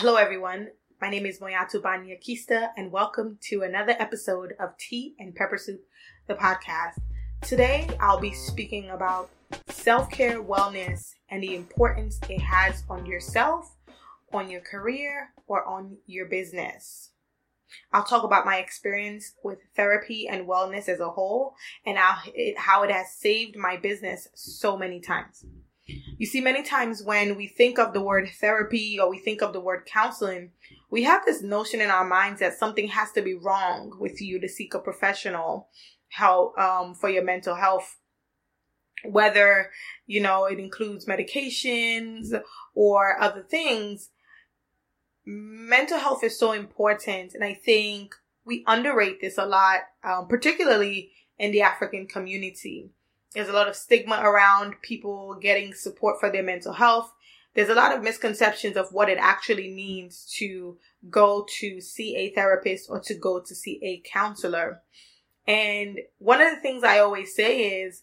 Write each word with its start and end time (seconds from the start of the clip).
Hello, 0.00 0.14
everyone. 0.14 0.68
My 1.00 1.10
name 1.10 1.26
is 1.26 1.40
Moiyattu 1.40 1.82
Banya-Keister, 1.82 2.68
and 2.76 2.92
welcome 2.92 3.36
to 3.48 3.62
another 3.62 3.96
episode 3.98 4.54
of 4.60 4.78
Tea 4.78 5.16
and 5.18 5.34
Pepper 5.34 5.58
Soup, 5.58 5.80
the 6.28 6.36
podcast. 6.36 7.00
Today, 7.40 7.88
I'll 7.98 8.20
be 8.20 8.32
speaking 8.32 8.90
about 8.90 9.28
self 9.66 10.08
care, 10.08 10.40
wellness, 10.40 11.14
and 11.28 11.42
the 11.42 11.56
importance 11.56 12.20
it 12.28 12.40
has 12.42 12.84
on 12.88 13.06
yourself, 13.06 13.74
on 14.32 14.48
your 14.48 14.60
career, 14.60 15.30
or 15.48 15.64
on 15.64 15.96
your 16.06 16.26
business. 16.26 17.10
I'll 17.92 18.04
talk 18.04 18.22
about 18.22 18.46
my 18.46 18.58
experience 18.58 19.34
with 19.42 19.58
therapy 19.74 20.28
and 20.28 20.46
wellness 20.46 20.88
as 20.88 21.00
a 21.00 21.10
whole, 21.10 21.54
and 21.84 21.98
how 21.98 22.84
it 22.84 22.92
has 22.92 23.16
saved 23.18 23.56
my 23.56 23.76
business 23.76 24.28
so 24.36 24.78
many 24.78 25.00
times. 25.00 25.44
You 26.18 26.26
see, 26.26 26.40
many 26.40 26.62
times 26.62 27.02
when 27.02 27.36
we 27.36 27.46
think 27.46 27.78
of 27.78 27.92
the 27.92 28.02
word 28.02 28.28
therapy 28.40 28.98
or 29.00 29.08
we 29.08 29.18
think 29.18 29.42
of 29.42 29.52
the 29.52 29.60
word 29.60 29.86
counseling, 29.86 30.52
we 30.90 31.04
have 31.04 31.24
this 31.24 31.42
notion 31.42 31.80
in 31.80 31.90
our 31.90 32.04
minds 32.04 32.40
that 32.40 32.58
something 32.58 32.88
has 32.88 33.12
to 33.12 33.22
be 33.22 33.34
wrong 33.34 33.96
with 33.98 34.20
you 34.20 34.40
to 34.40 34.48
seek 34.48 34.74
a 34.74 34.78
professional 34.78 35.68
help 36.08 36.58
um, 36.58 36.94
for 36.94 37.08
your 37.08 37.24
mental 37.24 37.54
health. 37.54 37.96
Whether, 39.04 39.70
you 40.06 40.20
know, 40.20 40.44
it 40.46 40.58
includes 40.58 41.06
medications 41.06 42.38
or 42.74 43.20
other 43.20 43.42
things, 43.42 44.10
mental 45.24 45.98
health 45.98 46.24
is 46.24 46.38
so 46.38 46.52
important. 46.52 47.34
And 47.34 47.44
I 47.44 47.54
think 47.54 48.14
we 48.44 48.64
underrate 48.66 49.20
this 49.20 49.38
a 49.38 49.46
lot, 49.46 49.80
um, 50.02 50.26
particularly 50.26 51.12
in 51.38 51.52
the 51.52 51.62
African 51.62 52.06
community. 52.06 52.90
There's 53.34 53.48
a 53.48 53.52
lot 53.52 53.68
of 53.68 53.76
stigma 53.76 54.20
around 54.22 54.80
people 54.82 55.34
getting 55.40 55.74
support 55.74 56.18
for 56.18 56.30
their 56.30 56.42
mental 56.42 56.72
health. 56.72 57.12
There's 57.54 57.68
a 57.68 57.74
lot 57.74 57.94
of 57.94 58.02
misconceptions 58.02 58.76
of 58.76 58.92
what 58.92 59.08
it 59.08 59.18
actually 59.18 59.70
means 59.70 60.32
to 60.38 60.78
go 61.10 61.46
to 61.58 61.80
see 61.80 62.16
a 62.16 62.30
therapist 62.34 62.88
or 62.88 63.00
to 63.00 63.14
go 63.14 63.40
to 63.40 63.54
see 63.54 63.80
a 63.82 64.08
counselor. 64.08 64.82
And 65.46 65.98
one 66.18 66.40
of 66.40 66.50
the 66.50 66.60
things 66.60 66.84
I 66.84 66.98
always 66.98 67.34
say 67.34 67.82
is 67.82 68.02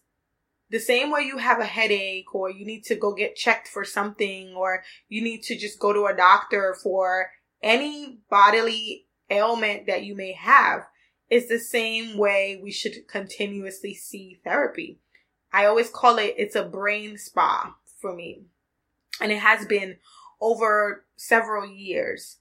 the 0.69 0.79
same 0.79 1.11
way 1.11 1.21
you 1.21 1.37
have 1.37 1.59
a 1.59 1.65
headache 1.65 2.33
or 2.33 2.49
you 2.49 2.65
need 2.65 2.83
to 2.85 2.95
go 2.95 3.13
get 3.13 3.35
checked 3.35 3.67
for 3.67 3.83
something 3.83 4.55
or 4.55 4.83
you 5.09 5.21
need 5.21 5.43
to 5.43 5.57
just 5.57 5.79
go 5.79 5.93
to 5.93 6.05
a 6.05 6.15
doctor 6.15 6.75
for 6.81 7.31
any 7.61 8.19
bodily 8.29 9.05
ailment 9.29 9.87
that 9.87 10.03
you 10.03 10.15
may 10.15 10.33
have, 10.33 10.85
is 11.29 11.47
the 11.47 11.59
same 11.59 12.17
way 12.17 12.59
we 12.61 12.71
should 12.71 13.07
continuously 13.07 13.93
see 13.93 14.39
therapy. 14.43 14.99
I 15.55 15.67
always 15.67 15.89
call 15.89 16.17
it 16.17 16.35
it's 16.37 16.55
a 16.57 16.63
brain 16.63 17.17
spa 17.17 17.73
for 18.01 18.13
me. 18.13 18.41
And 19.21 19.31
it 19.31 19.39
has 19.39 19.65
been 19.65 19.95
over 20.41 21.05
several 21.15 21.65
years. 21.65 22.39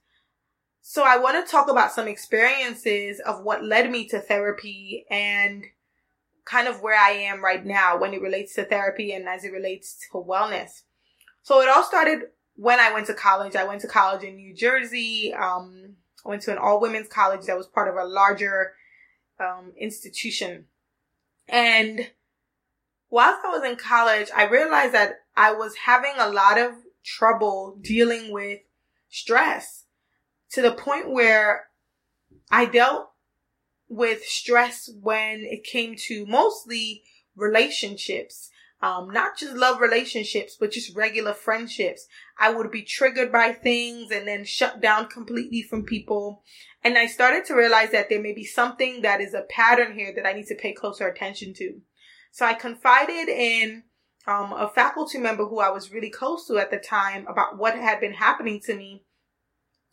So 0.83 1.05
I 1.05 1.19
want 1.19 1.43
to 1.43 1.51
talk 1.51 1.71
about 1.71 1.93
some 1.93 2.09
experiences 2.09 3.21
of 3.21 3.45
what 3.45 3.65
led 3.65 3.89
me 3.89 4.09
to 4.09 4.19
therapy 4.19 5.06
and 5.09 5.62
kind 6.45 6.67
of 6.67 6.83
where 6.83 6.98
I 6.98 7.11
am 7.11 7.43
right 7.43 7.65
now 7.65 7.97
when 7.97 8.15
it 8.15 8.21
relates 8.21 8.56
to 8.56 8.65
therapy 8.65 9.12
and 9.12 9.28
as 9.28 9.45
it 9.45 9.53
relates 9.53 9.97
to 10.11 10.19
wellness. 10.19 10.83
So 11.45 11.61
it 11.61 11.69
all 11.69 11.84
started 11.84 12.23
when 12.56 12.81
I 12.81 12.93
went 12.93 13.06
to 13.06 13.15
college. 13.15 13.55
I 13.55 13.65
went 13.65 13.81
to 13.83 13.89
college 13.89 14.25
in 14.25 14.34
New 14.34 14.56
Jersey. 14.56 15.33
Um, 15.33 15.95
I 16.27 16.31
went 16.31 16.43
to 16.43 16.51
an 16.51 16.59
all 16.59 16.81
women's 16.81 17.09
college 17.09 17.47
that 17.47 17.56
was 17.56 17.69
part 17.69 17.89
of 17.89 17.95
a 17.95 18.09
larger 18.09 18.73
um, 19.39 19.73
institution. 19.78 20.65
And 21.49 22.11
whilst 23.15 23.45
I 23.47 23.57
was 23.57 23.62
in 23.62 23.77
college, 23.77 24.29
I 24.34 24.48
realized 24.48 24.93
that 24.93 25.20
I 25.37 25.53
was 25.53 25.77
having 25.87 26.15
a 26.19 26.31
lot 26.31 26.59
of 26.59 26.73
trouble 27.05 27.79
dealing 27.81 28.33
with 28.33 28.59
stress 29.09 29.84
to 30.51 30.61
the 30.61 30.73
point 30.73 31.12
where 31.12 31.67
I 32.51 32.65
dealt 32.65 33.11
with 33.89 34.25
stress 34.25 34.91
when 35.01 35.45
it 35.45 35.62
came 35.62 35.95
to 36.09 36.27
mostly 36.27 37.05
relationships. 37.37 38.50
Um, 38.83 39.11
not 39.11 39.38
just 39.38 39.55
love 39.55 39.81
relationships, 39.81 40.56
but 40.59 40.72
just 40.72 40.97
regular 40.97 41.34
friendships. 41.34 42.09
I 42.37 42.53
would 42.53 42.72
be 42.72 42.83
triggered 42.83 43.31
by 43.31 43.53
things 43.53 44.11
and 44.11 44.27
then 44.27 44.44
shut 44.44 44.81
down 44.81 45.06
completely 45.06 45.62
from 45.62 45.84
people. 45.84 46.43
And 46.83 46.99
I 46.99 47.06
started 47.06 47.44
to 47.44 47.55
realize 47.55 47.93
that 47.93 48.09
there 48.09 48.21
may 48.21 48.34
be 48.34 48.44
something 48.44 49.03
that 49.03 49.21
is 49.21 49.34
a 49.34 49.47
pattern 49.49 49.97
here 49.97 50.12
that 50.17 50.27
I 50.27 50.33
need 50.33 50.47
to 50.47 50.56
pay 50.56 50.72
closer 50.72 51.06
attention 51.06 51.55
to. 51.55 51.81
So 52.34 52.45
I 52.45 52.55
confided 52.55 53.28
in 53.28 53.84
um, 54.27 54.53
a 54.55 54.69
faculty 54.69 55.19
member 55.19 55.47
who 55.47 55.61
I 55.61 55.71
was 55.71 55.93
really 55.93 56.11
close 56.11 56.49
to 56.49 56.59
at 56.59 56.72
the 56.72 56.78
time 56.78 57.28
about 57.28 57.59
what 57.59 57.77
had 57.77 58.00
been 58.00 58.15
happening 58.15 58.61
to 58.65 58.75
me. 58.75 59.05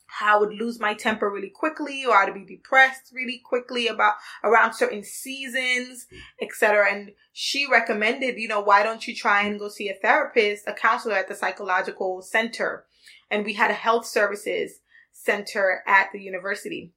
How 0.07 0.37
I 0.37 0.39
would 0.39 0.55
lose 0.55 0.79
my 0.79 0.95
temper 0.95 1.29
really 1.29 1.51
quickly, 1.51 2.03
or 2.03 2.15
I'd 2.15 2.33
be 2.33 2.43
depressed 2.43 3.11
really 3.13 3.39
quickly 3.45 3.87
about 3.87 4.15
around 4.43 4.73
certain 4.73 5.03
seasons, 5.03 6.07
etc. 6.41 6.91
And 6.91 7.11
she 7.31 7.67
recommended, 7.69 8.39
you 8.39 8.47
know, 8.47 8.61
why 8.61 8.81
don't 8.81 9.07
you 9.07 9.15
try 9.15 9.43
and 9.43 9.59
go 9.59 9.69
see 9.69 9.89
a 9.89 9.93
therapist, 9.93 10.67
a 10.67 10.73
counselor 10.73 11.13
at 11.13 11.29
the 11.29 11.35
psychological 11.35 12.23
center? 12.23 12.85
And 13.29 13.45
we 13.45 13.53
had 13.53 13.69
a 13.69 13.75
health 13.75 14.07
services 14.07 14.79
center 15.11 15.83
at 15.85 16.07
the 16.11 16.19
university. 16.19 16.91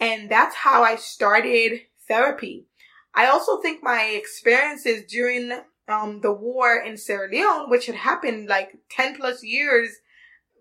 And 0.00 0.30
that's 0.30 0.56
how 0.56 0.82
I 0.82 0.96
started 0.96 1.82
therapy. 2.08 2.66
I 3.16 3.26
also 3.26 3.60
think 3.60 3.82
my 3.82 4.02
experiences 4.04 5.04
during 5.08 5.50
um, 5.88 6.20
the 6.20 6.32
war 6.32 6.76
in 6.76 6.98
Sierra 6.98 7.28
Leone, 7.30 7.70
which 7.70 7.86
had 7.86 7.94
happened 7.94 8.48
like 8.48 8.76
10 8.90 9.16
plus 9.16 9.42
years 9.42 9.88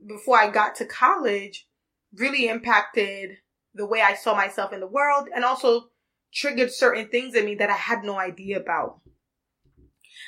before 0.08 0.38
I 0.40 0.50
got 0.50 0.76
to 0.76 0.86
college, 0.86 1.68
really 2.16 2.48
impacted 2.48 3.38
the 3.74 3.86
way 3.86 4.02
I 4.02 4.14
saw 4.14 4.34
myself 4.34 4.72
in 4.72 4.80
the 4.80 4.88
world 4.88 5.28
and 5.36 5.44
also 5.44 5.90
triggered 6.34 6.72
certain 6.72 7.10
things 7.10 7.36
in 7.36 7.46
me 7.46 7.56
that 7.56 7.70
I 7.70 7.74
had 7.76 8.04
no 8.04 8.18
idea 8.18 8.58
about. 8.60 9.02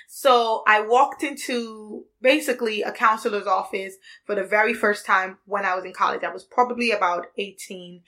So 0.10 0.64
I 0.68 0.82
walked 0.82 1.24
into 1.24 2.06
basically 2.22 2.82
a 2.82 2.92
counselor's 2.92 3.48
office 3.48 3.96
for 4.26 4.36
the 4.36 4.44
very 4.44 4.74
first 4.74 5.06
time 5.06 5.38
when 5.46 5.66
I 5.66 5.76
was 5.76 5.86
in 5.86 5.94
college. 5.94 6.24
I 6.24 6.34
was 6.34 6.44
probably 6.44 6.92
about 6.92 7.28
18. 7.38 8.02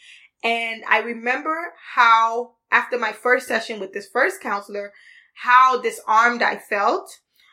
And 0.44 0.84
I 0.90 1.00
remember 1.00 1.74
how 1.94 2.56
after 2.72 2.98
my 2.98 3.12
first 3.12 3.48
session 3.48 3.80
with 3.80 3.94
this 3.94 4.10
first 4.12 4.42
counselor, 4.42 4.94
how 5.36 5.82
disarmed 5.82 6.42
I 6.42 6.58
felt, 6.58 7.10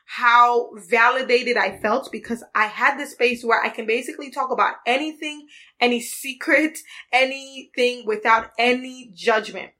how 0.06 0.70
validated 0.88 1.56
I 1.56 1.78
felt 1.78 2.10
because 2.12 2.44
I 2.54 2.66
had 2.66 2.96
this 2.96 3.12
space 3.12 3.44
where 3.44 3.62
I 3.62 3.68
can 3.68 3.86
basically 3.86 4.30
talk 4.30 4.50
about 4.50 4.76
anything, 4.86 5.46
any 5.80 6.00
secret, 6.00 6.78
anything 7.12 8.04
without 8.06 8.50
any 8.58 9.10
judgment. 9.14 9.70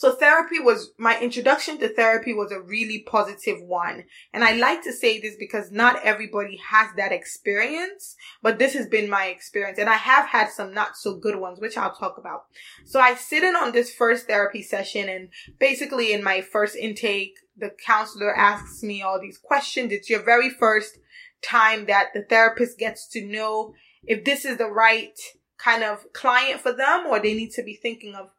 So 0.00 0.12
therapy 0.12 0.58
was, 0.58 0.92
my 0.96 1.20
introduction 1.20 1.76
to 1.80 1.88
therapy 1.90 2.32
was 2.32 2.50
a 2.50 2.62
really 2.62 3.00
positive 3.06 3.60
one. 3.60 4.04
And 4.32 4.42
I 4.42 4.54
like 4.54 4.82
to 4.84 4.94
say 4.94 5.20
this 5.20 5.36
because 5.38 5.70
not 5.70 6.02
everybody 6.02 6.58
has 6.70 6.88
that 6.96 7.12
experience, 7.12 8.16
but 8.42 8.58
this 8.58 8.72
has 8.72 8.86
been 8.86 9.10
my 9.10 9.26
experience. 9.26 9.78
And 9.78 9.90
I 9.90 9.96
have 9.96 10.26
had 10.26 10.48
some 10.48 10.72
not 10.72 10.96
so 10.96 11.16
good 11.18 11.38
ones, 11.38 11.60
which 11.60 11.76
I'll 11.76 11.94
talk 11.94 12.16
about. 12.16 12.44
So 12.86 12.98
I 12.98 13.14
sit 13.14 13.44
in 13.44 13.54
on 13.56 13.72
this 13.72 13.92
first 13.92 14.26
therapy 14.26 14.62
session 14.62 15.10
and 15.10 15.28
basically 15.58 16.14
in 16.14 16.24
my 16.24 16.40
first 16.40 16.76
intake, 16.76 17.34
the 17.54 17.70
counselor 17.84 18.34
asks 18.34 18.82
me 18.82 19.02
all 19.02 19.20
these 19.20 19.36
questions. 19.36 19.92
It's 19.92 20.08
your 20.08 20.22
very 20.22 20.48
first 20.48 20.96
time 21.42 21.84
that 21.88 22.14
the 22.14 22.22
therapist 22.22 22.78
gets 22.78 23.06
to 23.08 23.22
know 23.22 23.74
if 24.04 24.24
this 24.24 24.46
is 24.46 24.56
the 24.56 24.70
right 24.70 25.20
kind 25.58 25.84
of 25.84 26.10
client 26.14 26.62
for 26.62 26.72
them 26.72 27.04
or 27.06 27.20
they 27.20 27.34
need 27.34 27.50
to 27.50 27.62
be 27.62 27.74
thinking 27.74 28.14
of 28.14 28.30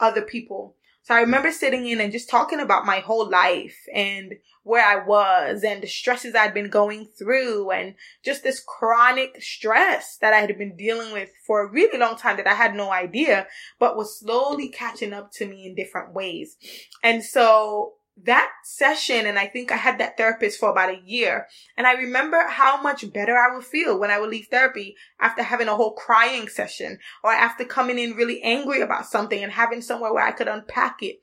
other 0.00 0.22
people. 0.22 0.75
So 1.06 1.14
I 1.14 1.20
remember 1.20 1.52
sitting 1.52 1.86
in 1.86 2.00
and 2.00 2.10
just 2.10 2.28
talking 2.28 2.58
about 2.58 2.84
my 2.84 2.98
whole 2.98 3.30
life 3.30 3.76
and 3.94 4.34
where 4.64 4.84
I 4.84 5.06
was 5.06 5.62
and 5.62 5.80
the 5.80 5.86
stresses 5.86 6.34
I'd 6.34 6.52
been 6.52 6.68
going 6.68 7.06
through 7.16 7.70
and 7.70 7.94
just 8.24 8.42
this 8.42 8.58
chronic 8.58 9.40
stress 9.40 10.18
that 10.20 10.34
I 10.34 10.38
had 10.38 10.58
been 10.58 10.74
dealing 10.76 11.12
with 11.12 11.30
for 11.46 11.60
a 11.60 11.70
really 11.70 11.96
long 11.96 12.16
time 12.16 12.38
that 12.38 12.48
I 12.48 12.54
had 12.54 12.74
no 12.74 12.90
idea, 12.90 13.46
but 13.78 13.96
was 13.96 14.18
slowly 14.18 14.68
catching 14.68 15.12
up 15.12 15.30
to 15.34 15.46
me 15.46 15.64
in 15.64 15.76
different 15.76 16.12
ways. 16.12 16.56
And 17.04 17.22
so 17.22 17.92
that 18.24 18.50
session, 18.64 19.26
and 19.26 19.38
I 19.38 19.46
think 19.46 19.70
I 19.70 19.76
had 19.76 19.98
that 19.98 20.16
therapist 20.16 20.58
for 20.58 20.70
about 20.70 20.90
a 20.90 21.02
year, 21.04 21.46
and 21.76 21.86
I 21.86 21.92
remember 21.92 22.46
how 22.48 22.80
much 22.80 23.12
better 23.12 23.36
I 23.36 23.54
would 23.54 23.64
feel 23.64 23.98
when 23.98 24.10
I 24.10 24.18
would 24.18 24.30
leave 24.30 24.46
therapy 24.50 24.96
after 25.20 25.42
having 25.42 25.68
a 25.68 25.76
whole 25.76 25.92
crying 25.92 26.48
session 26.48 26.98
or 27.22 27.32
after 27.32 27.64
coming 27.64 27.98
in 27.98 28.16
really 28.16 28.42
angry 28.42 28.80
about 28.80 29.06
something 29.06 29.42
and 29.42 29.52
having 29.52 29.82
somewhere 29.82 30.14
where 30.14 30.26
I 30.26 30.32
could 30.32 30.48
unpack 30.48 31.02
it. 31.02 31.16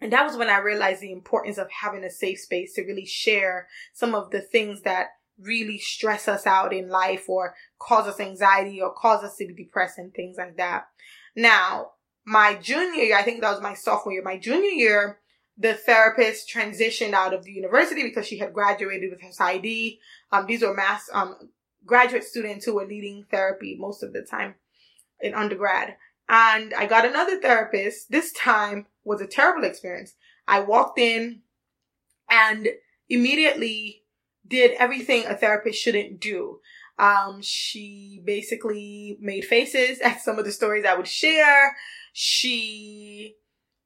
And 0.00 0.12
that 0.12 0.26
was 0.26 0.36
when 0.36 0.50
I 0.50 0.58
realized 0.58 1.00
the 1.00 1.12
importance 1.12 1.56
of 1.56 1.68
having 1.70 2.04
a 2.04 2.10
safe 2.10 2.38
space 2.40 2.74
to 2.74 2.82
really 2.82 3.06
share 3.06 3.68
some 3.94 4.14
of 4.14 4.30
the 4.30 4.42
things 4.42 4.82
that 4.82 5.08
really 5.40 5.78
stress 5.78 6.28
us 6.28 6.46
out 6.46 6.74
in 6.74 6.88
life 6.88 7.28
or 7.28 7.54
cause 7.78 8.06
us 8.06 8.20
anxiety 8.20 8.80
or 8.80 8.92
cause 8.92 9.24
us 9.24 9.36
to 9.36 9.46
be 9.46 9.64
depressed 9.64 9.98
and 9.98 10.12
things 10.12 10.36
like 10.36 10.58
that. 10.58 10.84
Now, 11.34 11.92
my 12.26 12.54
junior 12.54 13.02
year, 13.02 13.16
I 13.16 13.22
think 13.22 13.40
that 13.40 13.52
was 13.52 13.62
my 13.62 13.74
sophomore 13.74 14.12
year, 14.12 14.22
my 14.22 14.38
junior 14.38 14.70
year, 14.70 15.20
the 15.56 15.74
therapist 15.74 16.50
transitioned 16.52 17.12
out 17.12 17.32
of 17.32 17.44
the 17.44 17.52
university 17.52 18.02
because 18.02 18.26
she 18.26 18.38
had 18.38 18.52
graduated 18.52 19.10
with 19.10 19.22
her 19.22 19.28
PsyD. 19.28 19.98
Um, 20.32 20.46
these 20.46 20.62
were 20.62 20.74
mass, 20.74 21.08
um, 21.12 21.50
graduate 21.86 22.24
students 22.24 22.64
who 22.64 22.74
were 22.74 22.86
leading 22.86 23.24
therapy 23.30 23.76
most 23.78 24.02
of 24.02 24.12
the 24.12 24.22
time 24.22 24.54
in 25.20 25.34
undergrad. 25.34 25.96
And 26.28 26.74
I 26.74 26.86
got 26.86 27.06
another 27.06 27.40
therapist. 27.40 28.10
This 28.10 28.32
time 28.32 28.86
was 29.04 29.20
a 29.20 29.26
terrible 29.26 29.64
experience. 29.64 30.14
I 30.48 30.60
walked 30.60 30.98
in 30.98 31.42
and 32.30 32.68
immediately 33.08 34.02
did 34.46 34.72
everything 34.78 35.26
a 35.26 35.36
therapist 35.36 35.80
shouldn't 35.80 36.20
do. 36.20 36.60
Um, 36.98 37.40
she 37.42 38.22
basically 38.24 39.18
made 39.20 39.44
faces 39.44 40.00
at 40.00 40.20
some 40.20 40.38
of 40.38 40.44
the 40.44 40.52
stories 40.52 40.84
I 40.84 40.94
would 40.94 41.08
share. 41.08 41.76
She 42.12 43.36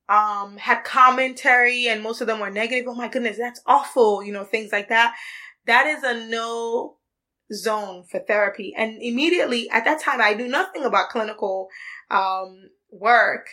um 0.08 0.56
had 0.56 0.84
commentary 0.84 1.88
and 1.88 2.02
most 2.02 2.20
of 2.20 2.26
them 2.26 2.40
were 2.40 2.50
negative. 2.50 2.86
Oh 2.88 2.94
my 2.94 3.08
goodness, 3.08 3.36
that's 3.38 3.60
awful, 3.66 4.22
you 4.22 4.32
know, 4.32 4.44
things 4.44 4.72
like 4.72 4.88
that. 4.88 5.14
That 5.66 5.86
is 5.86 6.02
a 6.02 6.26
no 6.28 6.96
zone 7.52 8.04
for 8.10 8.20
therapy. 8.20 8.74
And 8.76 9.02
immediately 9.02 9.68
at 9.70 9.84
that 9.84 10.00
time 10.00 10.20
I 10.20 10.34
knew 10.34 10.48
nothing 10.48 10.84
about 10.84 11.10
clinical 11.10 11.68
um 12.10 12.70
work 12.90 13.48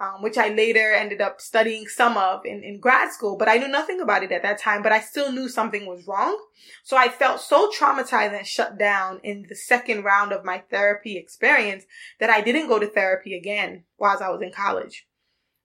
um, 0.00 0.22
which 0.22 0.38
I 0.38 0.48
later 0.48 0.92
ended 0.92 1.20
up 1.20 1.40
studying 1.40 1.88
some 1.88 2.16
of 2.16 2.46
in, 2.46 2.62
in 2.62 2.78
grad 2.78 3.12
school, 3.12 3.36
but 3.36 3.48
I 3.48 3.56
knew 3.56 3.66
nothing 3.66 4.00
about 4.00 4.22
it 4.22 4.30
at 4.30 4.42
that 4.42 4.58
time, 4.58 4.82
but 4.82 4.92
I 4.92 5.00
still 5.00 5.32
knew 5.32 5.48
something 5.48 5.86
was 5.86 6.06
wrong. 6.06 6.40
So 6.84 6.96
I 6.96 7.08
felt 7.08 7.40
so 7.40 7.70
traumatized 7.70 8.36
and 8.36 8.46
shut 8.46 8.78
down 8.78 9.20
in 9.24 9.46
the 9.48 9.56
second 9.56 10.04
round 10.04 10.32
of 10.32 10.44
my 10.44 10.62
therapy 10.70 11.16
experience 11.16 11.84
that 12.20 12.30
I 12.30 12.40
didn't 12.40 12.68
go 12.68 12.78
to 12.78 12.86
therapy 12.86 13.36
again 13.36 13.84
while 13.96 14.16
I 14.22 14.28
was 14.28 14.40
in 14.40 14.52
college. 14.52 15.07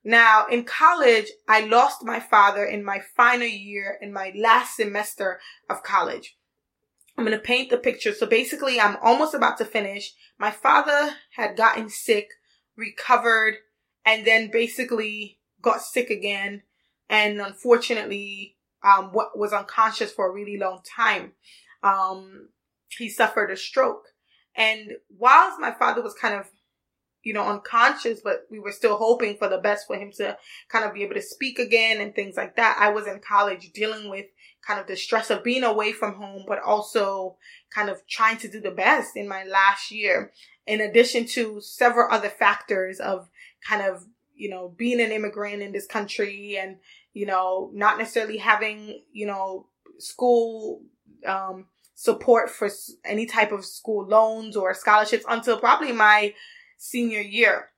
Now, 0.04 0.48
in 0.48 0.66
college, 0.66 1.28
I 1.48 1.62
lost 1.62 2.04
my 2.04 2.20
father 2.20 2.66
in 2.66 2.84
my 2.84 3.00
final 3.16 3.48
year 3.48 3.98
in 4.02 4.12
my 4.12 4.34
last 4.36 4.76
semester 4.76 5.40
of 5.70 5.84
college. 5.84 6.38
I'm 7.18 7.26
going 7.26 7.38
to 7.38 7.44
paint 7.44 7.70
the 7.70 7.78
picture. 7.78 8.14
So 8.14 8.26
basically, 8.26 8.80
I'm 8.80 8.98
almost 9.02 9.34
about 9.34 9.58
to 9.60 9.66
finish. 9.66 10.14
My 10.38 10.52
father 10.52 11.14
had 11.36 11.56
gotten 11.56 11.90
sick, 11.90 12.30
recovered, 12.76 13.56
and 14.06 14.26
then 14.26 14.50
basically 14.52 15.40
got 15.62 15.82
sick 15.82 16.10
again 16.10 16.64
and 17.10 17.40
unfortunately 17.40 18.58
um, 18.84 19.10
what 19.14 19.38
was 19.38 19.54
unconscious 19.54 20.12
for 20.12 20.28
a 20.28 20.34
really 20.34 20.58
long 20.58 20.82
time. 20.84 21.34
Um, 21.84 22.50
he 22.90 23.10
suffered 23.10 23.52
a 23.52 23.58
stroke. 23.58 24.08
And 24.56 24.94
whilst 25.10 25.60
my 25.60 25.72
father 25.72 26.02
was 26.02 26.14
kind 26.14 26.36
of, 26.36 26.48
you 27.24 27.34
know, 27.34 27.48
unconscious, 27.48 28.20
but 28.22 28.46
we 28.52 28.60
were 28.60 28.72
still 28.72 28.98
hoping 28.98 29.38
for 29.38 29.48
the 29.48 29.58
best 29.58 29.88
for 29.88 29.96
him 29.96 30.12
to 30.12 30.38
kind 30.70 30.86
of 30.86 30.94
be 30.94 31.04
able 31.04 31.16
to 31.16 31.22
speak 31.22 31.58
again 31.58 32.02
and 32.02 32.14
things 32.14 32.36
like 32.36 32.58
that, 32.58 32.78
I 32.80 32.90
was 32.90 33.08
in 33.08 33.20
college 33.20 33.72
dealing 33.74 34.10
with 34.10 34.26
kind 34.66 34.80
of 34.80 34.88
the 34.88 34.96
stress 34.96 35.30
of 35.30 35.44
being 35.44 35.64
away 35.64 35.94
from 35.94 36.16
home, 36.16 36.44
but 36.48 36.62
also 36.62 37.38
kind 37.74 37.90
of 37.90 38.06
trying 38.08 38.38
to 38.38 38.50
do 38.50 38.60
the 38.60 38.72
best 38.72 39.16
in 39.16 39.28
my 39.28 39.44
last 39.44 39.92
year, 39.92 40.32
in 40.68 40.82
addition 40.82 41.26
to 41.26 41.60
several 41.62 42.12
other 42.12 42.30
factors 42.30 43.00
of 43.00 43.30
kind 43.68 43.82
of, 43.82 44.06
you 44.36 44.50
know, 44.50 44.74
being 44.78 45.02
an 45.02 45.12
immigrant 45.12 45.62
in 45.62 45.72
this 45.72 45.88
country 45.88 46.58
and, 46.60 46.78
you 47.14 47.26
know, 47.26 47.70
not 47.74 47.98
necessarily 47.98 48.38
having, 48.38 49.02
you 49.12 49.26
know, 49.26 49.68
school, 49.98 50.82
um, 51.26 51.68
support 51.96 52.50
for 52.50 52.70
any 53.06 53.26
type 53.26 53.52
of 53.52 53.64
school 53.64 54.06
loans 54.06 54.58
or 54.58 54.74
scholarships 54.74 55.24
until 55.30 55.58
probably 55.58 55.92
my 55.92 56.34
senior 56.84 57.22
year. 57.22 57.70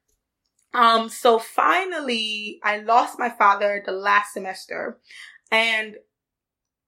Um, 0.73 1.09
so 1.09 1.39
finally, 1.39 2.59
I 2.63 2.79
lost 2.79 3.19
my 3.19 3.29
father 3.29 3.81
the 3.85 3.91
last 3.91 4.33
semester 4.33 4.99
and 5.51 5.95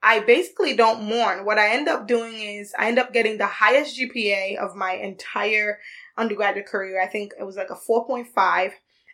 I 0.04 0.19
basically 0.19 0.75
don't 0.75 1.04
mourn. 1.04 1.46
What 1.46 1.58
I 1.58 1.74
end 1.74 1.88
up 1.88 2.08
doing 2.08 2.34
is 2.34 2.74
I 2.78 2.88
end 2.88 3.00
up 3.00 3.14
getting 3.14 3.38
the 3.38 3.46
highest 3.46 3.98
GPA 3.98 4.58
of 4.58 4.75
my 4.75 4.94
entire 4.94 5.80
undergraduate 6.18 6.66
career. 6.66 7.02
I 7.02 7.08
think 7.08 7.34
it 7.40 7.44
was 7.44 7.56
like 7.56 7.69
a 7.69 7.75
4.5 7.75 8.72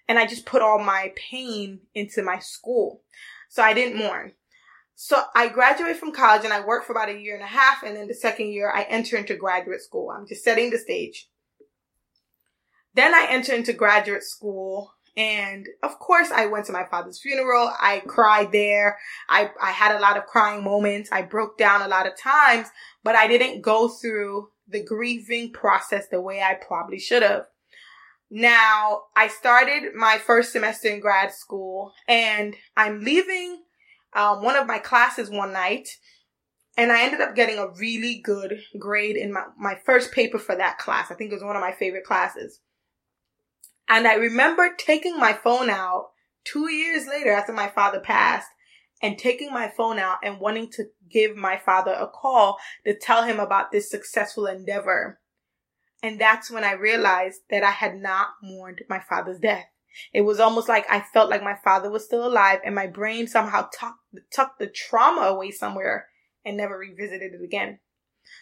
and 0.08 0.18
I 0.18 0.26
just 0.26 0.46
put 0.46 0.62
all 0.62 0.80
my 0.80 1.14
pain 1.16 1.82
into 1.94 2.24
my 2.24 2.40
school. 2.40 3.04
So 3.50 3.62
I 3.62 3.74
didn't 3.74 4.00
mourn. 4.00 4.32
So 4.96 5.22
I 5.36 5.50
graduated 5.50 5.98
from 5.98 6.14
college 6.14 6.46
and 6.46 6.54
I 6.54 6.66
worked 6.66 6.88
for 6.88 6.94
about 6.94 7.10
a 7.10 7.20
year 7.20 7.36
and 7.36 7.44
a 7.44 7.48
half. 7.48 7.84
And 7.84 7.96
then 7.96 8.08
the 8.08 8.14
second 8.14 8.48
year 8.48 8.72
I 8.74 8.84
enter 8.84 9.18
into 9.18 9.36
graduate 9.36 9.82
school. 9.82 10.10
I'm 10.10 10.28
just 10.28 10.44
setting 10.44 10.70
the 10.70 10.78
stage. 10.78 11.28
Then 12.96 13.14
I 13.14 13.28
enter 13.30 13.54
into 13.54 13.74
graduate 13.74 14.24
school. 14.24 14.94
And 15.16 15.68
of 15.84 16.00
course 16.00 16.32
I 16.32 16.48
went 16.48 16.66
to 16.66 16.72
my 16.72 16.86
father's 16.90 17.22
funeral. 17.22 17.72
I 17.80 18.02
cried 18.08 18.52
there. 18.52 18.98
I, 19.30 19.50
I 19.62 19.72
had 19.72 19.96
a 19.96 20.00
lot 20.00 20.18
of 20.18 20.26
crying 20.26 20.64
moments. 20.64 21.10
I 21.12 21.22
broke 21.22 21.58
down 21.58 21.84
a 21.84 21.88
lot 21.88 22.08
of 22.08 22.18
times, 22.18 22.68
but 23.04 23.16
I 23.16 23.28
didn't 23.28 23.62
go 23.62 23.90
through 23.90 24.50
the 24.68 24.84
grieving 24.84 25.52
process 25.52 26.08
the 26.08 26.22
way 26.22 26.42
I 26.42 26.56
probably 26.56 27.00
should 27.00 27.22
have. 27.22 27.46
Now, 28.32 29.04
I 29.16 29.28
started 29.28 29.94
my 29.94 30.18
first 30.18 30.52
semester 30.52 30.88
in 30.88 31.00
grad 31.00 31.32
school 31.32 31.94
and 32.08 32.56
I'm 32.76 33.02
leaving 33.02 33.62
um, 34.14 34.42
one 34.42 34.56
of 34.56 34.66
my 34.66 34.80
classes 34.80 35.30
one 35.30 35.54
night 35.54 35.90
and 36.76 36.92
I 36.92 37.04
ended 37.04 37.22
up 37.22 37.36
getting 37.36 37.60
a 37.60 37.70
really 37.70 38.20
good 38.24 38.62
grade 38.80 39.16
in 39.16 39.34
my, 39.34 39.44
my 39.60 39.76
first 39.86 40.12
paper 40.12 40.40
for 40.40 40.56
that 40.56 40.80
class. 40.80 41.12
I 41.12 41.14
think 41.14 41.32
it 41.32 41.36
was 41.36 41.44
one 41.44 41.56
of 41.56 41.62
my 41.62 41.74
favorite 41.74 42.06
classes. 42.06 42.60
And 43.90 44.08
I 44.08 44.16
remember 44.16 44.70
taking 44.78 45.18
my 45.18 45.34
phone 45.34 45.70
out 45.70 46.12
two 46.44 46.72
years 46.72 47.08
later 47.08 47.32
after 47.32 47.54
my 47.54 47.70
father 47.70 48.00
passed 48.00 48.48
and 49.02 49.18
taking 49.18 49.52
my 49.52 49.68
phone 49.68 50.00
out 50.00 50.18
and 50.24 50.40
wanting 50.40 50.70
to 50.72 50.86
give 51.12 51.36
my 51.36 51.58
father 51.58 51.92
a 51.92 52.08
call 52.08 52.58
to 52.86 52.98
tell 52.98 53.24
him 53.24 53.40
about 53.40 53.72
this 53.72 53.90
successful 53.90 54.46
endeavor. 54.46 55.20
And 56.02 56.20
that's 56.20 56.50
when 56.50 56.64
I 56.64 56.74
realized 56.74 57.42
that 57.50 57.64
I 57.64 57.72
had 57.72 57.96
not 57.96 58.28
mourned 58.42 58.82
my 58.90 59.02
father's 59.10 59.40
death. 59.40 59.66
It 60.14 60.22
was 60.22 60.40
almost 60.40 60.68
like 60.68 60.86
I 60.90 61.02
felt 61.14 61.30
like 61.30 61.44
my 61.44 61.56
father 61.64 61.90
was 61.90 62.06
still 62.06 62.26
alive 62.26 62.60
and 62.66 62.74
my 62.74 62.88
brain 62.88 63.28
somehow 63.28 63.70
tucked, 63.74 64.00
tucked 64.34 64.60
the 64.60 64.68
trauma 64.68 65.22
away 65.22 65.52
somewhere 65.52 66.08
and 66.44 66.58
never 66.58 66.78
revisited 66.78 67.34
it 67.34 67.44
again. 67.44 67.80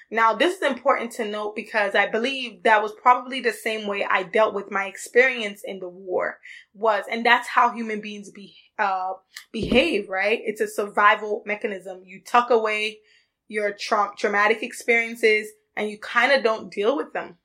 Now, 0.09 0.33
this 0.33 0.57
is 0.57 0.61
important 0.61 1.11
to 1.13 1.25
note 1.25 1.55
because 1.55 1.95
I 1.95 2.07
believe 2.07 2.63
that 2.63 2.81
was 2.81 2.91
probably 3.01 3.39
the 3.39 3.53
same 3.53 3.87
way 3.87 4.05
I 4.07 4.23
dealt 4.23 4.53
with 4.53 4.69
my 4.69 4.85
experience 4.85 5.61
in 5.63 5.79
the 5.79 5.87
war 5.87 6.39
was, 6.73 7.05
and 7.09 7.25
that's 7.25 7.47
how 7.47 7.71
human 7.71 8.01
beings 8.01 8.29
be, 8.29 8.55
uh, 8.77 9.13
behave, 9.51 10.09
right? 10.09 10.39
It's 10.43 10.61
a 10.61 10.67
survival 10.67 11.43
mechanism. 11.45 12.01
You 12.03 12.21
tuck 12.25 12.49
away 12.49 12.99
your 13.47 13.73
tra- 13.73 14.11
traumatic 14.17 14.63
experiences 14.63 15.47
and 15.75 15.89
you 15.89 15.97
kind 15.99 16.31
of 16.31 16.43
don't 16.43 16.71
deal 16.71 16.95
with 16.95 17.13
them. 17.13 17.37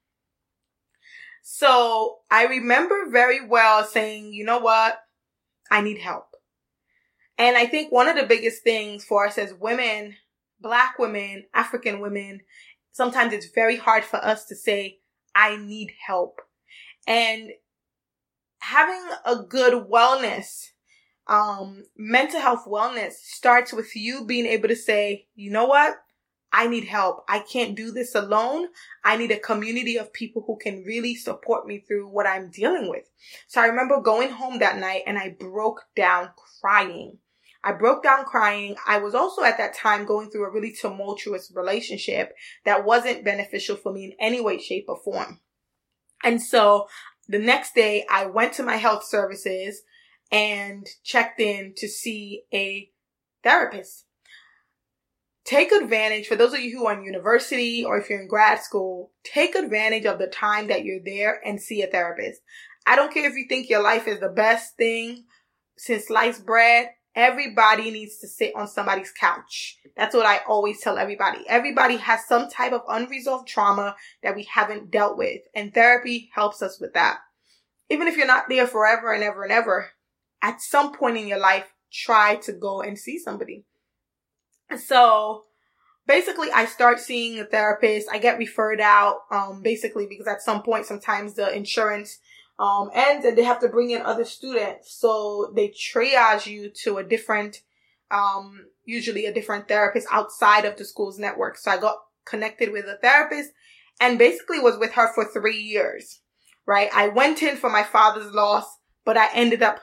So 1.43 2.19
I 2.31 2.47
remember 2.47 3.09
very 3.11 3.47
well 3.47 3.85
saying, 3.85 4.33
you 4.33 4.45
know 4.45 4.59
what? 4.59 4.99
I 5.71 5.81
need 5.81 5.99
help. 5.99 6.35
And 7.39 7.57
I 7.57 7.67
think 7.67 7.93
one 7.93 8.09
of 8.09 8.17
the 8.17 8.27
biggest 8.27 8.63
things 8.63 9.05
for 9.05 9.27
us 9.27 9.39
as 9.39 9.53
women, 9.55 10.17
black 10.61 10.99
women, 10.99 11.45
African 11.55 12.01
women, 12.01 12.41
sometimes 12.93 13.33
it's 13.33 13.51
very 13.55 13.77
hard 13.77 14.05
for 14.05 14.17
us 14.17 14.47
to 14.47 14.57
say, 14.57 14.99
I 15.35 15.57
need 15.57 15.93
help. 16.07 16.41
And 17.07 17.51
having 18.61 19.03
a 19.25 19.37
good 19.37 19.89
wellness, 19.89 20.69
um, 21.27 21.85
mental 21.97 22.41
health 22.41 22.65
wellness 22.67 23.13
starts 23.13 23.73
with 23.73 23.95
you 23.95 24.25
being 24.25 24.47
able 24.47 24.69
to 24.69 24.77
say, 24.77 25.27
you 25.35 25.51
know 25.51 25.67
what? 25.67 25.97
I 26.53 26.69
need 26.69 26.85
help. 26.85 27.25
I 27.29 27.41
can't 27.41 27.77
do 27.77 27.91
this 27.91 28.15
alone. 28.15 28.69
I 29.05 29.17
need 29.17 29.31
a 29.31 29.39
community 29.39 29.99
of 29.99 30.13
people 30.13 30.43
who 30.47 30.57
can 30.57 30.85
really 30.85 31.15
support 31.15 31.67
me 31.67 31.85
through 31.87 32.09
what 32.09 32.27
I'm 32.27 32.51
dealing 32.51 32.89
with. 32.89 33.05
So 33.47 33.61
I 33.61 33.67
remember 33.67 34.01
going 34.01 34.31
home 34.31 34.61
that 34.61 34.79
night 34.79 35.03
and 35.07 35.19
I 35.19 35.37
broke 35.39 35.83
down 35.95 36.31
crying. 36.61 37.19
I 37.67 37.73
broke 37.73 38.03
down 38.03 38.25
crying. 38.25 38.77
I 38.87 38.99
was 38.99 39.15
also 39.15 39.43
at 39.43 39.59
that 39.59 39.75
time 39.75 40.07
going 40.07 40.31
through 40.31 40.47
a 40.47 40.53
really 40.53 40.73
tumultuous 40.73 41.53
relationship 41.55 42.33
that 42.65 42.85
wasn't 42.85 43.25
beneficial 43.25 43.77
for 43.77 43.93
me 43.93 44.05
in 44.05 44.13
any 44.21 44.41
way, 44.41 44.59
shape, 44.59 44.87
or 44.89 45.01
form. 45.03 45.41
And 46.23 46.41
so 46.41 46.87
the 47.29 47.39
next 47.39 47.75
day 47.75 48.07
I 48.09 48.27
went 48.27 48.53
to 48.55 48.63
my 48.63 48.77
health 48.77 49.05
services 49.05 49.83
and 50.31 50.87
checked 51.03 51.41
in 51.41 51.75
to 51.77 51.89
see 51.89 52.45
a 52.53 52.91
therapist 53.43 54.07
take 55.47 55.71
advantage 55.71 56.27
for 56.27 56.37
those 56.37 56.53
of 56.53 56.61
you 56.61 56.77
who 56.77 56.87
are 56.87 56.99
in 56.99 57.05
university 57.05 57.85
or 57.85 57.97
if 57.97 58.11
you're 58.11 58.21
in 58.21 58.29
grad 58.29 58.61
school, 58.61 59.13
take 59.25 59.55
advantage 59.55 60.05
of 60.05 60.19
the 60.19 60.27
time 60.27 60.67
that 60.67 60.85
you're 60.85 61.03
there 61.05 61.41
and 61.47 61.61
see 61.61 61.83
a 61.83 61.87
therapist. 61.87 62.43
I 62.85 62.97
don't 62.97 63.15
care 63.15 63.31
if 63.31 63.37
you 63.37 63.47
think 63.49 63.71
your 63.71 63.83
life 63.83 64.07
is 64.07 64.21
the 64.21 64.29
best 64.29 64.77
thing 64.77 65.25
since 65.79 66.09
sliced 66.09 66.45
bread. 66.45 66.91
Everybody 67.17 67.91
needs 67.91 68.19
to 68.19 68.29
sit 68.29 68.55
on 68.55 68.69
somebody's 68.69 69.11
couch. 69.11 69.79
That's 69.97 70.15
what 70.15 70.27
I 70.27 70.41
always 70.47 70.83
tell 70.83 70.99
everybody. 70.99 71.39
Everybody 71.49 71.97
has 71.97 72.27
some 72.27 72.51
type 72.51 72.75
of 72.75 72.83
unresolved 72.87 73.49
trauma 73.49 73.97
that 74.23 74.37
we 74.37 74.43
haven't 74.45 74.91
dealt 74.91 75.17
with, 75.17 75.41
and 75.55 75.73
therapy 75.73 76.29
helps 76.35 76.61
us 76.61 76.79
with 76.79 76.93
that. 76.93 77.17
Even 77.89 78.07
if 78.07 78.19
you're 78.19 78.27
not 78.27 78.51
there 78.51 78.67
forever 78.67 79.15
and 79.15 79.25
ever 79.25 79.43
and 79.45 79.53
ever, 79.53 79.93
at 80.43 80.61
some 80.61 80.93
point 80.93 81.17
in 81.17 81.27
your 81.27 81.39
life, 81.39 81.73
try 81.91 82.37
to 82.37 82.53
go 82.53 82.83
and 82.83 82.99
see 82.99 83.19
somebody. 83.19 83.65
So 84.77 85.45
basically 86.07 86.51
I 86.51 86.67
start 86.67 87.01
seeing 87.01 87.39
a 87.39 87.45
therapist. 87.45 88.09
I 88.13 88.19
get 88.19 88.39
referred 88.39 88.81
out, 88.81 89.21
um, 89.31 89.63
basically 89.63 90.07
because 90.07 90.27
at 90.27 90.43
some 90.43 90.63
point, 90.63 90.85
sometimes 90.85 91.35
the 91.35 91.55
insurance, 91.55 92.19
um, 92.59 92.91
and 92.95 93.23
they 93.37 93.43
have 93.43 93.61
to 93.61 93.69
bring 93.69 93.91
in 93.91 94.03
other 94.03 94.25
students. 94.25 94.95
So 94.99 95.53
they 95.55 95.69
triage 95.69 96.47
you 96.47 96.71
to 96.85 96.99
a 96.99 97.05
different, 97.05 97.63
um, 98.11 98.67
usually 98.85 99.27
a 99.27 99.35
different 99.35 99.69
therapist 99.69 100.07
outside 100.11 100.65
of 100.65 100.77
the 100.77 100.85
school's 100.85 101.19
network. 101.19 101.59
So 101.59 101.71
I 101.71 101.77
got 101.77 101.97
connected 102.25 102.73
with 102.73 102.87
a 102.87 102.99
therapist 103.03 103.51
and 104.01 104.19
basically 104.19 104.59
was 104.59 104.79
with 104.79 104.93
her 104.93 105.13
for 105.15 105.25
three 105.25 105.59
years, 105.59 106.21
right? 106.67 106.89
I 106.95 107.09
went 107.09 107.43
in 107.43 107.57
for 107.57 107.71
my 107.71 107.83
father's 107.83 108.33
loss, 108.33 108.67
but 109.05 109.17
I 109.17 109.29
ended 109.35 109.63
up 109.63 109.81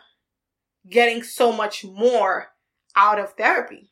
getting 0.90 1.24
so 1.24 1.52
much 1.52 1.86
more 1.86 2.48
out 2.96 3.20
of 3.20 3.34
therapy. 3.34 3.92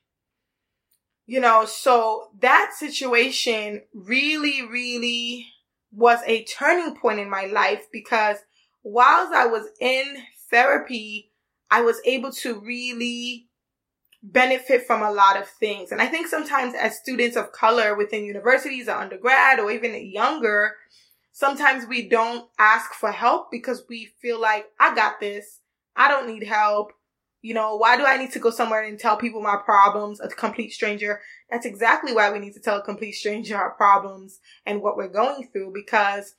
You 1.28 1.40
know, 1.40 1.66
so 1.66 2.30
that 2.40 2.72
situation 2.78 3.84
really, 3.94 4.64
really 4.68 5.48
was 5.94 6.20
a 6.26 6.44
turning 6.46 6.98
point 6.98 7.20
in 7.20 7.30
my 7.30 7.46
life 7.46 7.86
because 7.92 8.38
whilst 8.84 9.34
I 9.34 9.46
was 9.48 9.68
in 9.80 10.18
therapy, 10.50 11.32
I 11.70 11.82
was 11.82 12.02
able 12.06 12.32
to 12.34 12.60
really 12.60 13.48
benefit 14.24 14.86
from 14.86 15.02
a 15.02 15.12
lot 15.12 15.38
of 15.38 15.48
things. 15.48 15.92
And 15.92 16.02
I 16.02 16.08
think 16.08 16.28
sometimes 16.28 16.76
as 16.76 16.98
students 16.98 17.36
of 17.36 17.52
color 17.52 17.96
within 17.96 18.26
universities 18.26 18.88
or 18.88 18.98
undergrad 18.98 19.60
or 19.60 19.72
even 19.72 20.12
younger, 20.12 20.76
sometimes 21.32 21.88
we 21.88 22.08
don't 22.08 22.48
ask 22.60 22.94
for 22.94 23.12
help 23.12 23.50
because 23.52 23.84
we 23.90 24.10
feel 24.22 24.40
like 24.40 24.66
I 24.80 24.94
got 24.94 25.20
this. 25.20 25.60
I 25.96 26.08
don't 26.08 26.28
need 26.28 26.46
help. 26.46 26.92
You 27.42 27.56
know, 27.56 27.76
why 27.78 27.98
do 27.98 28.06
I 28.06 28.18
need 28.18 28.32
to 28.34 28.40
go 28.40 28.52
somewhere 28.52 28.84
and 28.84 29.00
tell 29.00 29.18
people 29.18 29.42
my 29.42 29.58
problems, 29.66 30.20
a 30.20 30.28
complete 30.28 30.72
stranger? 30.72 31.22
That's 31.50 31.66
exactly 31.66 32.14
why 32.14 32.32
we 32.32 32.38
need 32.38 32.54
to 32.54 32.60
tell 32.60 32.78
a 32.78 32.84
complete 32.84 33.14
stranger 33.14 33.58
our 33.58 33.72
problems 33.72 34.40
and 34.68 34.82
what 34.82 34.96
we're 34.96 35.08
going 35.08 35.50
through 35.52 35.74
because 35.74 36.36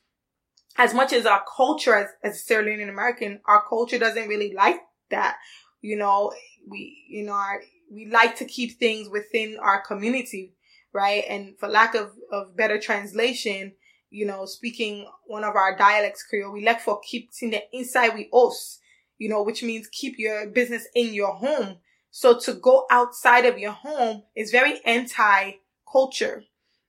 as 0.77 0.95
much 0.95 1.13
as 1.13 1.27
our 1.27 1.45
culture 1.57 1.95
as, 1.95 2.09
as 2.23 2.45
Sierra 2.45 2.65
Leonean 2.65 2.89
American, 2.89 3.41
our 3.47 3.63
culture 3.69 3.99
doesn't 3.99 4.29
really 4.29 4.53
like 4.55 4.81
that. 5.11 5.37
You 5.81 5.97
know, 5.97 6.33
we, 6.67 7.05
you 7.09 7.25
know, 7.25 7.33
our, 7.33 7.63
we 7.91 8.07
like 8.07 8.37
to 8.37 8.45
keep 8.45 8.79
things 8.79 9.09
within 9.09 9.59
our 9.61 9.83
community, 9.83 10.55
right? 10.93 11.25
And 11.29 11.59
for 11.59 11.69
lack 11.69 11.95
of, 11.95 12.13
of 12.31 12.57
better 12.57 12.81
translation, 12.81 13.73
you 14.11 14.27
know, 14.27 14.47
speaking 14.47 15.07
one 15.27 15.45
of 15.45 15.57
our 15.57 15.77
dialects 15.77 16.23
Creole, 16.23 16.53
we 16.53 16.65
like 16.65 16.81
for 16.81 17.01
keeping 17.01 17.51
the 17.51 17.63
inside 17.73 18.15
we 18.15 18.29
us, 18.33 18.79
you 19.19 19.29
know, 19.29 19.43
which 19.43 19.63
means 19.63 19.89
keep 19.91 20.19
your 20.19 20.47
business 20.47 20.87
in 20.95 21.15
your 21.15 21.35
home. 21.35 21.79
So 22.11 22.39
to 22.41 22.53
go 22.53 22.87
outside 22.91 23.47
of 23.47 23.59
your 23.59 23.73
home 23.73 24.25
is 24.37 24.51
very 24.51 24.81
anti 24.85 25.53
culture. 25.91 26.45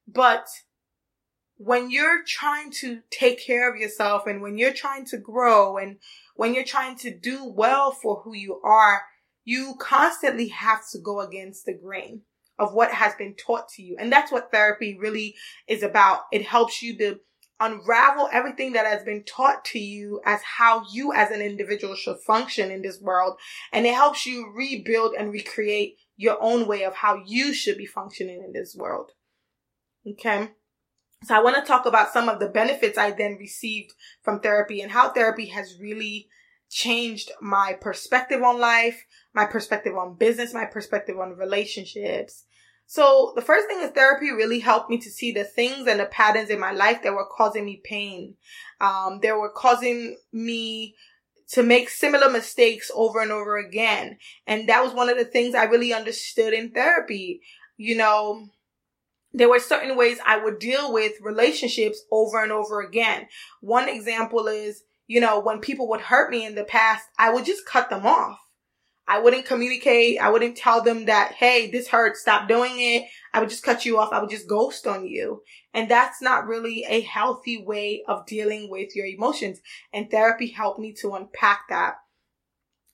But 0.08 0.48
when 1.58 1.92
you're 1.92 2.24
trying 2.26 2.72
to 2.72 3.02
take 3.10 3.40
care 3.40 3.72
of 3.72 3.80
yourself 3.80 4.28
and 4.28 4.42
when 4.42 4.58
you're 4.58 4.74
trying 4.74 5.06
to 5.06 5.18
grow 5.18 5.78
and 5.78 5.98
when 6.36 6.54
you're 6.54 6.64
trying 6.64 6.98
to 6.98 7.16
do 7.16 7.46
well 7.46 7.92
for 7.92 8.22
who 8.24 8.34
you 8.34 8.60
are, 8.64 9.04
you 9.46 9.76
constantly 9.80 10.48
have 10.50 10.82
to 10.92 11.00
go 11.00 11.22
against 11.22 11.66
the 11.66 11.74
grain 11.74 12.22
of 12.58 12.74
what 12.74 12.92
has 12.92 13.14
been 13.16 13.36
taught 13.36 13.68
to 13.68 13.82
you. 13.82 13.96
And 14.00 14.12
that's 14.12 14.32
what 14.32 14.52
therapy 14.52 14.98
really 15.00 15.36
is 15.68 15.84
about. 15.84 16.22
It 16.32 16.46
helps 16.46 16.82
you 16.82 16.98
to 16.98 17.20
unravel 17.60 18.30
everything 18.32 18.74
that 18.74 18.86
has 18.86 19.04
been 19.04 19.24
taught 19.24 19.64
to 19.66 19.80
you 19.80 20.22
as 20.26 20.42
how 20.42 20.84
you 20.92 21.14
as 21.14 21.32
an 21.32 21.42
individual 21.42 21.96
should 21.96 22.20
function 22.20 22.72
in 22.72 22.82
this 22.82 23.00
world. 23.00 23.38
And 23.72 23.86
it 23.86 23.94
helps 23.94 24.26
you 24.26 24.52
rebuild 24.54 25.14
and 25.18 25.32
recreate 25.32 25.98
your 26.16 26.38
own 26.42 26.68
way 26.68 26.84
of 26.84 26.96
how 26.96 27.22
you 27.26 27.54
should 27.54 27.78
be 27.78 27.86
functioning 27.86 28.44
in 28.46 28.54
this 28.54 28.76
world. 28.76 29.12
Okay. 30.08 30.50
So 31.26 31.36
I 31.36 31.42
want 31.42 31.56
to 31.56 31.62
talk 31.62 31.86
about 31.86 32.12
some 32.12 32.28
of 32.28 32.40
the 32.40 32.50
benefits 32.50 32.98
I 32.98 33.12
then 33.12 33.38
received 33.40 33.94
from 34.24 34.40
therapy 34.40 34.82
and 34.82 34.92
how 34.92 35.10
therapy 35.10 35.48
has 35.48 35.80
really 35.80 36.28
changed 36.70 37.32
my 37.42 37.78
perspective 37.80 38.42
on 38.42 38.60
life, 38.60 39.06
my 39.34 39.46
perspective 39.46 39.96
on 39.96 40.16
business, 40.16 40.54
my 40.54 40.66
perspective 40.66 41.18
on 41.20 41.38
relationships. 41.38 42.46
So 42.86 43.32
the 43.36 43.42
first 43.42 43.68
thing 43.68 43.80
is 43.80 43.92
therapy 43.92 44.32
really 44.32 44.60
helped 44.60 44.90
me 44.90 44.98
to 44.98 45.10
see 45.10 45.32
the 45.32 45.44
things 45.44 45.88
and 45.88 46.00
the 46.00 46.06
patterns 46.06 46.50
in 46.50 46.60
my 46.60 46.72
life 46.72 47.04
that 47.04 47.14
were 47.14 47.28
causing 47.32 47.66
me 47.66 47.82
pain. 47.84 48.36
Um, 48.82 49.20
they 49.22 49.32
were 49.32 49.52
causing 49.52 50.18
me 50.32 50.96
to 51.50 51.64
make 51.64 51.90
similar 51.90 52.30
mistakes 52.30 52.92
over 52.94 53.22
and 53.22 53.32
over 53.32 53.58
again. 53.58 54.18
And 54.46 54.68
that 54.68 54.84
was 54.84 54.94
one 54.94 55.10
of 55.10 55.18
the 55.18 55.26
things 55.26 55.56
I 55.56 55.66
really 55.66 55.94
understood 55.94 56.54
in 56.54 56.72
therapy. 56.72 57.42
You 57.78 57.96
know, 57.96 58.50
there 59.34 59.50
were 59.50 59.60
certain 59.60 59.98
ways 59.98 60.20
I 60.26 60.38
would 60.38 60.60
deal 60.60 60.94
with 60.94 61.14
relationships 61.22 62.04
over 62.12 62.42
and 62.42 62.52
over 62.52 62.82
again. 62.82 63.28
One 63.62 63.90
example 63.90 64.48
is, 64.48 64.84
you 65.08 65.20
know, 65.20 65.40
when 65.40 65.60
people 65.60 65.90
would 65.90 66.02
hurt 66.02 66.30
me 66.30 66.46
in 66.46 66.56
the 66.56 66.64
past, 66.64 67.08
I 67.18 67.34
would 67.34 67.46
just 67.46 67.66
cut 67.66 67.90
them 67.90 68.06
off. 68.06 68.40
I 69.06 69.20
wouldn't 69.20 69.46
communicate. 69.46 70.20
I 70.22 70.30
wouldn't 70.30 70.56
tell 70.56 70.82
them 70.82 71.06
that, 71.06 71.34
hey, 71.34 71.70
this 71.70 71.90
hurts, 71.90 72.22
stop 72.22 72.48
doing 72.48 72.74
it. 72.76 73.04
I 73.34 73.40
would 73.40 73.50
just 73.50 73.64
cut 73.64 73.86
you 73.86 74.00
off. 74.00 74.14
I 74.14 74.20
would 74.20 74.30
just 74.30 74.48
ghost 74.48 74.88
on 74.88 75.06
you. 75.06 75.42
And 75.74 75.92
that's 75.92 76.22
not 76.22 76.48
really 76.48 76.86
a 76.88 77.02
healthy 77.02 77.62
way 77.62 78.04
of 78.08 78.26
dealing 78.26 78.70
with 78.70 78.96
your 78.96 79.06
emotions. 79.06 79.60
And 79.92 80.10
therapy 80.10 80.48
helped 80.48 80.80
me 80.80 80.94
to 81.02 81.16
unpack 81.16 81.64
that. 81.70 81.96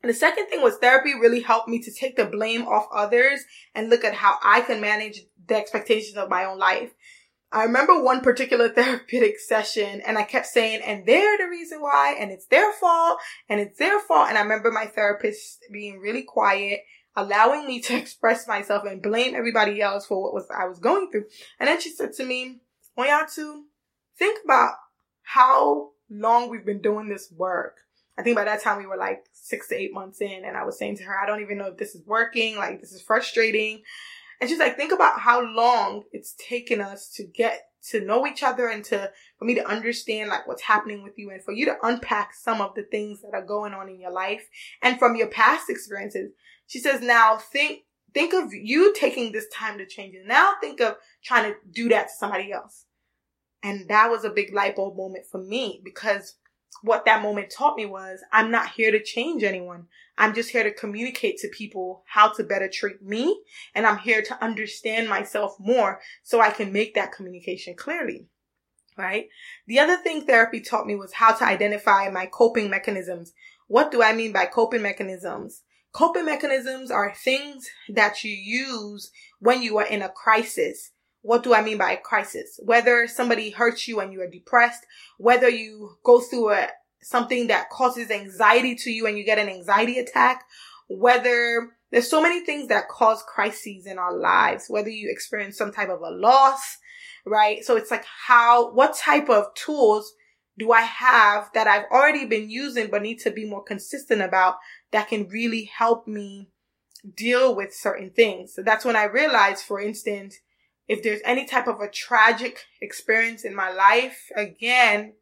And 0.02 0.10
the 0.10 0.16
second 0.16 0.48
thing 0.48 0.62
was 0.62 0.78
therapy 0.78 1.14
really 1.14 1.42
helped 1.42 1.68
me 1.68 1.82
to 1.82 1.92
take 1.94 2.16
the 2.16 2.26
blame 2.26 2.66
off 2.66 2.88
others 2.92 3.44
and 3.76 3.90
look 3.90 4.06
at 4.06 4.14
how 4.14 4.38
I 4.42 4.62
can 4.62 4.80
manage 4.80 5.22
the 5.50 5.56
expectations 5.56 6.18
of 6.18 6.30
my 6.30 6.46
own 6.46 6.58
life. 6.58 6.92
I 7.52 7.64
remember 7.64 8.02
one 8.02 8.22
particular 8.22 8.70
therapeutic 8.74 9.40
session 9.40 10.02
and 10.06 10.18
I 10.18 10.24
kept 10.24 10.46
saying, 10.46 10.82
and 10.86 11.06
they're 11.06 11.38
the 11.38 11.50
reason 11.50 11.82
why, 11.82 12.16
and 12.20 12.32
it's 12.32 12.46
their 12.48 12.72
fault, 12.74 13.20
and 13.48 13.60
it's 13.60 13.78
their 13.80 14.00
fault. 14.00 14.30
And 14.30 14.38
I 14.38 14.42
remember 14.42 14.72
my 14.72 14.86
therapist 14.86 15.66
being 15.72 16.00
really 16.00 16.24
quiet, 16.24 16.82
allowing 17.16 17.68
me 17.68 17.82
to 17.84 17.96
express 17.98 18.48
myself 18.48 18.84
and 18.86 19.02
blame 19.02 19.36
everybody 19.36 19.82
else 19.82 20.06
for 20.06 20.22
what 20.22 20.34
was 20.34 20.48
I 20.56 20.68
was 20.68 20.80
going 20.80 21.12
through. 21.12 21.26
And 21.60 21.68
then 21.68 21.82
she 21.82 21.90
said 21.90 22.14
to 22.14 22.26
me, 22.26 22.60
Oyatu, 22.98 23.62
think 24.18 24.40
about 24.44 24.74
how 25.24 25.92
long 26.10 26.50
we've 26.50 26.66
been 26.66 26.82
doing 26.82 27.08
this 27.08 27.32
work. 27.36 27.78
I 28.18 28.22
think 28.22 28.36
by 28.36 28.44
that 28.44 28.62
time 28.62 28.80
we 28.80 28.86
were 28.86 28.98
like 28.98 29.24
six 29.32 29.70
to 29.70 29.76
eight 29.76 29.94
months 29.94 30.20
in, 30.20 30.44
and 30.44 30.58
I 30.58 30.66
was 30.66 30.78
saying 30.78 30.98
to 30.98 31.04
her, 31.04 31.18
I 31.18 31.26
don't 31.26 31.42
even 31.42 31.58
know 31.58 31.68
if 31.68 31.78
this 31.78 31.96
is 31.96 32.06
working. 32.06 32.58
Like, 32.58 32.82
this 32.82 32.92
is 32.92 33.02
frustrating. 33.02 33.84
And 34.40 34.50
she's 34.50 34.60
like, 34.60 34.78
think 34.78 34.94
about 34.94 35.20
how 35.20 35.42
long 35.42 36.04
it's 36.12 36.36
taken 36.36 36.82
us 36.82 37.12
to 37.16 37.26
get 37.26 37.62
to 37.90 38.02
know 38.02 38.28
each 38.28 38.44
other 38.44 38.68
and 38.68 38.84
to, 38.86 39.12
for 39.38 39.46
me 39.46 39.56
to 39.56 39.68
understand 39.68 40.30
like 40.30 40.48
what's 40.48 40.62
happening 40.62 41.04
with 41.04 41.14
you 41.18 41.30
and 41.32 41.44
for 41.44 41.54
you 41.54 41.66
to 41.66 41.78
unpack 41.84 42.34
some 42.34 42.62
of 42.62 42.76
the 42.76 42.84
things 42.84 43.22
that 43.22 43.34
are 43.34 43.46
going 43.46 43.74
on 43.74 43.90
in 43.90 44.00
your 44.00 44.12
life 44.12 44.48
and 44.82 45.00
from 45.00 45.16
your 45.16 45.28
past 45.28 45.70
experiences. 45.70 46.32
She 46.68 46.80
says, 46.80 47.02
now 47.02 47.38
think, 47.38 47.82
think 48.14 48.34
of 48.34 48.54
you 48.54 48.94
taking 48.94 49.32
this 49.32 49.48
time 49.54 49.78
to 49.78 49.86
change 49.86 50.16
it. 50.16 50.26
Now 50.26 50.54
think 50.62 50.82
of 50.82 50.96
trying 51.24 51.52
to 51.52 51.58
do 51.72 51.90
that 51.90 52.08
to 52.08 52.14
somebody 52.18 52.52
else. 52.52 52.86
And 53.64 53.88
that 53.90 54.10
was 54.10 54.24
a 54.24 54.30
big 54.30 54.54
light 54.54 54.76
bulb 54.76 54.96
moment 54.96 55.26
for 55.30 55.42
me 55.42 55.82
because 55.84 56.36
what 56.82 57.06
that 57.06 57.22
moment 57.22 57.52
taught 57.52 57.76
me 57.76 57.86
was 57.86 58.22
I'm 58.32 58.52
not 58.52 58.72
here 58.72 58.92
to 58.92 59.04
change 59.04 59.44
anyone. 59.44 59.88
I'm 60.18 60.34
just 60.34 60.50
here 60.50 60.64
to 60.64 60.74
communicate 60.74 61.38
to 61.40 61.48
people 61.50 62.04
how 62.08 62.30
to 62.34 62.44
better 62.44 62.70
treat 62.72 63.02
me. 63.02 63.42
And 63.74 63.86
I'm 63.86 64.00
here 64.00 64.22
to 64.22 64.44
understand 64.44 65.10
myself 65.10 65.56
more 65.60 66.02
so 66.24 66.42
I 66.42 66.52
can 66.52 66.74
make 66.74 66.96
that 66.96 67.12
communication 67.12 67.76
clearly. 67.76 68.28
Right. 68.98 69.30
The 69.66 69.80
other 69.80 69.96
thing 69.96 70.26
therapy 70.26 70.60
taught 70.60 70.86
me 70.86 70.96
was 70.96 71.14
how 71.14 71.34
to 71.34 71.46
identify 71.46 72.10
my 72.10 72.26
coping 72.26 72.70
mechanisms. 72.70 73.32
What 73.68 73.92
do 73.92 74.04
I 74.04 74.14
mean 74.14 74.34
by 74.34 74.46
coping 74.46 74.82
mechanisms? 74.82 75.64
Coping 75.94 76.26
mechanisms 76.26 76.92
are 76.92 77.14
things 77.16 77.70
that 77.88 78.24
you 78.24 78.32
use 78.32 79.12
when 79.40 79.64
you 79.64 79.78
are 79.78 79.86
in 79.86 80.02
a 80.02 80.10
crisis 80.10 80.92
what 81.22 81.44
do 81.44 81.54
I 81.54 81.62
mean 81.62 81.78
by 81.78 81.92
a 81.92 81.98
crisis? 81.98 82.60
Whether 82.64 83.08
somebody 83.08 83.50
hurts 83.50 83.88
you 83.88 84.00
and 84.00 84.14
you 84.14 84.22
are 84.22 84.30
depressed, 84.30 84.86
whether 85.18 85.50
you 85.50 85.98
go 86.04 86.22
through 86.22 86.52
a, 86.52 86.70
something 87.02 87.48
that 87.48 87.70
causes 87.70 88.12
anxiety 88.12 88.76
to 88.76 88.90
you 88.90 89.06
and 89.06 89.18
you 89.18 89.24
get 89.24 89.40
an 89.40 89.50
anxiety 89.50 90.00
attack, 90.00 90.44
whether 90.88 91.70
there's 91.92 92.10
so 92.10 92.22
many 92.22 92.46
things 92.46 92.68
that 92.68 92.88
cause 92.88 93.24
crises 93.24 93.86
in 93.86 93.98
our 93.98 94.16
lives, 94.16 94.66
whether 94.70 94.90
you 94.90 95.10
experience 95.10 95.58
some 95.58 95.72
type 95.72 95.90
of 95.90 96.02
a 96.02 96.10
loss, 96.10 96.78
right? 97.26 97.64
So 97.64 97.76
it's 97.76 97.92
like 97.92 98.06
how, 98.28 98.72
what 98.72 98.96
type 98.96 99.30
of 99.30 99.54
tools 99.56 100.14
do 100.58 100.72
I 100.72 100.82
have 100.82 101.50
that 101.54 101.68
I've 101.68 101.86
already 101.92 102.26
been 102.26 102.50
using 102.50 102.90
but 102.92 103.02
need 103.02 103.20
to 103.20 103.32
be 103.32 103.46
more 103.46 103.64
consistent 103.64 104.22
about 104.22 104.56
that 104.92 105.08
can 105.08 105.28
really 105.30 105.72
help 105.76 106.08
me 106.08 106.50
deal 107.16 107.56
with 107.56 107.74
certain 107.74 108.12
things? 108.12 108.54
So 108.54 108.62
that's 108.62 108.86
when 108.86 108.96
I 108.96 109.06
realized, 109.06 109.64
for 109.64 109.80
instance, 109.80 110.40
if 110.90 111.04
there's 111.04 111.22
any 111.24 111.46
type 111.46 111.68
of 111.68 111.80
a 111.80 111.90
tragic 111.90 112.66
experience 112.82 113.46
in 113.46 113.56
my 113.56 113.72
life, 113.72 114.30
again, 114.36 115.14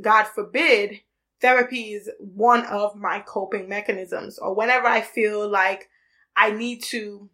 God 0.00 0.28
forbid, 0.28 1.00
therapy 1.40 1.92
is 1.92 2.08
one 2.20 2.64
of 2.66 2.94
my 2.94 3.20
coping 3.26 3.68
mechanisms. 3.68 4.38
Or 4.38 4.54
whenever 4.54 4.86
I 4.86 5.00
feel 5.00 5.48
like 5.48 5.88
I 6.36 6.52
need 6.52 6.84
to 6.84 7.28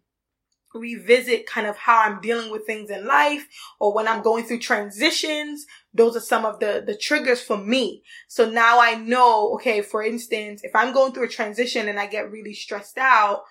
revisit 0.73 1.45
kind 1.45 1.67
of 1.67 1.77
how 1.77 2.01
I'm 2.01 2.19
dealing 2.21 2.51
with 2.51 2.65
things 2.65 2.89
in 2.89 3.05
life 3.05 3.47
or 3.79 3.93
when 3.93 4.07
I'm 4.07 4.23
going 4.23 4.45
through 4.45 4.59
transitions. 4.59 5.65
Those 5.93 6.17
are 6.17 6.21
some 6.21 6.43
of 6.43 6.59
the, 6.59 6.83
the 6.85 6.97
triggers 6.97 7.41
for 7.41 7.57
me. 7.57 8.03
So 8.27 8.49
now 8.49 8.81
I 8.81 8.95
know, 8.95 9.53
okay, 9.53 9.81
for 9.81 10.03
instance, 10.03 10.63
if 10.63 10.75
I'm 10.75 10.91
going 10.91 11.13
through 11.13 11.25
a 11.25 11.29
transition 11.29 11.87
and 11.87 11.99
I 11.99 12.07
get 12.07 12.31
really 12.31 12.53
stressed 12.53 12.97
out, 12.97 13.43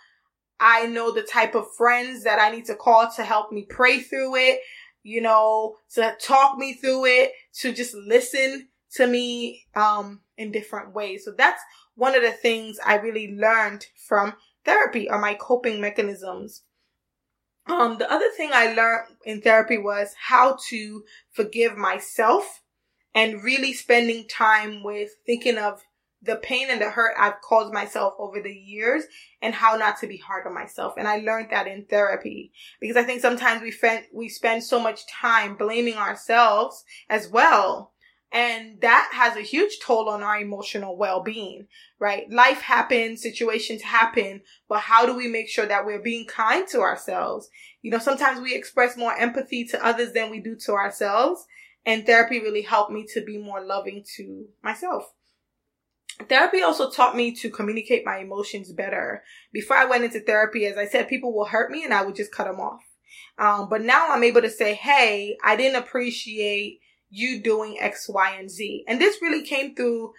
I 0.61 0.87
know 0.87 1.12
the 1.12 1.23
type 1.23 1.54
of 1.54 1.66
friends 1.76 2.25
that 2.25 2.38
I 2.38 2.50
need 2.50 2.66
to 2.66 2.75
call 2.75 3.11
to 3.16 3.25
help 3.25 3.52
me 3.52 3.66
pray 3.68 4.00
through 4.00 4.37
it, 4.37 4.61
you 5.02 5.20
know, 5.20 5.76
to 5.94 6.16
talk 6.20 6.56
me 6.56 6.75
through 6.75 7.06
it, 7.06 7.32
to 7.61 7.73
just 7.73 7.94
listen 7.94 8.68
to 8.92 9.06
me, 9.06 9.66
um, 9.75 10.20
in 10.38 10.52
different 10.52 10.94
ways. 10.94 11.25
So 11.25 11.32
that's 11.37 11.61
one 11.96 12.14
of 12.14 12.23
the 12.23 12.32
things 12.32 12.78
I 12.84 12.96
really 12.96 13.34
learned 13.37 13.87
from 14.08 14.34
therapy 14.64 15.08
are 15.08 15.20
my 15.20 15.34
coping 15.34 15.80
mechanisms 15.80 16.62
um, 17.66 17.96
the 17.99 18.11
other 18.12 18.30
thing 18.37 18.50
I 18.52 18.75
learned 18.75 19.16
in 19.25 19.40
therapy 19.40 19.78
was 19.78 20.14
how 20.28 20.58
to 20.68 21.04
forgive 21.30 21.76
myself 21.76 22.62
and 23.14 23.42
really 23.42 23.73
spending 23.73 24.26
time 24.28 24.82
with 24.82 25.11
thinking 25.25 25.56
of 25.56 25.82
the 26.25 26.37
pain 26.37 26.69
and 26.71 26.81
the 26.81 26.90
hurt 26.90 27.14
I've 27.19 27.40
caused 27.40 27.73
myself 27.73 28.14
over 28.19 28.40
the 28.40 28.52
years 28.52 29.04
and 29.43 29.54
how 29.54 29.76
not 29.76 29.99
to 30.00 30.07
be 30.07 30.16
hard 30.16 30.47
on 30.47 30.54
myself. 30.54 30.95
And 30.97 31.07
I 31.07 31.19
learned 31.19 31.49
that 31.50 31.66
in 31.66 31.85
therapy 31.85 32.52
because 32.81 32.97
I 32.97 33.02
think 33.02 33.21
sometimes 33.21 33.62
we 33.62 33.71
spend, 33.71 34.04
we 34.12 34.28
spend 34.28 34.62
so 34.62 34.81
much 34.81 35.07
time 35.07 35.57
blaming 35.57 35.97
ourselves 35.97 36.85
as 37.09 37.28
well 37.28 37.95
and 38.35 38.81
that 38.81 39.11
has 39.12 39.37
a 39.37 39.43
huge 39.43 39.78
toll 39.81 40.09
on 40.09 40.25
our 40.25 40.40
emotional 40.40 40.97
well-being, 40.97 41.69
right? 42.00 42.28
Life 42.33 42.61
happens, 42.62 43.23
situations 43.23 43.81
happen, 43.81 44.40
but 44.69 44.81
how 44.81 45.07
do 45.07 45.16
we 45.16 45.28
make 45.28 45.49
sure 45.49 45.66
that 45.66 45.87
we're 45.87 46.02
being 46.02 46.26
kind 46.26 46.66
to 46.69 46.81
ourselves? 46.81 47.49
You 47.81 47.93
know, 47.93 48.00
sometimes 48.00 48.40
we 48.40 48.52
express 48.52 48.97
more 48.97 49.14
empathy 49.16 49.64
to 49.66 49.87
others 49.87 50.12
than 50.12 50.33
we 50.33 50.40
do 50.40 50.57
to 50.66 50.73
ourselves. 50.73 51.47
And 51.87 52.04
therapy 52.04 52.40
really 52.40 52.62
helped 52.62 52.90
me 52.90 53.07
to 53.14 53.25
be 53.25 53.38
more 53.38 53.64
loving 53.64 54.04
to 54.16 54.47
myself. 54.64 55.12
Therapy 56.28 56.62
also 56.62 56.90
taught 56.90 57.16
me 57.16 57.32
to 57.37 57.50
communicate 57.50 58.06
my 58.06 58.18
emotions 58.18 58.73
better. 58.73 59.23
Before 59.52 59.76
I 59.76 59.84
went 59.84 60.04
into 60.04 60.20
therapy, 60.20 60.64
as 60.66 60.76
I 60.76 60.87
said, 60.87 61.08
people 61.08 61.34
will 61.34 61.46
hurt 61.46 61.70
me 61.70 61.84
and 61.84 61.92
I 61.92 62.02
would 62.02 62.14
just 62.14 62.32
cut 62.32 62.44
them 62.44 62.61
off. 62.61 62.82
Um, 63.38 63.68
but 63.68 63.82
now 63.82 64.06
I'm 64.11 64.23
able 64.23 64.42
to 64.42 64.50
say, 64.50 64.75
Hey, 64.75 65.37
I 65.42 65.56
didn't 65.56 65.82
appreciate 65.82 66.80
you 67.11 67.40
doing 67.42 67.78
X, 67.80 68.08
Y, 68.08 68.37
and 68.38 68.50
Z. 68.50 68.84
And 68.87 69.00
this 69.00 69.20
really 69.20 69.44
came 69.44 69.75
through 69.75 70.12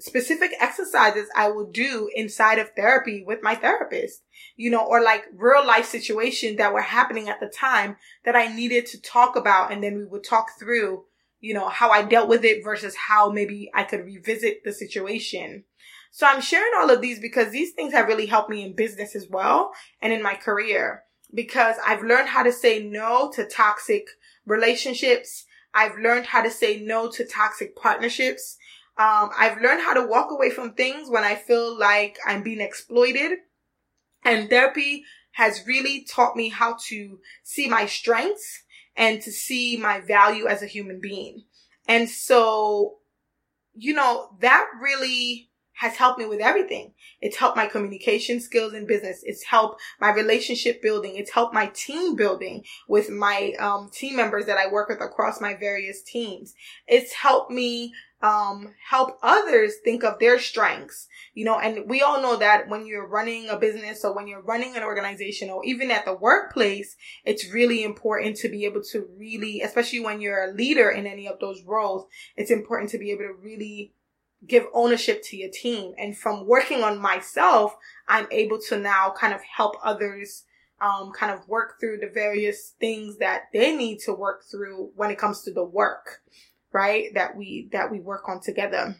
specific 0.00 0.52
exercises 0.60 1.28
I 1.34 1.50
will 1.50 1.70
do 1.70 2.08
inside 2.14 2.58
of 2.58 2.70
therapy 2.76 3.24
with 3.26 3.40
my 3.42 3.54
therapist, 3.54 4.22
you 4.56 4.70
know, 4.70 4.84
or 4.84 5.02
like 5.02 5.24
real 5.34 5.66
life 5.66 5.86
situations 5.86 6.58
that 6.58 6.72
were 6.72 6.82
happening 6.82 7.28
at 7.28 7.40
the 7.40 7.48
time 7.48 7.96
that 8.24 8.36
I 8.36 8.54
needed 8.54 8.86
to 8.86 9.00
talk 9.00 9.36
about. 9.36 9.72
And 9.72 9.82
then 9.82 9.96
we 9.96 10.04
would 10.04 10.24
talk 10.24 10.50
through, 10.58 11.04
you 11.40 11.54
know, 11.54 11.68
how 11.68 11.90
I 11.90 12.02
dealt 12.02 12.28
with 12.28 12.44
it 12.44 12.64
versus 12.64 12.94
how 12.96 13.30
maybe 13.30 13.70
I 13.74 13.84
could 13.84 14.04
revisit 14.04 14.64
the 14.64 14.72
situation. 14.72 15.64
So 16.10 16.26
I'm 16.26 16.40
sharing 16.40 16.72
all 16.78 16.90
of 16.90 17.00
these 17.00 17.20
because 17.20 17.50
these 17.50 17.72
things 17.72 17.92
have 17.92 18.08
really 18.08 18.26
helped 18.26 18.50
me 18.50 18.64
in 18.64 18.74
business 18.74 19.14
as 19.14 19.26
well 19.28 19.72
and 20.00 20.12
in 20.12 20.22
my 20.22 20.34
career 20.34 21.02
because 21.32 21.76
I've 21.86 22.02
learned 22.02 22.28
how 22.28 22.42
to 22.42 22.52
say 22.52 22.82
no 22.82 23.30
to 23.34 23.44
toxic 23.44 24.06
relationships 24.46 25.44
I've 25.74 25.98
learned 25.98 26.26
how 26.26 26.42
to 26.42 26.50
say 26.50 26.80
no 26.80 27.08
to 27.10 27.24
toxic 27.24 27.76
partnerships. 27.76 28.56
Um, 28.96 29.30
I've 29.38 29.60
learned 29.60 29.82
how 29.82 29.94
to 29.94 30.06
walk 30.06 30.30
away 30.30 30.50
from 30.50 30.72
things 30.72 31.08
when 31.08 31.24
I 31.24 31.34
feel 31.34 31.78
like 31.78 32.18
I'm 32.26 32.42
being 32.42 32.60
exploited. 32.60 33.38
And 34.24 34.50
therapy 34.50 35.04
has 35.32 35.66
really 35.66 36.04
taught 36.04 36.36
me 36.36 36.48
how 36.48 36.76
to 36.88 37.20
see 37.44 37.68
my 37.68 37.86
strengths 37.86 38.64
and 38.98 39.22
to 39.22 39.32
see 39.32 39.76
my 39.78 40.00
value 40.00 40.46
as 40.46 40.62
a 40.62 40.66
human 40.66 41.00
being. 41.00 41.44
And 41.86 42.10
so, 42.10 42.96
you 43.72 43.94
know, 43.94 44.30
that 44.40 44.66
really 44.82 45.48
has 45.74 45.96
helped 45.96 46.18
me 46.18 46.26
with 46.26 46.40
everything. 46.40 46.92
It's 47.20 47.36
helped 47.36 47.56
my 47.56 47.66
communication 47.66 48.40
skills 48.40 48.74
in 48.74 48.88
business. 48.88 49.20
It's 49.22 49.44
helped 49.44 49.80
my 50.00 50.12
relationship 50.12 50.82
building. 50.82 51.14
It's 51.14 51.30
helped 51.30 51.54
my 51.54 51.66
team 51.66 52.16
building 52.16 52.64
with 52.88 53.08
my 53.08 53.52
um, 53.60 53.88
team 53.92 54.16
members 54.16 54.46
that 54.46 54.58
I 54.58 54.72
work 54.72 54.88
with 54.88 55.00
across 55.00 55.40
my 55.40 55.54
various 55.54 56.02
teams. 56.02 56.52
It's 56.88 57.12
helped 57.12 57.52
me 57.52 57.94
um, 58.20 58.74
help 58.88 59.18
others 59.22 59.74
think 59.84 60.02
of 60.02 60.18
their 60.18 60.38
strengths, 60.38 61.06
you 61.34 61.44
know, 61.44 61.58
and 61.58 61.88
we 61.88 62.02
all 62.02 62.20
know 62.20 62.36
that 62.36 62.68
when 62.68 62.84
you're 62.84 63.06
running 63.06 63.48
a 63.48 63.56
business 63.56 64.04
or 64.04 64.14
when 64.14 64.26
you're 64.26 64.42
running 64.42 64.76
an 64.76 64.82
organization 64.82 65.50
or 65.50 65.64
even 65.64 65.90
at 65.90 66.04
the 66.04 66.14
workplace, 66.14 66.96
it's 67.24 67.52
really 67.52 67.84
important 67.84 68.36
to 68.36 68.48
be 68.48 68.64
able 68.64 68.82
to 68.82 69.06
really, 69.16 69.60
especially 69.60 70.00
when 70.00 70.20
you're 70.20 70.50
a 70.50 70.52
leader 70.52 70.90
in 70.90 71.06
any 71.06 71.28
of 71.28 71.38
those 71.38 71.62
roles, 71.62 72.06
it's 72.36 72.50
important 72.50 72.90
to 72.90 72.98
be 72.98 73.12
able 73.12 73.24
to 73.24 73.34
really 73.40 73.92
give 74.46 74.66
ownership 74.72 75.22
to 75.24 75.36
your 75.36 75.50
team. 75.50 75.94
And 75.96 76.16
from 76.16 76.46
working 76.46 76.82
on 76.82 76.98
myself, 76.98 77.76
I'm 78.08 78.26
able 78.30 78.58
to 78.68 78.78
now 78.78 79.12
kind 79.16 79.32
of 79.32 79.40
help 79.56 79.76
others 79.84 80.44
um, 80.80 81.12
kind 81.12 81.32
of 81.32 81.48
work 81.48 81.80
through 81.80 81.98
the 81.98 82.10
various 82.12 82.74
things 82.78 83.18
that 83.18 83.44
they 83.52 83.76
need 83.76 83.98
to 84.00 84.12
work 84.12 84.44
through 84.48 84.90
when 84.94 85.10
it 85.10 85.18
comes 85.18 85.42
to 85.42 85.52
the 85.52 85.64
work, 85.64 86.22
right? 86.72 87.12
That 87.14 87.36
we, 87.36 87.68
that 87.72 87.90
we 87.90 88.00
work 88.00 88.28
on 88.28 88.40
together. 88.40 88.96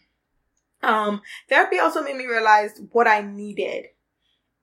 Um, 0.83 1.22
therapy 1.48 1.78
also 1.78 2.02
made 2.02 2.16
me 2.16 2.26
realize 2.26 2.81
what 2.92 3.09
I 3.09 3.20
needed. 3.20 3.87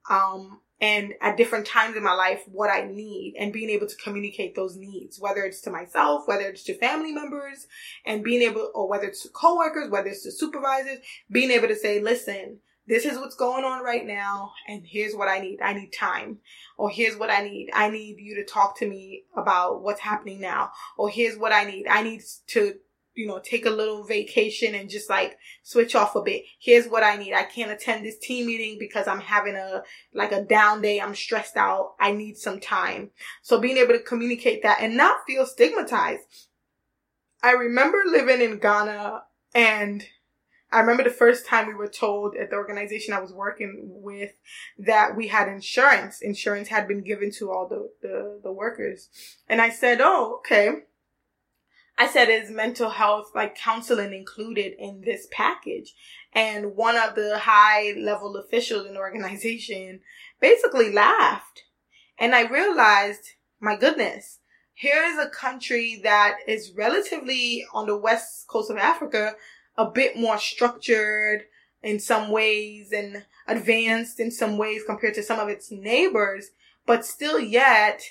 Um, 0.10 0.62
and 0.82 1.14
at 1.22 1.38
different 1.38 1.66
times 1.66 1.96
in 1.96 2.04
my 2.04 2.14
life 2.14 2.44
what 2.48 2.70
I 2.70 2.82
need 2.82 3.36
and 3.40 3.54
being 3.54 3.70
able 3.70 3.88
to 3.88 3.96
communicate 3.96 4.56
those 4.56 4.76
needs, 4.76 5.20
whether 5.20 5.44
it's 5.44 5.62
to 5.62 5.72
myself, 5.72 6.28
whether 6.28 6.44
it's 6.44 6.64
to 6.64 6.78
family 6.78 7.14
members 7.14 7.68
and 8.06 8.24
being 8.24 8.42
able, 8.42 8.72
or 8.76 8.88
whether 8.88 9.06
it's 9.06 9.24
to 9.24 9.30
coworkers, 9.30 9.90
whether 9.90 10.10
it's 10.10 10.24
to 10.24 10.32
supervisors, 10.32 11.00
being 11.32 11.52
able 11.52 11.70
to 11.70 11.76
say, 11.76 12.02
listen, 12.02 12.60
this 12.88 13.06
is 13.06 13.18
what's 13.18 13.36
going 13.36 13.64
on 13.64 13.84
right 13.84 14.06
now 14.06 14.52
and 14.68 14.86
here's 14.86 15.16
what 15.16 15.28
I 15.28 15.40
need. 15.40 15.60
I 15.62 15.74
need 15.74 15.92
time. 15.92 16.40
Or 16.78 16.90
here's 16.90 17.18
what 17.18 17.32
I 17.32 17.42
need. 17.42 17.70
I 17.74 17.90
need 17.90 18.18
you 18.20 18.36
to 18.36 18.44
talk 18.44 18.78
to 18.80 18.88
me 18.88 19.24
about 19.36 19.82
what's 19.82 20.02
happening 20.02 20.42
now. 20.42 20.72
Or 20.98 21.10
here's 21.10 21.38
what 21.38 21.54
I 21.54 21.64
need. 21.64 21.88
I 21.88 22.04
need 22.04 22.22
to 22.48 22.76
you 23.16 23.26
know, 23.26 23.40
take 23.40 23.66
a 23.66 23.70
little 23.70 24.04
vacation 24.04 24.76
and 24.76 24.90
just 24.90 25.10
like 25.10 25.38
switch 25.64 25.96
off 25.96 26.16
a 26.16 26.22
bit. 26.22 26.44
Here's 26.60 26.88
what 26.88 27.04
I 27.04 27.16
need. 27.16 27.34
I 27.34 27.44
can't 27.44 27.72
attend 27.72 28.06
this 28.06 28.20
team 28.20 28.48
meeting 28.48 28.78
because 28.78 29.08
I'm 29.08 29.22
having 29.22 29.56
a, 29.56 29.84
like 30.14 30.34
a 30.34 30.44
down 30.44 30.82
day. 30.82 31.00
I'm 31.00 31.16
stressed 31.16 31.56
out. 31.56 31.96
I 32.00 32.12
need 32.12 32.38
some 32.38 32.60
time. 32.60 33.12
So 33.42 33.60
being 33.60 33.78
able 33.78 33.94
to 33.94 34.00
communicate 34.00 34.64
that 34.64 34.82
and 34.82 34.98
not 34.98 35.20
feel 35.26 35.46
stigmatized. 35.46 36.24
I 37.42 37.52
remember 37.52 38.00
living 38.06 38.42
in 38.42 38.60
Ghana 38.60 39.24
and 39.54 40.04
I 40.72 40.80
remember 40.80 41.04
the 41.04 41.10
first 41.10 41.46
time 41.46 41.68
we 41.68 41.74
were 41.74 41.88
told 41.88 42.36
at 42.36 42.50
the 42.50 42.58
organization 42.58 43.14
I 43.14 43.22
was 43.22 43.32
working 43.32 43.84
with 43.86 44.32
that 44.78 45.16
we 45.16 45.30
had 45.30 45.48
insurance. 45.48 46.22
Insurance 46.22 46.68
had 46.68 46.88
been 46.88 47.02
given 47.02 47.32
to 47.38 47.50
all 47.52 47.68
the, 47.68 47.92
the, 48.02 48.42
the 48.44 48.52
workers. 48.52 49.08
And 49.48 49.62
I 49.62 49.70
said, 49.70 50.00
oh, 50.02 50.40
okay 50.40 50.82
I 51.98 52.08
said, 52.08 52.30
is 52.30 52.52
mental 52.52 52.90
health, 52.90 53.32
like 53.34 53.58
counseling 53.58 54.14
included 54.14 54.74
in 54.78 55.02
this 55.02 55.28
package? 55.32 55.94
And 56.34 56.76
one 56.76 56.98
of 56.98 57.16
the 57.16 57.40
high 57.40 57.94
level 57.98 58.36
officials 58.36 58.86
in 58.86 58.96
the 58.96 59.00
organization 59.00 60.02
basically 60.42 60.92
laughed. 60.92 61.64
And 62.20 62.36
I 62.36 62.48
realized, 62.48 63.32
my 63.62 63.78
goodness, 63.78 64.40
here 64.74 65.04
is 65.06 65.18
a 65.18 65.30
country 65.30 66.02
that 66.04 66.40
is 66.48 66.74
relatively 66.76 67.66
on 67.74 67.88
the 67.88 67.98
west 67.98 68.48
coast 68.48 68.70
of 68.70 68.78
Africa, 68.78 69.36
a 69.78 69.90
bit 69.90 70.18
more 70.18 70.38
structured 70.38 71.44
in 71.82 72.00
some 72.00 72.30
ways 72.30 72.92
and 72.92 73.26
advanced 73.48 74.20
in 74.20 74.32
some 74.32 74.58
ways 74.58 74.82
compared 74.86 75.14
to 75.14 75.24
some 75.24 75.40
of 75.40 75.48
its 75.48 75.72
neighbors, 75.72 76.50
but 76.86 77.06
still 77.06 77.40
yet 77.40 78.02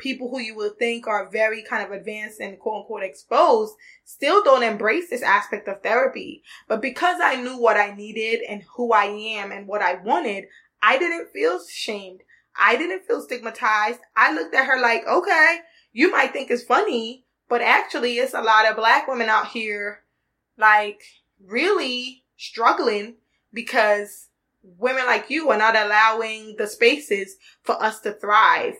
people 0.00 0.30
who 0.30 0.40
you 0.40 0.56
would 0.56 0.78
think 0.78 1.06
are 1.06 1.30
very 1.30 1.62
kind 1.62 1.84
of 1.84 1.92
advanced 1.92 2.40
and 2.40 2.58
quote 2.58 2.82
unquote 2.82 3.02
exposed 3.02 3.74
still 4.04 4.42
don't 4.42 4.62
embrace 4.62 5.10
this 5.10 5.22
aspect 5.22 5.68
of 5.68 5.82
therapy. 5.82 6.42
But 6.66 6.82
because 6.82 7.18
I 7.22 7.36
knew 7.36 7.58
what 7.58 7.76
I 7.76 7.94
needed 7.94 8.40
and 8.48 8.64
who 8.74 8.92
I 8.92 9.04
am 9.04 9.52
and 9.52 9.66
what 9.66 9.82
I 9.82 9.94
wanted, 10.02 10.46
I 10.82 10.98
didn't 10.98 11.30
feel 11.32 11.60
shamed. 11.68 12.22
I 12.58 12.76
didn't 12.76 13.06
feel 13.06 13.20
stigmatized. 13.20 14.00
I 14.16 14.32
looked 14.34 14.54
at 14.54 14.66
her 14.66 14.80
like, 14.80 15.06
okay, 15.06 15.58
you 15.92 16.10
might 16.10 16.32
think 16.32 16.50
it's 16.50 16.64
funny, 16.64 17.26
but 17.48 17.60
actually 17.60 18.14
it's 18.14 18.34
a 18.34 18.42
lot 18.42 18.68
of 18.68 18.76
black 18.76 19.06
women 19.06 19.28
out 19.28 19.48
here 19.48 20.02
like 20.56 21.02
really 21.44 22.24
struggling 22.36 23.16
because 23.52 24.28
women 24.62 25.06
like 25.06 25.30
you 25.30 25.50
are 25.50 25.58
not 25.58 25.76
allowing 25.76 26.56
the 26.58 26.66
spaces 26.66 27.36
for 27.62 27.82
us 27.82 28.00
to 28.00 28.12
thrive 28.12 28.74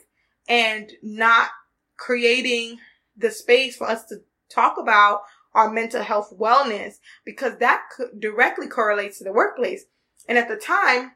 and 0.48 0.92
not 1.03 1.50
creating 1.96 2.79
the 3.16 3.31
space 3.31 3.76
for 3.76 3.88
us 3.88 4.05
to 4.07 4.16
talk 4.48 4.76
about 4.79 5.22
our 5.55 5.70
mental 5.70 6.03
health 6.03 6.33
wellness 6.38 6.94
because 7.24 7.59
that 7.59 7.83
directly 8.18 8.68
correlates 8.68 9.18
to 9.18 9.24
the 9.24 9.33
workplace. 9.33 9.85
And 10.29 10.38
at 10.38 10.48
the 10.48 10.57
time, 10.57 11.12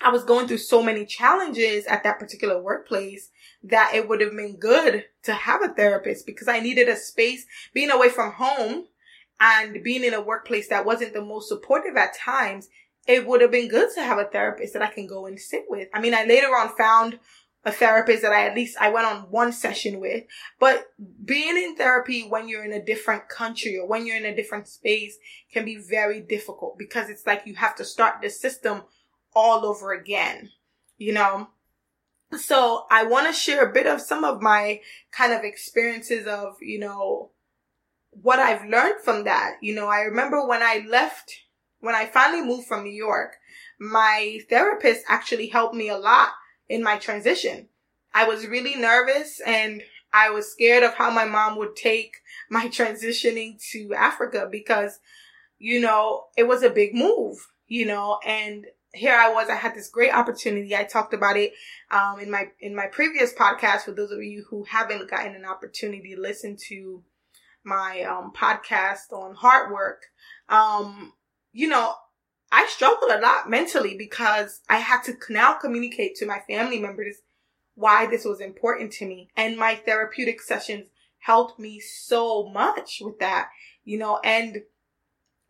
I 0.00 0.10
was 0.10 0.24
going 0.24 0.46
through 0.46 0.58
so 0.58 0.82
many 0.82 1.06
challenges 1.06 1.86
at 1.86 2.02
that 2.04 2.18
particular 2.18 2.60
workplace 2.60 3.30
that 3.64 3.92
it 3.94 4.08
would 4.08 4.20
have 4.20 4.32
been 4.36 4.56
good 4.56 5.04
to 5.22 5.32
have 5.32 5.62
a 5.62 5.68
therapist 5.68 6.26
because 6.26 6.48
I 6.48 6.60
needed 6.60 6.88
a 6.88 6.96
space 6.96 7.46
being 7.72 7.90
away 7.90 8.10
from 8.10 8.32
home 8.32 8.86
and 9.40 9.82
being 9.82 10.04
in 10.04 10.14
a 10.14 10.20
workplace 10.20 10.68
that 10.68 10.84
wasn't 10.84 11.14
the 11.14 11.24
most 11.24 11.48
supportive 11.48 11.96
at 11.96 12.16
times. 12.16 12.68
It 13.06 13.26
would 13.26 13.40
have 13.40 13.50
been 13.50 13.68
good 13.68 13.88
to 13.94 14.02
have 14.02 14.18
a 14.18 14.24
therapist 14.24 14.74
that 14.74 14.82
I 14.82 14.88
can 14.88 15.06
go 15.06 15.26
and 15.26 15.40
sit 15.40 15.64
with. 15.68 15.88
I 15.94 16.00
mean, 16.00 16.14
I 16.14 16.24
later 16.24 16.48
on 16.48 16.76
found 16.76 17.18
a 17.66 17.72
therapist 17.72 18.22
that 18.22 18.32
I 18.32 18.46
at 18.46 18.54
least 18.54 18.76
I 18.80 18.90
went 18.90 19.08
on 19.08 19.22
one 19.22 19.52
session 19.52 19.98
with. 19.98 20.22
But 20.60 20.86
being 21.24 21.56
in 21.56 21.74
therapy 21.74 22.22
when 22.22 22.48
you're 22.48 22.64
in 22.64 22.72
a 22.72 22.82
different 22.82 23.28
country 23.28 23.76
or 23.76 23.88
when 23.88 24.06
you're 24.06 24.16
in 24.16 24.24
a 24.24 24.36
different 24.36 24.68
space 24.68 25.18
can 25.52 25.64
be 25.64 25.76
very 25.76 26.20
difficult 26.20 26.78
because 26.78 27.10
it's 27.10 27.26
like 27.26 27.42
you 27.44 27.56
have 27.56 27.74
to 27.76 27.84
start 27.84 28.22
the 28.22 28.30
system 28.30 28.82
all 29.34 29.66
over 29.66 29.92
again, 29.92 30.50
you 30.96 31.12
know? 31.12 31.48
So 32.38 32.86
I 32.88 33.04
want 33.04 33.26
to 33.26 33.32
share 33.32 33.68
a 33.68 33.72
bit 33.72 33.88
of 33.88 34.00
some 34.00 34.22
of 34.22 34.40
my 34.40 34.80
kind 35.10 35.32
of 35.32 35.42
experiences 35.42 36.28
of, 36.28 36.54
you 36.60 36.78
know, 36.78 37.30
what 38.10 38.38
I've 38.38 38.68
learned 38.68 39.00
from 39.02 39.24
that. 39.24 39.56
You 39.60 39.74
know, 39.74 39.88
I 39.88 40.02
remember 40.02 40.46
when 40.46 40.62
I 40.62 40.86
left, 40.88 41.32
when 41.80 41.96
I 41.96 42.06
finally 42.06 42.46
moved 42.46 42.68
from 42.68 42.84
New 42.84 42.94
York, 42.94 43.36
my 43.80 44.38
therapist 44.48 45.04
actually 45.08 45.48
helped 45.48 45.74
me 45.74 45.88
a 45.88 45.98
lot 45.98 46.30
in 46.68 46.82
my 46.82 46.96
transition. 46.96 47.68
I 48.14 48.26
was 48.26 48.46
really 48.46 48.76
nervous 48.76 49.40
and 49.44 49.82
I 50.12 50.30
was 50.30 50.50
scared 50.50 50.82
of 50.82 50.94
how 50.94 51.10
my 51.10 51.24
mom 51.24 51.58
would 51.58 51.76
take 51.76 52.16
my 52.50 52.66
transitioning 52.68 53.60
to 53.72 53.94
Africa 53.94 54.48
because, 54.50 54.98
you 55.58 55.80
know, 55.80 56.24
it 56.36 56.44
was 56.44 56.62
a 56.62 56.70
big 56.70 56.94
move, 56.94 57.36
you 57.66 57.86
know, 57.86 58.18
and 58.26 58.66
here 58.94 59.14
I 59.14 59.30
was, 59.30 59.50
I 59.50 59.56
had 59.56 59.74
this 59.74 59.90
great 59.90 60.14
opportunity. 60.14 60.74
I 60.74 60.84
talked 60.84 61.12
about 61.12 61.36
it, 61.36 61.52
um, 61.90 62.18
in 62.18 62.30
my, 62.30 62.48
in 62.60 62.74
my 62.74 62.86
previous 62.86 63.34
podcast 63.34 63.82
for 63.82 63.92
those 63.92 64.10
of 64.10 64.22
you 64.22 64.46
who 64.48 64.64
haven't 64.64 65.10
gotten 65.10 65.34
an 65.34 65.44
opportunity 65.44 66.14
to 66.14 66.20
listen 66.20 66.56
to 66.68 67.02
my, 67.62 68.02
um, 68.02 68.32
podcast 68.34 69.12
on 69.12 69.34
heart 69.34 69.70
work. 69.70 70.04
Um, 70.48 71.12
you 71.52 71.68
know, 71.68 71.94
I 72.56 72.66
struggled 72.68 73.10
a 73.10 73.20
lot 73.20 73.50
mentally 73.50 73.98
because 73.98 74.62
I 74.66 74.78
had 74.78 75.02
to 75.02 75.14
now 75.28 75.58
communicate 75.58 76.14
to 76.16 76.26
my 76.26 76.40
family 76.48 76.78
members 76.78 77.16
why 77.74 78.06
this 78.06 78.24
was 78.24 78.40
important 78.40 78.92
to 78.92 79.04
me. 79.04 79.28
And 79.36 79.58
my 79.58 79.74
therapeutic 79.74 80.40
sessions 80.40 80.88
helped 81.18 81.58
me 81.58 81.80
so 81.80 82.48
much 82.48 83.02
with 83.04 83.18
that, 83.18 83.50
you 83.84 83.98
know, 83.98 84.20
and 84.24 84.62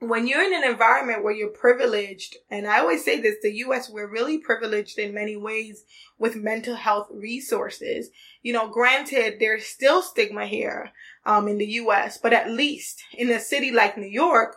when 0.01 0.27
you're 0.27 0.43
in 0.43 0.53
an 0.53 0.69
environment 0.69 1.23
where 1.23 1.33
you're 1.33 1.49
privileged, 1.49 2.37
and 2.51 2.67
I 2.67 2.81
always 2.81 3.05
say 3.05 3.21
this, 3.21 3.37
the 3.41 3.55
US, 3.59 3.89
we're 3.89 4.11
really 4.11 4.39
privileged 4.39 4.99
in 4.99 5.15
many 5.15 5.37
ways 5.37 5.85
with 6.19 6.35
mental 6.35 6.75
health 6.75 7.07
resources. 7.13 8.11
You 8.43 8.53
know, 8.53 8.69
granted, 8.69 9.37
there's 9.39 9.65
still 9.65 10.03
stigma 10.03 10.47
here, 10.47 10.91
um, 11.25 11.47
in 11.47 11.59
the 11.59 11.67
US, 11.67 12.19
but 12.19 12.33
at 12.33 12.51
least 12.51 13.01
in 13.13 13.31
a 13.31 13.39
city 13.39 13.71
like 13.71 13.97
New 13.97 14.09
York, 14.09 14.57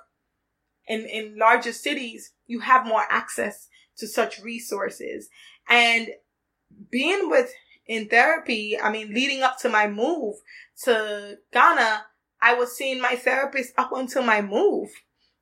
in, 0.89 1.05
in 1.05 1.37
larger 1.37 1.71
cities, 1.71 2.33
you 2.47 2.59
have 2.59 2.85
more 2.85 3.05
access 3.09 3.69
to 3.97 4.07
such 4.07 4.41
resources. 4.41 5.29
And 5.69 6.09
being 6.89 7.29
with 7.29 7.51
in 7.85 8.09
therapy, 8.09 8.79
I 8.79 8.91
mean, 8.91 9.13
leading 9.13 9.43
up 9.43 9.59
to 9.59 9.69
my 9.69 9.87
move 9.87 10.35
to 10.83 11.37
Ghana, 11.53 12.05
I 12.41 12.53
was 12.55 12.75
seeing 12.75 13.01
my 13.01 13.15
therapist 13.15 13.73
up 13.77 13.91
until 13.93 14.23
my 14.23 14.41
move, 14.41 14.89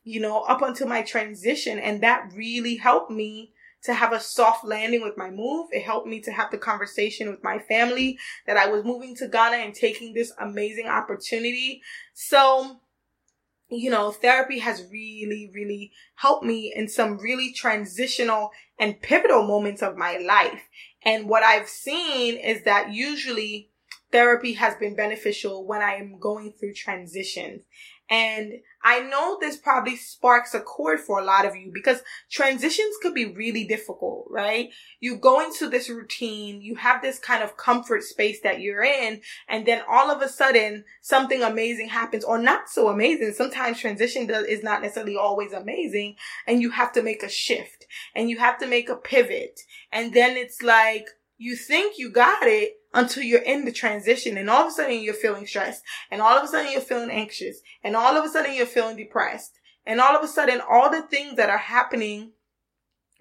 you 0.04 0.20
know, 0.20 0.42
up 0.42 0.62
until 0.62 0.88
my 0.88 1.02
transition. 1.02 1.80
And 1.80 2.02
that 2.02 2.32
really 2.36 2.76
helped 2.76 3.12
me 3.12 3.54
to 3.84 3.94
have 3.94 4.12
a 4.12 4.20
soft 4.20 4.66
landing 4.66 5.02
with 5.02 5.18
my 5.18 5.30
move. 5.30 5.68
It 5.72 5.84
helped 5.84 6.08
me 6.08 6.20
to 6.22 6.32
have 6.32 6.52
the 6.52 6.58
conversation 6.58 7.30
with 7.30 7.44
my 7.44 7.60
family 7.60 8.18
that 8.46 8.58
I 8.58 8.68
was 8.68 8.84
moving 8.84 9.16
to 9.18 9.28
Ghana 9.28 9.58
and 9.58 9.74
taking 9.74 10.14
this 10.14 10.34
amazing 10.40 10.88
opportunity. 10.88 11.82
So 12.14 12.82
you 13.70 13.90
know, 13.90 14.12
therapy 14.12 14.60
has 14.60 14.86
really, 14.92 15.52
really 15.54 15.92
helped 16.16 16.46
me 16.46 16.74
in 16.76 16.88
some 16.88 17.18
really 17.18 17.52
transitional 17.52 18.52
and 18.80 19.02
pivotal 19.02 19.46
moments 19.46 19.82
of 19.82 19.98
my 19.98 20.18
life. 20.18 20.62
And 21.04 21.28
what 21.28 21.44
I've 21.44 21.68
seen 21.68 22.38
is 22.38 22.64
that 22.64 22.94
usually 22.94 23.70
therapy 24.12 24.54
has 24.54 24.76
been 24.76 24.96
beneficial 24.96 25.66
when 25.66 25.82
I 25.82 25.96
am 25.96 26.20
going 26.20 26.54
through 26.54 26.74
transitions. 26.74 27.64
And 28.10 28.54
I 28.88 29.02
know 29.02 29.38
this 29.38 29.58
probably 29.58 29.98
sparks 29.98 30.54
a 30.54 30.62
chord 30.62 31.02
for 31.02 31.20
a 31.20 31.26
lot 31.26 31.46
of 31.46 31.58
you 31.58 31.72
because 31.74 32.02
transitions 32.32 32.96
could 33.02 33.14
be 33.14 33.26
really 33.26 33.66
difficult, 33.66 34.28
right? 34.30 34.70
You 35.02 35.18
go 35.18 35.44
into 35.44 35.68
this 35.68 35.90
routine, 35.90 36.62
you 36.62 36.76
have 36.76 37.02
this 37.02 37.20
kind 37.20 37.44
of 37.44 37.58
comfort 37.58 38.04
space 38.04 38.40
that 38.44 38.62
you're 38.62 38.86
in, 38.86 39.20
and 39.50 39.66
then 39.66 39.82
all 39.90 40.10
of 40.10 40.22
a 40.22 40.30
sudden 40.30 40.86
something 41.02 41.44
amazing 41.44 41.90
happens 41.90 42.24
or 42.24 42.38
not 42.38 42.70
so 42.70 42.88
amazing. 42.88 43.34
Sometimes 43.34 43.78
transition 43.78 44.26
does, 44.26 44.46
is 44.46 44.64
not 44.64 44.82
necessarily 44.82 45.18
always 45.18 45.52
amazing 45.52 46.16
and 46.48 46.62
you 46.62 46.72
have 46.72 46.94
to 46.94 47.04
make 47.04 47.24
a 47.24 47.30
shift 47.30 47.88
and 48.16 48.30
you 48.30 48.38
have 48.38 48.58
to 48.60 48.68
make 48.68 48.88
a 48.88 48.96
pivot. 48.96 49.60
And 49.92 50.14
then 50.14 50.38
it's 50.38 50.62
like, 50.62 51.08
you 51.38 51.58
think 51.58 51.98
you 51.98 52.10
got 52.10 52.44
it 52.44 52.78
until 52.98 53.22
you're 53.22 53.44
in 53.44 53.64
the 53.64 53.72
transition 53.72 54.38
and 54.38 54.50
all 54.50 54.64
of 54.64 54.70
a 54.70 54.72
sudden 54.72 55.00
you're 55.00 55.14
feeling 55.14 55.46
stressed 55.46 55.84
and 56.10 56.20
all 56.20 56.36
of 56.36 56.44
a 56.44 56.48
sudden 56.48 56.72
you're 56.72 56.82
feeling 56.82 57.12
anxious 57.12 57.62
and 57.84 57.96
all 57.96 58.18
of 58.18 58.26
a 58.26 58.28
sudden 58.28 58.56
you're 58.56 58.66
feeling 58.66 58.98
depressed 58.98 59.60
and 59.86 60.02
all 60.02 60.18
of 60.18 60.24
a 60.24 60.28
sudden 60.28 60.60
all 60.68 60.90
the 60.90 61.04
things 61.04 61.36
that 61.36 61.50
are 61.50 61.60
happening 61.60 62.32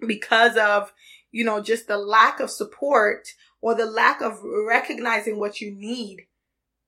because 0.05 0.57
of, 0.57 0.91
you 1.31 1.45
know, 1.45 1.61
just 1.61 1.87
the 1.87 1.97
lack 1.97 2.39
of 2.39 2.49
support 2.49 3.27
or 3.61 3.75
the 3.75 3.85
lack 3.85 4.19
of 4.19 4.39
recognizing 4.67 5.37
what 5.37 5.61
you 5.61 5.71
need 5.71 6.25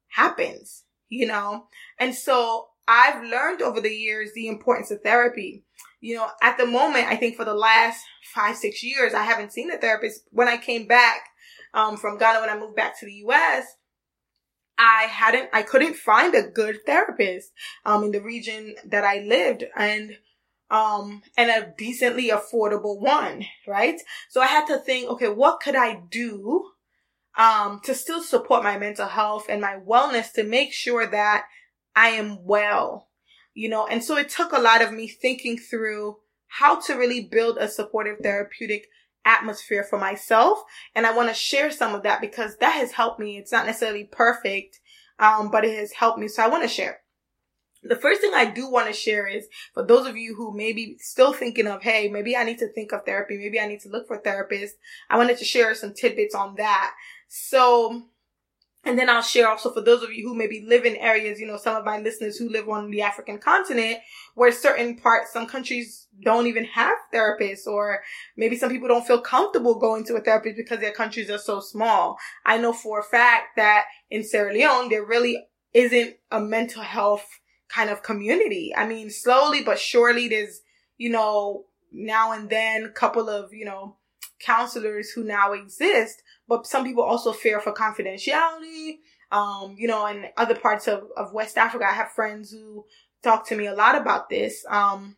happens, 0.07 0.83
you 1.09 1.27
know? 1.27 1.65
And 1.99 2.15
so 2.15 2.69
I've 2.87 3.23
learned 3.23 3.61
over 3.61 3.79
the 3.81 3.93
years 3.93 4.31
the 4.33 4.47
importance 4.47 4.89
of 4.89 5.03
therapy. 5.03 5.63
You 6.01 6.15
know, 6.15 6.27
at 6.41 6.57
the 6.57 6.65
moment, 6.65 7.05
I 7.05 7.17
think 7.17 7.35
for 7.35 7.45
the 7.45 7.53
last 7.53 8.03
five, 8.33 8.55
six 8.55 8.83
years, 8.83 9.13
I 9.13 9.23
haven't 9.23 9.53
seen 9.53 9.69
a 9.69 9.77
therapist. 9.77 10.21
When 10.31 10.47
I 10.47 10.57
came 10.57 10.87
back, 10.87 11.28
um, 11.73 11.97
from 11.97 12.17
Ghana, 12.17 12.41
when 12.41 12.49
I 12.49 12.59
moved 12.59 12.75
back 12.75 12.99
to 12.99 13.05
the 13.05 13.23
US, 13.25 13.65
I 14.77 15.03
hadn't, 15.03 15.49
I 15.53 15.61
couldn't 15.61 15.95
find 15.95 16.33
a 16.33 16.49
good 16.49 16.79
therapist, 16.85 17.51
um, 17.85 18.03
in 18.03 18.11
the 18.11 18.21
region 18.21 18.75
that 18.85 19.03
I 19.03 19.19
lived 19.19 19.65
and, 19.75 20.17
um, 20.71 21.21
and 21.37 21.49
a 21.49 21.73
decently 21.77 22.29
affordable 22.29 23.01
one, 23.01 23.45
right? 23.67 23.99
So 24.29 24.41
I 24.41 24.47
had 24.47 24.67
to 24.67 24.77
think, 24.77 25.09
okay, 25.09 25.27
what 25.27 25.59
could 25.59 25.75
I 25.75 26.01
do, 26.09 26.71
um, 27.37 27.81
to 27.83 27.93
still 27.93 28.21
support 28.21 28.63
my 28.63 28.77
mental 28.77 29.07
health 29.07 29.47
and 29.49 29.61
my 29.61 29.77
wellness 29.85 30.31
to 30.33 30.43
make 30.43 30.73
sure 30.73 31.05
that 31.05 31.45
I 31.95 32.09
am 32.09 32.45
well, 32.45 33.09
you 33.53 33.69
know? 33.69 33.85
And 33.85 34.03
so 34.03 34.17
it 34.17 34.29
took 34.29 34.53
a 34.53 34.59
lot 34.59 34.81
of 34.81 34.93
me 34.93 35.07
thinking 35.07 35.57
through 35.57 36.17
how 36.47 36.79
to 36.81 36.95
really 36.95 37.21
build 37.21 37.57
a 37.57 37.67
supportive 37.67 38.19
therapeutic 38.19 38.87
atmosphere 39.25 39.83
for 39.83 39.99
myself. 39.99 40.63
And 40.95 41.05
I 41.05 41.15
want 41.15 41.29
to 41.29 41.35
share 41.35 41.71
some 41.71 41.95
of 41.95 42.03
that 42.03 42.21
because 42.21 42.57
that 42.57 42.73
has 42.73 42.91
helped 42.91 43.19
me. 43.19 43.37
It's 43.37 43.51
not 43.51 43.65
necessarily 43.65 44.05
perfect, 44.05 44.79
um, 45.19 45.51
but 45.51 45.65
it 45.65 45.77
has 45.77 45.93
helped 45.93 46.19
me. 46.19 46.27
So 46.27 46.43
I 46.43 46.47
want 46.47 46.63
to 46.63 46.69
share. 46.69 47.01
The 47.81 47.95
first 47.95 48.19
thing 48.19 48.33
I 48.33 48.45
do 48.45 48.69
want 48.69 48.87
to 48.87 48.93
share 48.93 49.25
is 49.25 49.47
for 49.73 49.85
those 49.85 50.05
of 50.05 50.17
you 50.17 50.35
who 50.35 50.55
may 50.55 50.73
be 50.73 50.97
still 50.99 51.31
thinking 51.31 51.65
of, 51.65 51.81
hey, 51.81 52.09
maybe 52.09 52.35
I 52.35 52.43
need 52.43 52.59
to 52.59 52.67
think 52.67 52.91
of 52.91 53.05
therapy. 53.05 53.37
Maybe 53.37 53.59
I 53.59 53.67
need 53.67 53.79
to 53.81 53.89
look 53.89 54.07
for 54.07 54.17
a 54.17 54.21
therapist. 54.21 54.75
I 55.09 55.17
wanted 55.17 55.37
to 55.37 55.45
share 55.45 55.73
some 55.75 55.93
tidbits 55.93 56.35
on 56.35 56.55
that. 56.55 56.93
So 57.29 58.03
and 58.85 58.97
then 58.97 59.09
I'll 59.09 59.21
share 59.21 59.49
also 59.49 59.73
for 59.73 59.81
those 59.81 60.03
of 60.03 60.13
you 60.13 60.27
who 60.27 60.33
maybe 60.33 60.65
live 60.65 60.85
in 60.85 60.95
areas, 60.95 61.39
you 61.39 61.47
know, 61.47 61.57
some 61.57 61.75
of 61.75 61.85
my 61.85 61.99
listeners 61.99 62.37
who 62.37 62.49
live 62.49 62.69
on 62.69 62.89
the 62.89 63.01
African 63.01 63.37
continent 63.37 63.99
where 64.35 64.51
certain 64.51 64.95
parts, 64.95 65.33
some 65.33 65.47
countries 65.47 66.07
don't 66.23 66.47
even 66.47 66.63
have 66.63 66.95
therapists 67.13 67.67
or 67.67 68.01
maybe 68.37 68.55
some 68.55 68.69
people 68.69 68.87
don't 68.87 69.05
feel 69.05 69.19
comfortable 69.19 69.75
going 69.75 70.05
to 70.05 70.15
a 70.15 70.21
therapist 70.21 70.55
because 70.55 70.79
their 70.79 70.93
countries 70.93 71.29
are 71.29 71.37
so 71.37 71.59
small. 71.59 72.17
I 72.45 72.57
know 72.57 72.71
for 72.71 72.99
a 72.99 73.03
fact 73.03 73.57
that 73.57 73.85
in 74.09 74.23
Sierra 74.23 74.53
Leone, 74.53 74.89
there 74.89 75.05
really 75.05 75.45
isn't 75.73 76.15
a 76.31 76.39
mental 76.39 76.81
health 76.81 77.27
kind 77.67 77.89
of 77.89 78.01
community. 78.01 78.73
I 78.75 78.87
mean, 78.87 79.09
slowly 79.09 79.61
but 79.61 79.77
surely 79.77 80.29
there's, 80.29 80.61
you 80.97 81.09
know, 81.09 81.65
now 81.91 82.31
and 82.31 82.49
then 82.49 82.85
a 82.85 82.89
couple 82.89 83.29
of, 83.29 83.53
you 83.53 83.65
know, 83.65 83.97
counselors 84.39 85.11
who 85.11 85.23
now 85.23 85.51
exist, 85.51 86.23
but 86.49 86.67
some 86.67 86.83
people 86.83 87.03
also 87.03 87.31
fear 87.31 87.61
for 87.61 87.71
confidentiality. 87.71 88.97
Um, 89.31 89.75
you 89.77 89.87
know, 89.87 90.05
in 90.07 90.25
other 90.35 90.55
parts 90.55 90.87
of, 90.87 91.03
of 91.15 91.31
West 91.31 91.57
Africa, 91.57 91.85
I 91.87 91.93
have 91.93 92.11
friends 92.11 92.51
who 92.51 92.85
talk 93.23 93.47
to 93.47 93.55
me 93.55 93.67
a 93.67 93.75
lot 93.75 93.95
about 93.95 94.29
this. 94.29 94.65
Um, 94.67 95.15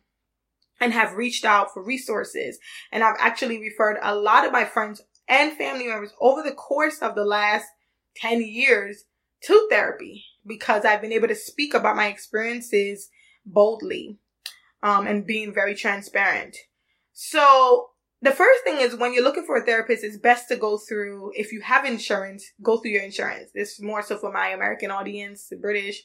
and 0.82 0.92
have 0.92 1.16
reached 1.16 1.44
out 1.44 1.72
for 1.72 1.82
resources. 1.82 2.58
And 2.90 3.04
I've 3.04 3.16
actually 3.20 3.60
referred 3.60 3.98
a 4.02 4.16
lot 4.16 4.44
of 4.44 4.50
my 4.50 4.64
friends 4.64 5.00
and 5.28 5.56
family 5.56 5.86
members 5.86 6.12
over 6.20 6.42
the 6.42 6.52
course 6.52 6.98
of 6.98 7.14
the 7.14 7.24
last 7.24 7.66
10 8.16 8.42
years 8.42 9.04
to 9.44 9.68
therapy 9.70 10.24
because 10.44 10.84
I've 10.84 11.00
been 11.00 11.12
able 11.12 11.28
to 11.28 11.36
speak 11.36 11.72
about 11.72 11.94
my 11.94 12.08
experiences 12.08 13.10
boldly 13.46 14.18
um, 14.82 15.06
and 15.06 15.24
being 15.24 15.54
very 15.54 15.76
transparent. 15.76 16.56
So 17.12 17.90
the 18.22 18.30
first 18.30 18.62
thing 18.62 18.80
is 18.80 18.96
when 18.96 19.12
you're 19.12 19.24
looking 19.24 19.44
for 19.44 19.56
a 19.56 19.64
therapist, 19.64 20.04
it's 20.04 20.16
best 20.16 20.48
to 20.48 20.56
go 20.56 20.78
through, 20.78 21.32
if 21.34 21.52
you 21.52 21.60
have 21.60 21.84
insurance, 21.84 22.44
go 22.62 22.78
through 22.78 22.92
your 22.92 23.02
insurance. 23.02 23.50
This 23.52 23.72
is 23.72 23.82
more 23.82 24.00
so 24.00 24.16
for 24.16 24.32
my 24.32 24.48
American 24.48 24.92
audience, 24.92 25.48
the 25.48 25.56
British. 25.56 26.04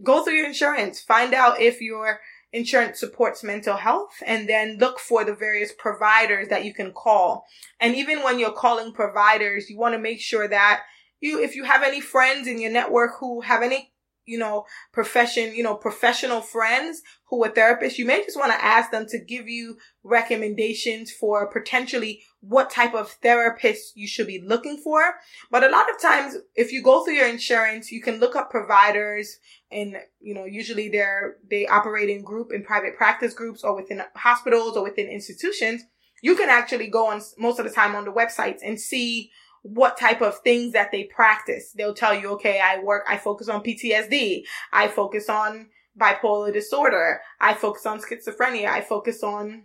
Go 0.00 0.22
through 0.22 0.34
your 0.34 0.46
insurance. 0.46 1.00
Find 1.00 1.34
out 1.34 1.60
if 1.60 1.80
your 1.80 2.20
insurance 2.52 3.00
supports 3.00 3.42
mental 3.42 3.76
health 3.76 4.12
and 4.24 4.48
then 4.48 4.78
look 4.78 5.00
for 5.00 5.24
the 5.24 5.34
various 5.34 5.72
providers 5.76 6.46
that 6.48 6.64
you 6.64 6.72
can 6.72 6.92
call. 6.92 7.44
And 7.80 7.96
even 7.96 8.22
when 8.22 8.38
you're 8.38 8.52
calling 8.52 8.92
providers, 8.92 9.68
you 9.68 9.76
want 9.78 9.94
to 9.94 9.98
make 9.98 10.20
sure 10.20 10.46
that 10.46 10.82
you, 11.20 11.42
if 11.42 11.56
you 11.56 11.64
have 11.64 11.82
any 11.82 12.00
friends 12.00 12.46
in 12.46 12.60
your 12.60 12.70
network 12.70 13.18
who 13.18 13.40
have 13.40 13.62
any 13.62 13.92
you 14.28 14.38
know, 14.38 14.64
profession, 14.92 15.54
you 15.54 15.62
know, 15.62 15.74
professional 15.74 16.40
friends 16.40 17.00
who 17.30 17.42
are 17.44 17.50
therapists, 17.50 17.98
you 17.98 18.06
may 18.06 18.22
just 18.22 18.38
want 18.38 18.52
to 18.52 18.64
ask 18.64 18.90
them 18.90 19.06
to 19.08 19.18
give 19.18 19.48
you 19.48 19.76
recommendations 20.04 21.10
for 21.10 21.50
potentially 21.50 22.22
what 22.40 22.70
type 22.70 22.94
of 22.94 23.10
therapist 23.22 23.96
you 23.96 24.06
should 24.06 24.26
be 24.26 24.40
looking 24.44 24.76
for. 24.76 25.14
But 25.50 25.64
a 25.64 25.70
lot 25.70 25.90
of 25.90 26.00
times, 26.00 26.36
if 26.54 26.72
you 26.72 26.82
go 26.82 27.04
through 27.04 27.14
your 27.14 27.28
insurance, 27.28 27.90
you 27.90 28.02
can 28.02 28.20
look 28.20 28.36
up 28.36 28.50
providers 28.50 29.38
and, 29.70 29.96
you 30.20 30.34
know, 30.34 30.44
usually 30.44 30.88
they're, 30.88 31.36
they 31.50 31.66
operate 31.66 32.10
in 32.10 32.22
group 32.22 32.52
in 32.52 32.64
private 32.64 32.96
practice 32.96 33.34
groups 33.34 33.64
or 33.64 33.74
within 33.74 34.02
hospitals 34.14 34.76
or 34.76 34.84
within 34.84 35.08
institutions. 35.08 35.82
You 36.22 36.34
can 36.36 36.48
actually 36.48 36.88
go 36.88 37.08
on 37.08 37.22
most 37.38 37.58
of 37.58 37.64
the 37.64 37.72
time 37.72 37.94
on 37.94 38.04
the 38.04 38.12
websites 38.12 38.58
and 38.64 38.80
see 38.80 39.30
what 39.62 39.98
type 39.98 40.22
of 40.22 40.38
things 40.40 40.72
that 40.72 40.92
they 40.92 41.04
practice. 41.04 41.72
They'll 41.72 41.94
tell 41.94 42.14
you, 42.14 42.30
okay, 42.32 42.60
I 42.60 42.80
work, 42.80 43.04
I 43.08 43.16
focus 43.16 43.48
on 43.48 43.62
PTSD. 43.62 44.44
I 44.72 44.88
focus 44.88 45.28
on 45.28 45.68
bipolar 45.98 46.52
disorder. 46.52 47.20
I 47.40 47.54
focus 47.54 47.86
on 47.86 48.00
schizophrenia. 48.00 48.66
I 48.66 48.80
focus 48.80 49.22
on, 49.22 49.64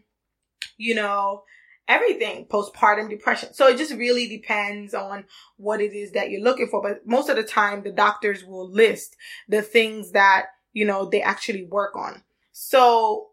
you 0.77 0.95
know, 0.95 1.43
everything 1.87 2.45
postpartum 2.45 3.09
depression. 3.09 3.53
So 3.53 3.67
it 3.67 3.77
just 3.77 3.93
really 3.93 4.27
depends 4.27 4.93
on 4.93 5.25
what 5.57 5.81
it 5.81 5.93
is 5.93 6.11
that 6.13 6.29
you're 6.29 6.41
looking 6.41 6.67
for. 6.67 6.81
But 6.81 7.05
most 7.05 7.29
of 7.29 7.35
the 7.35 7.43
time, 7.43 7.83
the 7.83 7.91
doctors 7.91 8.43
will 8.43 8.69
list 8.69 9.15
the 9.47 9.61
things 9.61 10.11
that, 10.11 10.47
you 10.71 10.85
know, 10.85 11.05
they 11.05 11.21
actually 11.21 11.65
work 11.65 11.95
on. 11.95 12.23
So 12.51 13.29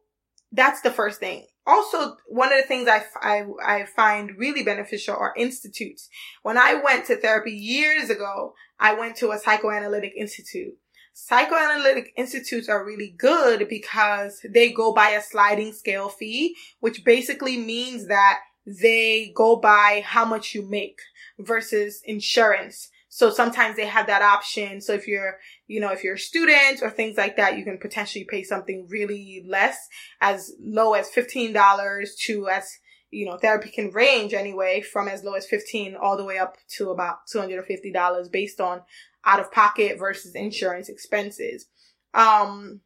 that's 0.53 0.81
the 0.81 0.91
first 0.91 1.21
thing 1.21 1.47
also 1.67 2.17
one 2.27 2.53
of 2.53 2.59
the 2.61 2.67
things 2.67 2.89
I, 2.89 3.05
I, 3.21 3.45
I 3.65 3.85
find 3.85 4.37
really 4.39 4.63
beneficial 4.63 5.17
are 5.17 5.35
institutes. 5.37 6.09
When 6.43 6.59
I 6.59 6.81
went 6.83 7.07
to 7.07 7.17
therapy 7.17 7.53
years 7.53 8.11
ago, 8.11 8.55
I 8.79 8.95
went 8.95 9.17
to 9.17 9.31
a 9.31 9.39
psychoanalytic 9.39 10.13
institute. 10.17 10.75
Psychoanalytic 11.13 12.13
institutes 12.17 12.69
are 12.69 12.85
really 12.85 13.15
good 13.19 13.69
because 13.69 14.41
they 14.49 14.73
go 14.73 14.93
by 14.93 15.11
a 15.11 15.23
sliding 15.23 15.73
scale 15.73 16.09
fee, 16.09 16.57
which 16.81 17.05
basically 17.05 17.59
means 17.59 18.07
that 18.09 18.39
they 18.67 19.33
go 19.35 19.57
by 19.57 20.03
how 20.05 20.25
much 20.25 20.55
you 20.55 20.63
make 20.69 20.99
versus 21.39 22.01
insurance. 22.05 22.89
So 23.13 23.29
sometimes 23.29 23.77
they 23.77 23.87
have 23.87 24.07
that 24.07 24.23
option. 24.23 24.81
So 24.81 24.93
if 24.93 25.09
you're, 25.09 25.39
you 25.67 25.81
know, 25.81 25.91
if 25.91 26.05
you're 26.05 26.15
a 26.15 26.19
student 26.19 26.81
or 26.81 26.91
things 26.91 27.17
like 27.19 27.37
that, 27.37 27.59
you 27.59 27.65
can 27.65 27.77
potentially 27.77 28.25
pay 28.25 28.45
something 28.45 28.87
really 28.89 29.45
less, 29.47 29.77
as 30.21 30.53
low 30.61 30.95
as 30.95 31.11
$15 31.11 32.09
to 32.27 32.49
as, 32.49 32.71
you 33.11 33.27
know, 33.27 33.37
therapy 33.37 33.69
can 33.69 33.91
range 33.91 34.33
anyway 34.33 34.81
from 34.81 35.09
as 35.09 35.25
low 35.25 35.35
as 35.35 35.45
15 35.45 35.97
all 36.01 36.17
the 36.17 36.25
way 36.25 36.39
up 36.39 36.57
to 36.77 36.91
about 36.91 37.27
$250 37.35 38.31
based 38.31 38.61
on 38.61 38.83
out 39.25 39.41
of 39.41 39.51
pocket 39.51 39.99
versus 39.99 40.37
insurance 40.37 40.89
expenses. 40.89 41.67
Um, 42.15 42.81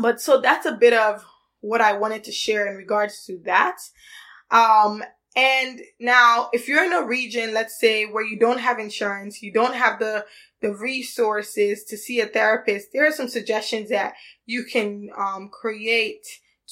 but 0.00 0.20
so 0.20 0.40
that's 0.40 0.64
a 0.64 0.76
bit 0.76 0.92
of 0.92 1.24
what 1.58 1.80
I 1.80 1.94
wanted 1.94 2.22
to 2.24 2.32
share 2.32 2.68
in 2.68 2.76
regards 2.76 3.24
to 3.24 3.40
that. 3.46 3.78
Um, 4.52 5.02
and 5.36 5.80
now, 6.00 6.50
if 6.52 6.66
you're 6.66 6.84
in 6.84 6.92
a 6.92 7.06
region, 7.06 7.54
let's 7.54 7.78
say 7.78 8.04
where 8.04 8.24
you 8.24 8.38
don't 8.38 8.58
have 8.58 8.78
insurance, 8.78 9.42
you 9.42 9.52
don't 9.52 9.74
have 9.74 9.98
the, 10.00 10.24
the 10.60 10.74
resources 10.74 11.84
to 11.84 11.96
see 11.96 12.20
a 12.20 12.26
therapist, 12.26 12.88
there 12.92 13.06
are 13.06 13.12
some 13.12 13.28
suggestions 13.28 13.90
that 13.90 14.14
you 14.46 14.64
can, 14.64 15.08
um, 15.16 15.48
create 15.48 16.26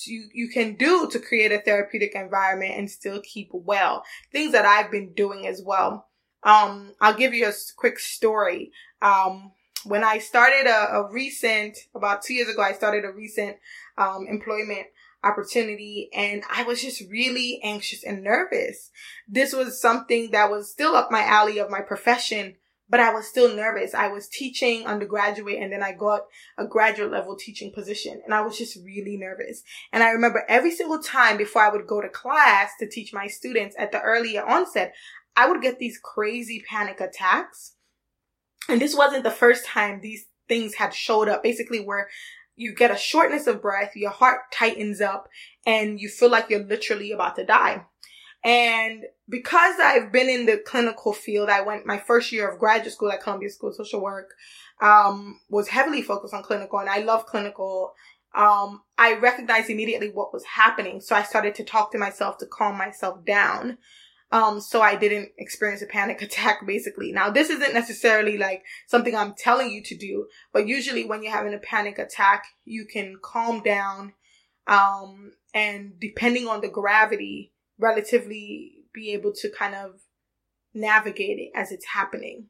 you, 0.07 0.29
you 0.33 0.49
can 0.49 0.75
do 0.75 1.09
to 1.11 1.19
create 1.19 1.51
a 1.51 1.59
therapeutic 1.59 2.15
environment 2.15 2.75
and 2.77 2.91
still 2.91 3.21
keep 3.23 3.49
well. 3.53 4.05
Things 4.31 4.53
that 4.53 4.65
I've 4.65 4.91
been 4.91 5.13
doing 5.13 5.47
as 5.47 5.61
well. 5.65 6.07
Um, 6.45 6.93
I'll 7.01 7.17
give 7.17 7.35
you 7.35 7.49
a 7.49 7.53
quick 7.77 7.99
story. 7.99 8.71
Um, 9.03 9.53
when 9.85 10.05
I 10.05 10.19
started 10.19 10.69
a, 10.69 10.99
a 10.99 11.13
recent, 11.13 11.79
about 11.95 12.23
two 12.23 12.35
years 12.35 12.49
ago, 12.49 12.63
I 12.63 12.73
started 12.73 13.05
a 13.05 13.13
recent, 13.13 13.57
um, 13.97 14.27
employment 14.29 14.87
opportunity 15.25 16.09
and 16.15 16.43
I 16.51 16.63
was 16.63 16.81
just 16.81 17.03
really 17.11 17.61
anxious 17.63 18.05
and 18.05 18.23
nervous. 18.23 18.91
This 19.27 19.53
was 19.53 19.81
something 19.81 20.31
that 20.31 20.51
was 20.51 20.71
still 20.71 20.95
up 20.95 21.11
my 21.11 21.23
alley 21.23 21.59
of 21.59 21.71
my 21.71 21.81
profession, 21.81 22.55
but 22.89 23.01
I 23.01 23.13
was 23.13 23.27
still 23.27 23.55
nervous. 23.55 23.95
I 23.95 24.09
was 24.09 24.29
teaching 24.29 24.87
undergraduate 24.87 25.59
and 25.61 25.73
then 25.73 25.83
I 25.83 25.93
got 25.93 26.23
a 26.57 26.67
graduate 26.67 27.11
level 27.11 27.37
teaching 27.37 27.73
position 27.73 28.23
and 28.25 28.33
I 28.33 28.43
was 28.43 28.57
just 28.57 28.77
really 28.85 29.17
nervous. 29.17 29.63
And 29.93 30.03
I 30.03 30.11
remember 30.11 30.45
every 30.49 30.71
single 30.71 31.01
time 31.01 31.37
before 31.37 31.63
I 31.63 31.71
would 31.71 31.87
go 31.87 32.01
to 32.01 32.09
class 32.09 32.71
to 32.79 32.89
teach 32.89 33.13
my 33.13 33.27
students 33.27 33.75
at 33.79 33.93
the 33.93 34.01
earlier 34.01 34.45
onset, 34.45 34.95
I 35.37 35.49
would 35.49 35.63
get 35.63 35.79
these 35.79 35.99
crazy 36.03 36.63
panic 36.69 37.01
attacks. 37.01 37.75
And 38.69 38.81
this 38.81 38.95
wasn't 38.95 39.25
the 39.25 39.31
first 39.31 39.65
time 39.65 40.01
these 40.01 40.27
things 40.49 40.75
had 40.75 40.95
showed 40.95 41.29
up 41.29 41.43
basically 41.43 41.81
where 41.81 42.09
you 42.59 42.75
get 42.75 42.91
a 42.91 42.97
shortness 42.97 43.47
of 43.47 43.63
breath, 43.63 43.93
your 43.95 44.11
heart 44.11 44.41
tightens 44.53 45.01
up, 45.01 45.29
and 45.65 46.01
you 46.01 46.09
feel 46.09 46.31
like 46.31 46.51
you're 46.51 46.65
literally 46.65 47.13
about 47.13 47.37
to 47.37 47.45
die. 47.45 47.85
And 48.45 49.05
because 49.29 49.77
I've 49.83 50.13
been 50.13 50.29
in 50.29 50.47
the 50.47 50.59
clinical 50.59 51.13
field, 51.13 51.49
I 51.49 51.61
went 51.61 51.87
my 51.87 51.99
first 51.99 52.33
year 52.33 52.49
of 52.49 52.59
graduate 52.59 52.93
school 52.93 53.11
at 53.11 53.23
Columbia 53.23 53.49
School 53.51 53.71
of 53.71 53.77
Social 53.77 54.03
Work, 54.03 54.31
um, 54.81 55.41
was 55.49 55.69
heavily 55.69 56.03
focused 56.03 56.35
on 56.35 56.43
clinical, 56.43 56.79
and 56.79 56.89
I 56.89 56.99
love 56.99 57.27
clinical. 57.27 57.95
Um, 58.35 58.83
I 58.97 59.15
recognized 59.15 59.71
immediately 59.71 60.11
what 60.11 60.33
was 60.33 60.45
happening, 60.45 61.01
so 61.01 61.17
I 61.17 61.23
started 61.23 61.55
to 61.57 61.65
talk 61.65 61.93
to 61.93 61.99
myself 61.99 62.39
to 62.39 62.47
calm 62.47 62.77
myself 62.77 63.25
down 63.25 63.79
um, 64.31 64.61
so 64.61 64.83
I 64.83 64.97
didn't 64.97 65.31
experience 65.39 65.83
a 65.83 65.87
panic 65.87 66.21
attack 66.23 66.67
basically. 66.67 67.13
Now, 67.13 67.31
this 67.31 67.51
isn't 67.51 67.75
necessarily 67.75 68.37
like 68.37 68.63
something 68.87 69.15
I'm 69.15 69.35
telling 69.37 69.71
you 69.71 69.83
to 69.85 69.97
do, 69.97 70.27
but 70.53 70.67
usually 70.67 71.05
when 71.05 71.23
you're 71.23 71.33
having 71.33 71.55
a 71.55 71.59
panic 71.59 71.99
attack, 71.99 72.45
you 72.65 72.87
can 72.87 73.17
calm 73.23 73.63
down, 73.63 74.13
um, 74.67 75.33
and 75.55 75.99
depending 75.99 76.47
on 76.47 76.61
the 76.61 76.69
gravity, 76.69 77.53
relatively 77.79 78.73
be 78.93 79.13
able 79.13 79.33
to 79.33 79.51
kind 79.51 79.75
of 79.75 80.01
navigate 80.75 81.39
it 81.39 81.51
as 81.55 81.73
it's 81.73 81.87
happening. 81.87 82.47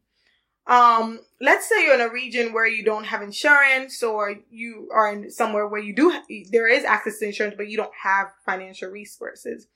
Um, 0.66 1.20
let's 1.40 1.66
say 1.66 1.84
you're 1.84 1.94
in 1.94 2.02
a 2.02 2.12
region 2.12 2.52
where 2.52 2.66
you 2.66 2.84
don't 2.84 3.04
have 3.04 3.22
insurance 3.22 4.02
or 4.02 4.34
you 4.50 4.90
are 4.92 5.10
in 5.10 5.30
somewhere 5.30 5.66
where 5.66 5.80
you 5.80 5.94
do, 5.94 6.10
ha- 6.10 6.24
there 6.50 6.68
is 6.68 6.84
access 6.84 7.18
to 7.20 7.26
insurance, 7.26 7.54
but 7.56 7.68
you 7.68 7.78
don't 7.78 7.94
have 8.02 8.26
financial 8.44 8.90
resources. 8.90 9.66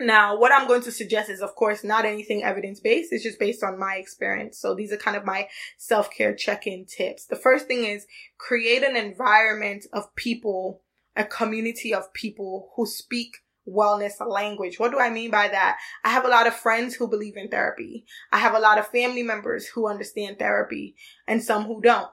Now, 0.00 0.38
what 0.38 0.52
I'm 0.52 0.68
going 0.68 0.82
to 0.82 0.92
suggest 0.92 1.28
is, 1.28 1.40
of 1.40 1.54
course, 1.56 1.82
not 1.82 2.04
anything 2.04 2.44
evidence 2.44 2.78
based. 2.78 3.12
It's 3.12 3.24
just 3.24 3.38
based 3.38 3.64
on 3.64 3.78
my 3.78 3.96
experience. 3.96 4.58
So 4.58 4.74
these 4.74 4.92
are 4.92 4.96
kind 4.96 5.16
of 5.16 5.24
my 5.24 5.48
self 5.76 6.10
care 6.10 6.34
check 6.34 6.66
in 6.66 6.86
tips. 6.86 7.26
The 7.26 7.36
first 7.36 7.66
thing 7.66 7.84
is 7.84 8.06
create 8.36 8.84
an 8.84 8.96
environment 8.96 9.86
of 9.92 10.14
people, 10.14 10.82
a 11.16 11.24
community 11.24 11.92
of 11.92 12.12
people 12.12 12.70
who 12.76 12.86
speak 12.86 13.38
wellness 13.68 14.12
language. 14.26 14.78
What 14.78 14.92
do 14.92 14.98
I 14.98 15.10
mean 15.10 15.30
by 15.30 15.48
that? 15.48 15.78
I 16.04 16.10
have 16.10 16.24
a 16.24 16.28
lot 16.28 16.46
of 16.46 16.54
friends 16.54 16.94
who 16.94 17.08
believe 17.08 17.36
in 17.36 17.48
therapy. 17.48 18.04
I 18.32 18.38
have 18.38 18.54
a 18.54 18.60
lot 18.60 18.78
of 18.78 18.88
family 18.88 19.22
members 19.22 19.66
who 19.66 19.88
understand 19.88 20.38
therapy 20.38 20.94
and 21.26 21.42
some 21.42 21.64
who 21.64 21.80
don't. 21.80 22.08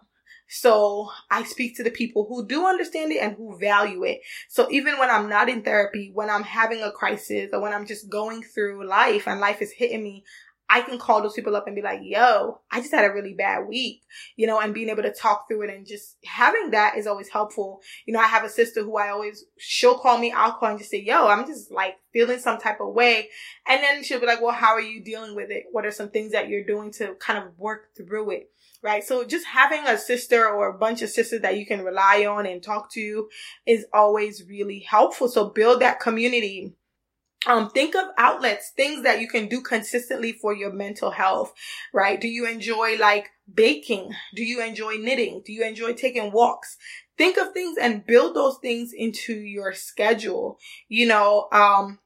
So 0.48 1.10
I 1.32 1.44
speak 1.44 1.76
to 1.78 1.84
the 1.84 1.92
people 1.92 2.26
who 2.28 2.48
do 2.48 2.66
understand 2.66 3.12
it 3.12 3.22
and 3.22 3.36
who 3.36 3.58
value 3.58 4.04
it. 4.04 4.22
So 4.48 4.68
even 4.70 4.98
when 5.00 5.10
I'm 5.10 5.28
not 5.28 5.50
in 5.50 5.64
therapy, 5.64 6.12
when 6.14 6.30
I'm 6.30 6.44
having 6.44 6.82
a 6.82 6.92
crisis 6.92 7.50
or 7.52 7.62
when 7.62 7.74
I'm 7.74 7.88
just 7.88 8.10
going 8.10 8.44
through 8.44 8.88
life 8.88 9.28
and 9.28 9.40
life 9.40 9.62
is 9.62 9.72
hitting 9.72 10.04
me, 10.04 10.24
I 10.70 10.82
can 10.82 10.98
call 10.98 11.22
those 11.22 11.34
people 11.34 11.56
up 11.56 11.68
and 11.68 11.76
be 11.76 11.82
like, 11.82 12.00
yo, 12.02 12.60
I 12.72 12.80
just 12.80 12.94
had 12.94 13.06
a 13.06 13.14
really 13.14 13.34
bad 13.34 13.68
week, 13.68 14.02
you 14.36 14.48
know, 14.48 14.60
and 14.60 14.74
being 14.74 14.90
able 14.90 15.04
to 15.04 15.14
talk 15.14 15.48
through 15.48 15.64
it 15.64 15.74
and 15.74 15.86
just 15.86 16.18
having 16.26 16.72
that 16.72 16.98
is 16.98 17.06
always 17.06 17.30
helpful. 17.30 17.82
You 18.06 18.14
know, 18.14 18.20
I 18.20 18.28
have 18.28 18.44
a 18.44 18.50
sister 18.50 18.84
who 18.84 18.98
I 18.98 19.10
always, 19.10 19.46
she'll 19.58 19.98
call 19.98 20.18
me, 20.18 20.32
I'll 20.32 20.54
call 20.54 20.70
and 20.70 20.80
just 20.80 20.92
say, 20.92 21.02
yo, 21.02 21.28
I'm 21.28 21.46
just 21.46 21.72
like 21.72 21.96
feeling 22.14 22.40
some 22.40 22.58
type 22.58 22.82
of 22.82 22.94
way. 22.94 23.30
And 23.68 23.84
then 23.84 24.04
she'll 24.04 24.20
be 24.20 24.26
like, 24.26 24.42
well, 24.42 24.56
how 24.56 24.74
are 24.74 24.82
you 24.82 25.04
dealing 25.04 25.36
with 25.36 25.52
it? 25.52 25.66
What 25.72 25.86
are 25.86 25.92
some 25.92 26.10
things 26.10 26.32
that 26.32 26.50
you're 26.50 26.66
doing 26.66 26.92
to 26.94 27.16
kind 27.20 27.38
of 27.38 27.58
work 27.60 27.90
through 27.96 28.32
it? 28.32 28.50
right? 28.86 29.04
So 29.04 29.26
just 29.26 29.48
having 29.48 29.88
a 29.88 29.98
sister 29.98 30.48
or 30.48 30.70
a 30.70 30.78
bunch 30.78 31.02
of 31.02 31.10
sisters 31.10 31.42
that 31.42 31.58
you 31.58 31.66
can 31.66 31.84
rely 31.84 32.26
on 32.30 32.46
and 32.46 32.62
talk 32.62 32.92
to 32.92 33.28
is 33.66 33.86
always 33.92 34.44
really 34.48 34.80
helpful. 34.80 35.28
So 35.28 35.50
build 35.50 35.82
that 35.82 36.00
community. 36.00 36.76
Um, 37.48 37.70
think 37.70 37.96
of 37.96 38.06
outlets, 38.18 38.72
things 38.76 39.04
that 39.04 39.22
you 39.22 39.28
can 39.28 39.48
do 39.48 39.62
consistently 39.62 40.34
for 40.34 40.54
your 40.54 40.74
mental 40.74 41.12
health, 41.12 41.54
right? 41.94 42.20
Do 42.20 42.28
you 42.28 42.48
enjoy 42.48 42.98
like 42.98 43.30
baking? 43.54 44.12
Do 44.36 44.44
you 44.44 44.64
enjoy 44.64 44.96
knitting? 44.96 45.44
Do 45.46 45.54
you 45.54 45.64
enjoy 45.64 45.94
taking 45.94 46.32
walks? 46.32 46.78
Think 47.18 47.38
of 47.38 47.54
things 47.54 47.78
and 47.80 48.06
build 48.06 48.36
those 48.36 48.58
things 48.58 48.92
into 48.94 49.34
your 49.34 49.74
schedule. 49.74 50.58
You 50.90 51.08
know, 51.08 51.48
um, 51.52 52.00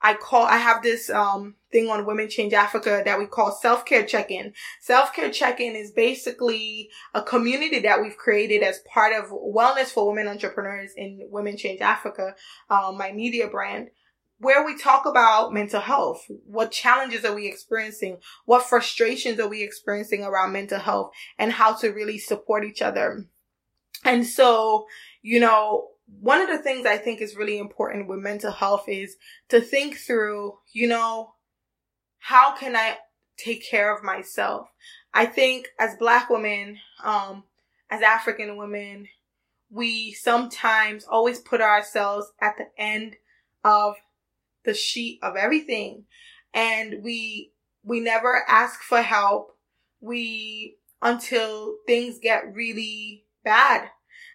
I 0.00 0.14
call, 0.14 0.44
I 0.44 0.56
have 0.56 0.82
this, 0.82 1.10
um, 1.10 1.56
thing 1.72 1.88
on 1.88 2.06
Women 2.06 2.28
Change 2.28 2.54
Africa 2.54 3.02
that 3.04 3.18
we 3.18 3.26
call 3.26 3.52
self-care 3.52 4.06
check-in. 4.06 4.54
Self-care 4.80 5.30
check-in 5.30 5.76
is 5.76 5.90
basically 5.90 6.90
a 7.12 7.22
community 7.22 7.80
that 7.80 8.00
we've 8.00 8.16
created 8.16 8.62
as 8.62 8.78
part 8.92 9.12
of 9.12 9.30
wellness 9.30 9.86
for 9.86 10.06
women 10.08 10.28
entrepreneurs 10.28 10.92
in 10.96 11.26
Women 11.30 11.56
Change 11.56 11.80
Africa, 11.80 12.34
um, 12.70 12.96
my 12.96 13.12
media 13.12 13.48
brand 13.48 13.90
where 14.38 14.64
we 14.64 14.76
talk 14.76 15.06
about 15.06 15.52
mental 15.52 15.80
health. 15.80 16.24
What 16.44 16.70
challenges 16.70 17.24
are 17.24 17.34
we 17.34 17.46
experiencing? 17.46 18.18
What 18.44 18.66
frustrations 18.66 19.40
are 19.40 19.48
we 19.48 19.62
experiencing 19.62 20.22
around 20.22 20.52
mental 20.52 20.78
health 20.78 21.12
and 21.38 21.52
how 21.52 21.74
to 21.76 21.88
really 21.88 22.18
support 22.18 22.64
each 22.64 22.82
other? 22.82 23.26
And 24.04 24.26
so, 24.26 24.86
you 25.22 25.40
know, 25.40 25.88
one 26.20 26.40
of 26.40 26.48
the 26.48 26.62
things 26.62 26.86
I 26.86 26.98
think 26.98 27.20
is 27.20 27.36
really 27.36 27.58
important 27.58 28.08
with 28.08 28.20
mental 28.20 28.52
health 28.52 28.84
is 28.88 29.16
to 29.48 29.60
think 29.60 29.96
through, 29.96 30.58
you 30.72 30.86
know, 30.86 31.34
how 32.18 32.54
can 32.54 32.76
I 32.76 32.98
take 33.36 33.68
care 33.68 33.94
of 33.94 34.04
myself? 34.04 34.68
I 35.12 35.26
think 35.26 35.68
as 35.80 35.96
black 35.98 36.28
women, 36.28 36.78
um, 37.02 37.44
as 37.90 38.02
African 38.02 38.56
women, 38.56 39.08
we 39.70 40.12
sometimes 40.12 41.04
always 41.04 41.40
put 41.40 41.60
ourselves 41.60 42.30
at 42.40 42.56
the 42.56 42.66
end 42.78 43.16
of 43.64 43.94
the 44.66 44.74
sheet 44.74 45.18
of 45.22 45.36
everything. 45.36 46.04
And 46.52 47.02
we, 47.02 47.52
we 47.82 48.00
never 48.00 48.44
ask 48.48 48.82
for 48.82 49.00
help. 49.00 49.56
We, 50.00 50.76
until 51.00 51.76
things 51.86 52.18
get 52.18 52.52
really 52.54 53.24
bad. 53.44 53.88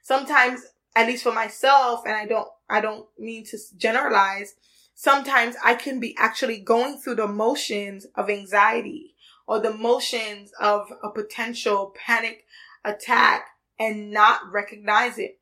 Sometimes 0.04 0.62
at 0.96 1.08
least 1.08 1.24
for 1.24 1.32
myself, 1.32 2.02
and 2.06 2.16
I 2.16 2.26
don't, 2.26 2.48
I 2.70 2.82
don't 2.82 3.06
mean 3.18 3.46
to 3.46 3.58
generalize, 3.78 4.56
sometimes 4.94 5.56
I 5.64 5.76
can 5.76 6.00
be 6.00 6.16
actually 6.18 6.60
going 6.60 6.98
through 6.98 7.16
the 7.16 7.28
motions 7.28 8.08
of 8.16 8.30
anxiety 8.30 9.16
or 9.48 9.60
the 9.60 9.74
motions 9.74 10.52
of 10.60 10.88
a 11.04 11.10
potential 11.10 11.94
panic 11.96 12.46
attack 12.84 13.48
and 13.80 14.12
not 14.12 14.42
recognize 14.52 15.18
it. 15.18 15.40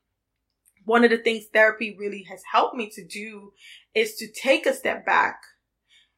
One 0.85 1.03
of 1.03 1.11
the 1.11 1.17
things 1.17 1.45
therapy 1.51 1.95
really 1.97 2.23
has 2.29 2.41
helped 2.51 2.75
me 2.75 2.89
to 2.95 3.05
do 3.05 3.53
is 3.95 4.15
to 4.15 4.31
take 4.31 4.65
a 4.65 4.73
step 4.73 5.05
back, 5.05 5.41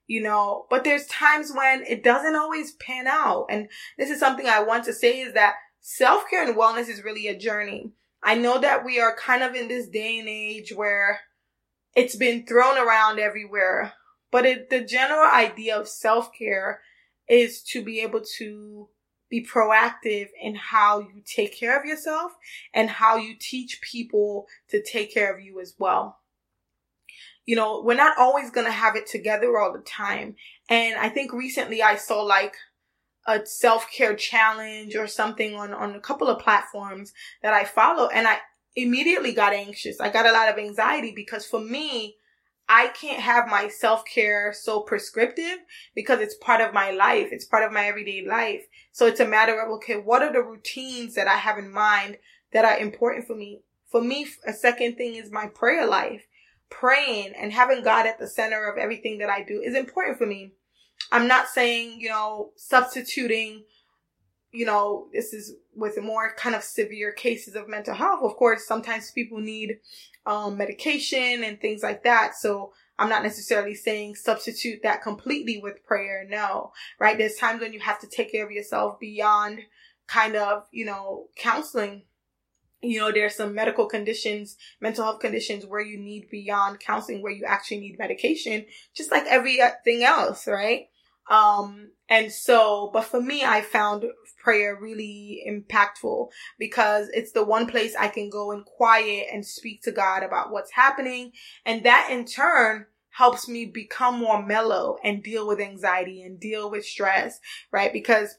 you 0.08 0.22
know, 0.22 0.66
but 0.70 0.84
there's 0.84 1.06
times 1.08 1.52
when 1.54 1.84
it 1.88 2.04
doesn't 2.04 2.36
always 2.36 2.74
pan 2.74 3.08
out. 3.08 3.48
And 3.50 3.70
this 3.98 4.10
is 4.10 4.20
something 4.20 4.48
I 4.48 4.64
want 4.64 4.86
to 4.86 4.94
say 4.94 5.20
is 5.20 5.34
that 5.34 5.56
self 5.80 6.24
care 6.30 6.46
and 6.48 6.58
wellness 6.58 6.90
is 6.90 7.04
really 7.04 7.28
a 7.28 7.38
journey. 7.38 7.92
I 8.24 8.36
know 8.36 8.60
that 8.60 8.86
we 8.86 9.00
are 9.00 9.16
kind 9.16 9.42
of 9.42 9.56
in 9.56 9.68
this 9.68 9.88
day 9.88 10.20
and 10.20 10.30
age 10.30 10.74
where 10.76 11.22
it's 11.96 12.16
been 12.16 12.46
thrown 12.46 12.78
around 12.78 13.20
everywhere, 13.20 13.94
but 14.32 14.46
it, 14.46 14.70
the 14.70 14.82
general 14.82 15.30
idea 15.30 15.78
of 15.78 15.88
self 15.88 16.32
care 16.38 16.82
is 17.28 17.62
to 17.64 17.84
be 17.84 18.02
able 18.02 18.22
to 18.38 18.90
be 19.30 19.46
proactive 19.46 20.28
in 20.40 20.56
how 20.56 21.00
you 21.00 21.24
take 21.26 21.58
care 21.58 21.80
of 21.80 21.86
yourself 21.86 22.34
and 22.74 22.90
how 22.90 23.16
you 23.16 23.34
teach 23.40 23.80
people 23.82 24.46
to 24.70 24.84
take 24.84 25.14
care 25.14 25.34
of 25.34 25.42
you 25.42 25.60
as 25.60 25.74
well. 25.80 26.21
You 27.46 27.56
know, 27.56 27.82
we're 27.84 27.96
not 27.96 28.18
always 28.18 28.52
going 28.52 28.68
to 28.68 28.72
have 28.72 28.96
it 28.96 29.08
together 29.08 29.58
all 29.58 29.74
the 29.74 29.80
time. 29.80 30.36
And 30.70 30.96
I 30.96 31.10
think 31.10 31.34
recently 31.34 31.82
I 31.82 31.96
saw 31.96 32.22
like 32.22 32.54
a 33.28 33.46
self-care 33.46 34.16
challenge 34.16 34.96
or 34.96 35.08
something 35.08 35.56
on, 35.56 35.74
on 35.74 35.96
a 35.96 36.00
couple 36.00 36.28
of 36.28 36.40
platforms 36.40 37.14
that 37.42 37.54
I 37.54 37.66
follow 37.66 38.08
and 38.08 38.28
I 38.28 38.38
immediately 38.76 39.34
got 39.34 39.54
anxious. 39.54 40.00
I 40.00 40.10
got 40.10 40.26
a 40.26 40.32
lot 40.32 40.50
of 40.50 40.58
anxiety 40.58 41.14
because 41.16 41.46
for 41.46 41.60
me, 41.60 42.16
I 42.70 42.88
can't 42.88 43.20
have 43.20 43.48
my 43.48 43.68
self-care 43.68 44.54
so 44.54 44.80
prescriptive 44.80 45.58
because 45.94 46.22
it's 46.22 46.36
part 46.36 46.62
of 46.62 46.74
my 46.74 46.92
life. 46.92 47.28
It's 47.32 47.44
part 47.44 47.66
of 47.66 47.74
my 47.74 47.86
everyday 47.86 48.26
life. 48.26 48.62
So 48.94 49.08
it's 49.08 49.20
a 49.20 49.28
matter 49.28 49.60
of, 49.60 49.70
okay, 49.74 49.96
what 49.96 50.24
are 50.24 50.32
the 50.32 50.42
routines 50.42 51.16
that 51.16 51.28
I 51.28 51.36
have 51.36 51.58
in 51.58 51.70
mind 51.70 52.18
that 52.54 52.64
are 52.64 52.78
important 52.78 53.28
for 53.28 53.36
me? 53.36 53.62
For 53.90 54.02
me, 54.02 54.26
a 54.48 54.54
second 54.54 54.96
thing 54.96 55.16
is 55.16 55.32
my 55.32 55.48
prayer 55.48 55.86
life. 55.86 56.24
Praying 56.72 57.34
and 57.38 57.54
having 57.54 57.84
God 57.84 58.08
at 58.08 58.18
the 58.18 58.28
center 58.28 58.68
of 58.68 58.80
everything 58.80 59.20
that 59.20 59.30
I 59.30 59.44
do 59.44 59.62
is 59.62 59.76
important 59.76 60.18
for 60.18 60.26
me. 60.26 60.54
I'm 61.12 61.28
not 61.28 61.48
saying, 61.48 62.00
you 62.00 62.10
know, 62.10 62.52
substituting, 62.56 63.66
you 64.52 64.66
know, 64.66 65.08
this 65.14 65.34
is 65.34 65.54
with 65.76 66.02
more 66.02 66.34
kind 66.36 66.56
of 66.56 66.64
severe 66.64 67.12
cases 67.12 67.56
of 67.56 67.70
mental 67.70 67.94
health. 67.94 68.22
Of 68.24 68.36
course, 68.38 68.66
sometimes 68.66 69.12
people 69.12 69.40
need 69.40 69.80
um, 70.26 70.58
medication 70.58 71.44
and 71.44 71.60
things 71.60 71.84
like 71.84 72.04
that. 72.04 72.36
So 72.36 72.72
I'm 72.98 73.10
not 73.10 73.24
necessarily 73.24 73.76
saying 73.76 74.16
substitute 74.16 74.82
that 74.84 75.02
completely 75.02 75.60
with 75.62 75.84
prayer. 75.84 76.26
No, 76.28 76.72
right? 77.00 77.18
There's 77.18 77.36
times 77.36 77.62
when 77.62 77.74
you 77.74 77.80
have 77.80 78.00
to 78.00 78.08
take 78.08 78.32
care 78.32 78.46
of 78.46 78.52
yourself 78.52 79.00
beyond 79.00 79.60
kind 80.08 80.36
of, 80.36 80.64
you 80.72 80.86
know, 80.86 81.28
counseling 81.36 82.04
you 82.82 83.00
know, 83.00 83.12
there's 83.12 83.36
some 83.36 83.54
medical 83.54 83.86
conditions, 83.86 84.58
mental 84.80 85.04
health 85.04 85.20
conditions 85.20 85.66
where 85.66 85.82
you 85.82 85.98
need 86.00 86.30
beyond 86.30 86.80
counseling, 86.80 87.22
where 87.22 87.32
you 87.32 87.46
actually 87.46 87.80
need 87.80 88.00
medication, 88.00 88.66
just 88.96 89.12
like 89.12 89.26
everything 89.28 90.04
else, 90.04 90.48
right? 90.48 90.88
Um, 91.30 91.92
and 92.10 92.32
so, 92.32 92.90
but 92.92 93.06
for 93.06 93.22
me, 93.22 93.44
I 93.44 93.62
found 93.62 94.06
prayer 94.44 94.76
really 94.80 95.44
impactful 95.48 96.30
because 96.58 97.10
it's 97.14 97.32
the 97.32 97.44
one 97.44 97.68
place 97.68 97.96
I 97.98 98.08
can 98.08 98.30
go 98.30 98.52
in 98.52 98.64
quiet 98.64 99.28
and 99.32 99.46
speak 99.46 99.84
to 99.84 99.92
God 99.92 100.24
about 100.24 100.52
what's 100.52 100.72
happening. 100.72 101.32
And 101.66 101.86
that 101.86 102.10
in 102.12 102.26
turn 102.26 102.88
helps 103.12 103.48
me 103.48 103.66
become 103.66 104.18
more 104.18 104.44
mellow 104.44 104.98
and 105.04 105.24
deal 105.24 105.48
with 105.48 105.60
anxiety 105.60 106.24
and 106.24 106.40
deal 106.40 106.72
with 106.72 106.86
stress, 106.86 107.40
right? 107.72 107.94
Because 107.94 108.38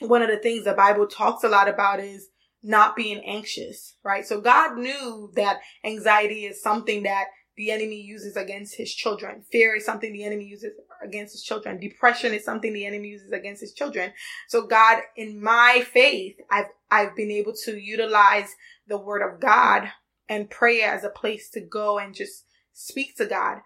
one 0.00 0.22
of 0.22 0.28
the 0.28 0.38
things 0.38 0.64
the 0.64 0.72
Bible 0.72 1.06
talks 1.06 1.44
a 1.44 1.48
lot 1.48 1.68
about 1.68 2.00
is 2.00 2.28
not 2.64 2.96
being 2.96 3.22
anxious, 3.24 3.96
right? 4.02 4.26
So 4.26 4.40
God 4.40 4.78
knew 4.78 5.30
that 5.36 5.60
anxiety 5.84 6.46
is 6.46 6.62
something 6.62 7.02
that 7.02 7.26
the 7.56 7.70
enemy 7.70 8.00
uses 8.00 8.36
against 8.36 8.76
his 8.76 8.92
children. 8.92 9.44
Fear 9.52 9.76
is 9.76 9.84
something 9.84 10.12
the 10.12 10.24
enemy 10.24 10.46
uses 10.46 10.72
against 11.04 11.34
his 11.34 11.42
children. 11.42 11.78
Depression 11.78 12.32
is 12.32 12.44
something 12.44 12.72
the 12.72 12.86
enemy 12.86 13.08
uses 13.08 13.30
against 13.30 13.60
his 13.60 13.74
children. 13.74 14.12
So 14.48 14.66
God, 14.66 15.02
in 15.16 15.40
my 15.42 15.84
faith, 15.92 16.36
I've, 16.50 16.66
I've 16.90 17.14
been 17.14 17.30
able 17.30 17.52
to 17.64 17.78
utilize 17.78 18.48
the 18.88 18.98
word 18.98 19.22
of 19.22 19.40
God 19.40 19.90
and 20.28 20.50
prayer 20.50 20.90
as 20.90 21.04
a 21.04 21.10
place 21.10 21.50
to 21.50 21.60
go 21.60 21.98
and 21.98 22.14
just 22.14 22.46
speak 22.72 23.14
to 23.16 23.26
God. 23.26 23.58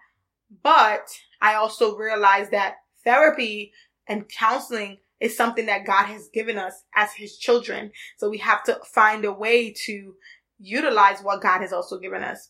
But 0.61 1.07
I 1.41 1.55
also 1.55 1.95
realized 1.95 2.51
that 2.51 2.75
therapy 3.03 3.71
and 4.07 4.29
counseling 4.29 4.97
is 5.19 5.35
something 5.35 5.65
that 5.65 5.85
God 5.85 6.05
has 6.05 6.29
given 6.33 6.57
us 6.57 6.83
as 6.95 7.13
his 7.13 7.37
children. 7.37 7.91
So 8.17 8.29
we 8.29 8.37
have 8.39 8.63
to 8.63 8.79
find 8.93 9.25
a 9.25 9.33
way 9.33 9.73
to 9.85 10.15
utilize 10.59 11.21
what 11.21 11.41
God 11.41 11.61
has 11.61 11.73
also 11.73 11.99
given 11.99 12.23
us. 12.23 12.49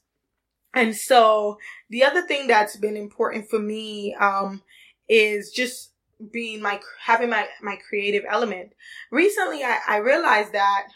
And 0.73 0.95
so 0.95 1.57
the 1.89 2.03
other 2.03 2.21
thing 2.21 2.47
that's 2.47 2.75
been 2.75 2.97
important 2.97 3.49
for 3.49 3.59
me, 3.59 4.15
um, 4.15 4.61
is 5.07 5.51
just 5.51 5.93
being 6.31 6.61
my, 6.61 6.79
having 7.03 7.29
my, 7.29 7.47
my 7.61 7.77
creative 7.87 8.23
element. 8.29 8.73
Recently, 9.11 9.63
I, 9.63 9.79
I 9.87 9.97
realized 9.97 10.53
that 10.53 10.87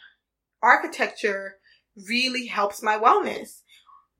architecture 0.61 1.55
really 2.07 2.45
helps 2.45 2.83
my 2.83 2.97
wellness. 2.97 3.61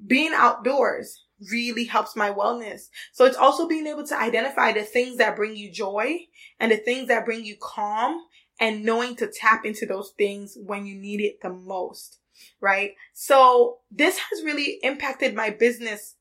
Being 0.06 0.34
outdoors, 0.34 1.24
really 1.52 1.86
helps 1.86 2.16
my 2.16 2.32
wellness. 2.32 2.90
So 3.12 3.26
it's 3.26 3.38
also 3.38 3.68
being 3.68 3.88
able 3.88 4.06
to 4.08 4.20
identify 4.20 4.72
the 4.72 4.84
things 4.84 5.18
that 5.18 5.36
bring 5.36 5.56
you 5.56 5.72
joy 5.72 6.20
and 6.60 6.72
the 6.72 6.78
things 6.78 7.08
that 7.08 7.26
bring 7.26 7.46
you 7.46 7.56
calm 7.60 8.22
and 8.60 8.84
knowing 8.84 9.16
to 9.18 9.28
tap 9.28 9.66
into 9.66 9.86
those 9.86 10.14
things 10.18 10.58
when 10.64 10.86
you 10.86 10.96
need 10.96 11.22
it 11.22 11.42
the 11.42 11.50
most. 11.50 12.20
Right. 12.60 12.92
So 13.14 13.80
this 13.92 14.18
has 14.18 14.44
really 14.44 14.80
impacted 14.84 15.36
my 15.36 15.50
business, 15.50 16.16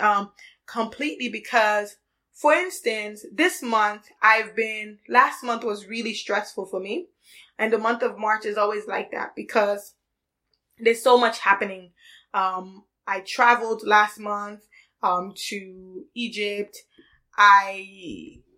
um, 0.00 0.30
completely 0.66 1.28
because 1.28 1.96
for 2.34 2.52
instance, 2.52 3.24
this 3.32 3.62
month 3.62 4.08
I've 4.20 4.56
been, 4.56 4.98
last 5.08 5.44
month 5.44 5.62
was 5.62 5.86
really 5.86 6.14
stressful 6.14 6.66
for 6.66 6.80
me. 6.80 7.06
And 7.58 7.72
the 7.72 7.78
month 7.78 8.02
of 8.02 8.18
March 8.18 8.44
is 8.44 8.58
always 8.58 8.88
like 8.88 9.12
that 9.12 9.36
because 9.36 9.94
there's 10.78 11.02
so 11.02 11.16
much 11.16 11.38
happening. 11.38 11.92
Um, 12.34 12.84
I 13.06 13.20
traveled 13.20 13.86
last 13.86 14.18
month 14.18 14.62
um, 15.04 15.34
to 15.48 16.04
Egypt. 16.14 16.76
I, 17.36 17.86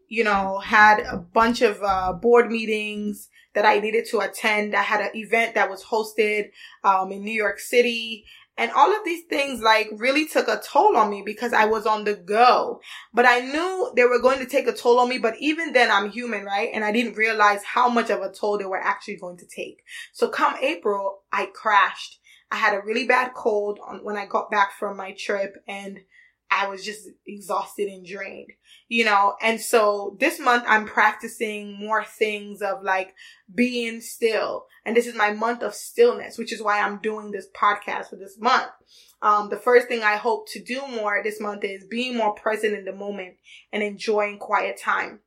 you 0.09 0.25
know, 0.25 0.59
had 0.59 1.01
a 1.01 1.17
bunch 1.17 1.61
of 1.61 1.83
uh, 1.83 2.13
board 2.13 2.51
meetings 2.51 3.29
that 3.55 3.67
I 3.67 3.81
needed 3.81 4.07
to 4.11 4.21
attend. 4.21 4.75
I 4.75 4.83
had 4.83 5.01
an 5.01 5.11
event 5.15 5.55
that 5.55 5.69
was 5.69 5.83
hosted 5.85 6.51
um, 6.85 7.11
in 7.11 7.25
New 7.25 7.33
York 7.33 7.59
City. 7.59 8.25
And 8.59 8.71
all 8.71 8.95
of 8.95 9.05
these 9.05 9.25
things 9.29 9.61
like 9.61 9.89
really 9.93 10.27
took 10.27 10.49
a 10.49 10.63
toll 10.65 10.97
on 10.97 11.11
me 11.11 11.23
because 11.27 11.53
I 11.53 11.67
was 11.67 11.85
on 11.85 12.05
the 12.05 12.15
go. 12.15 12.81
But 13.13 13.27
I 13.27 13.41
knew 13.41 13.93
they 13.97 14.05
were 14.05 14.21
going 14.21 14.39
to 14.39 14.47
take 14.47 14.67
a 14.67 14.73
toll 14.73 14.99
on 15.01 15.11
me. 15.11 15.19
But 15.19 15.35
even 15.41 15.73
then 15.73 15.91
I'm 15.91 16.11
human, 16.11 16.45
right? 16.45 16.71
And 16.73 16.83
I 16.85 16.93
didn't 16.93 17.17
realize 17.17 17.65
how 17.65 17.89
much 17.89 18.09
of 18.09 18.23
a 18.23 18.33
toll 18.33 18.57
they 18.57 18.65
were 18.65 18.81
actually 18.81 19.17
going 19.17 19.37
to 19.39 19.47
take. 19.47 19.83
So 20.13 20.29
come 20.29 20.55
April, 20.63 21.23
I 21.33 21.47
crashed 21.47 22.19
I 22.51 22.57
had 22.57 22.75
a 22.75 22.83
really 22.85 23.07
bad 23.07 23.35
cold 23.35 23.81
on 23.85 24.05
when 24.05 24.17
I 24.17 24.27
got 24.27 24.51
back 24.51 24.73
from 24.79 24.97
my 24.97 25.15
trip 25.19 25.57
and 25.67 26.01
I 26.51 26.69
was 26.69 26.85
just 26.85 27.09
exhausted 27.27 27.89
and 27.89 28.07
drained, 28.07 28.53
you 28.89 29.05
know? 29.05 29.35
And 29.43 29.61
so 29.61 30.17
this 30.21 30.39
month 30.39 30.65
I'm 30.67 30.87
practicing 30.87 31.79
more 31.79 32.05
things 32.05 32.63
of 32.63 32.83
like 32.83 33.15
being 33.53 34.01
still. 34.01 34.67
And 34.85 34.97
this 34.97 35.07
is 35.07 35.15
my 35.15 35.33
month 35.33 35.63
of 35.63 35.75
stillness, 35.75 36.39
which 36.39 36.53
is 36.53 36.63
why 36.63 36.81
I'm 36.81 36.99
doing 36.99 37.31
this 37.31 37.49
podcast 37.55 38.11
for 38.11 38.17
this 38.17 38.39
month. 38.39 38.71
Um, 39.23 39.49
the 39.49 39.57
first 39.57 39.89
thing 39.89 40.03
I 40.03 40.17
hope 40.17 40.49
to 40.51 40.63
do 40.63 40.87
more 40.87 41.21
this 41.23 41.41
month 41.41 41.65
is 41.65 41.85
being 41.85 42.17
more 42.17 42.35
present 42.35 42.75
in 42.75 42.85
the 42.85 42.93
moment 42.93 43.37
and 43.73 43.83
enjoying 43.83 44.39
quiet 44.39 44.79
time. 44.81 45.21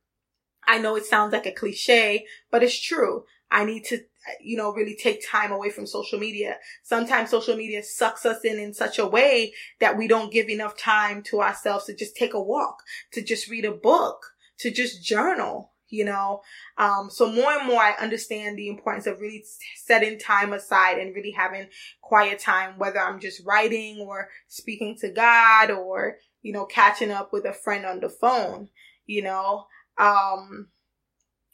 I 0.66 0.78
know 0.78 0.96
it 0.96 1.04
sounds 1.04 1.32
like 1.32 1.46
a 1.46 1.52
cliche, 1.52 2.26
but 2.50 2.62
it's 2.62 2.80
true. 2.80 3.24
I 3.50 3.64
need 3.64 3.84
to, 3.86 4.00
you 4.40 4.56
know, 4.56 4.72
really 4.72 4.96
take 4.96 5.26
time 5.26 5.50
away 5.52 5.70
from 5.70 5.86
social 5.86 6.18
media. 6.18 6.56
Sometimes 6.82 7.30
social 7.30 7.56
media 7.56 7.82
sucks 7.82 8.24
us 8.24 8.44
in 8.44 8.58
in 8.58 8.74
such 8.74 8.98
a 8.98 9.06
way 9.06 9.52
that 9.80 9.96
we 9.96 10.06
don't 10.06 10.32
give 10.32 10.48
enough 10.48 10.76
time 10.76 11.22
to 11.24 11.40
ourselves 11.40 11.86
to 11.86 11.96
just 11.96 12.16
take 12.16 12.34
a 12.34 12.42
walk, 12.42 12.82
to 13.12 13.22
just 13.22 13.48
read 13.48 13.64
a 13.64 13.72
book, 13.72 14.24
to 14.58 14.70
just 14.70 15.02
journal, 15.02 15.72
you 15.88 16.04
know. 16.04 16.42
Um, 16.78 17.08
so 17.10 17.30
more 17.30 17.52
and 17.52 17.66
more 17.66 17.80
I 17.80 17.92
understand 17.92 18.56
the 18.56 18.68
importance 18.68 19.06
of 19.06 19.20
really 19.20 19.44
setting 19.76 20.18
time 20.18 20.52
aside 20.52 20.98
and 20.98 21.14
really 21.14 21.32
having 21.32 21.66
quiet 22.00 22.38
time, 22.38 22.78
whether 22.78 23.00
I'm 23.00 23.20
just 23.20 23.44
writing 23.44 23.98
or 24.06 24.28
speaking 24.46 24.96
to 25.00 25.10
God 25.10 25.70
or, 25.70 26.16
you 26.42 26.52
know, 26.52 26.66
catching 26.66 27.10
up 27.10 27.32
with 27.32 27.44
a 27.46 27.52
friend 27.52 27.84
on 27.84 28.00
the 28.00 28.08
phone, 28.08 28.68
you 29.06 29.22
know. 29.22 29.64
Um, 29.98 30.68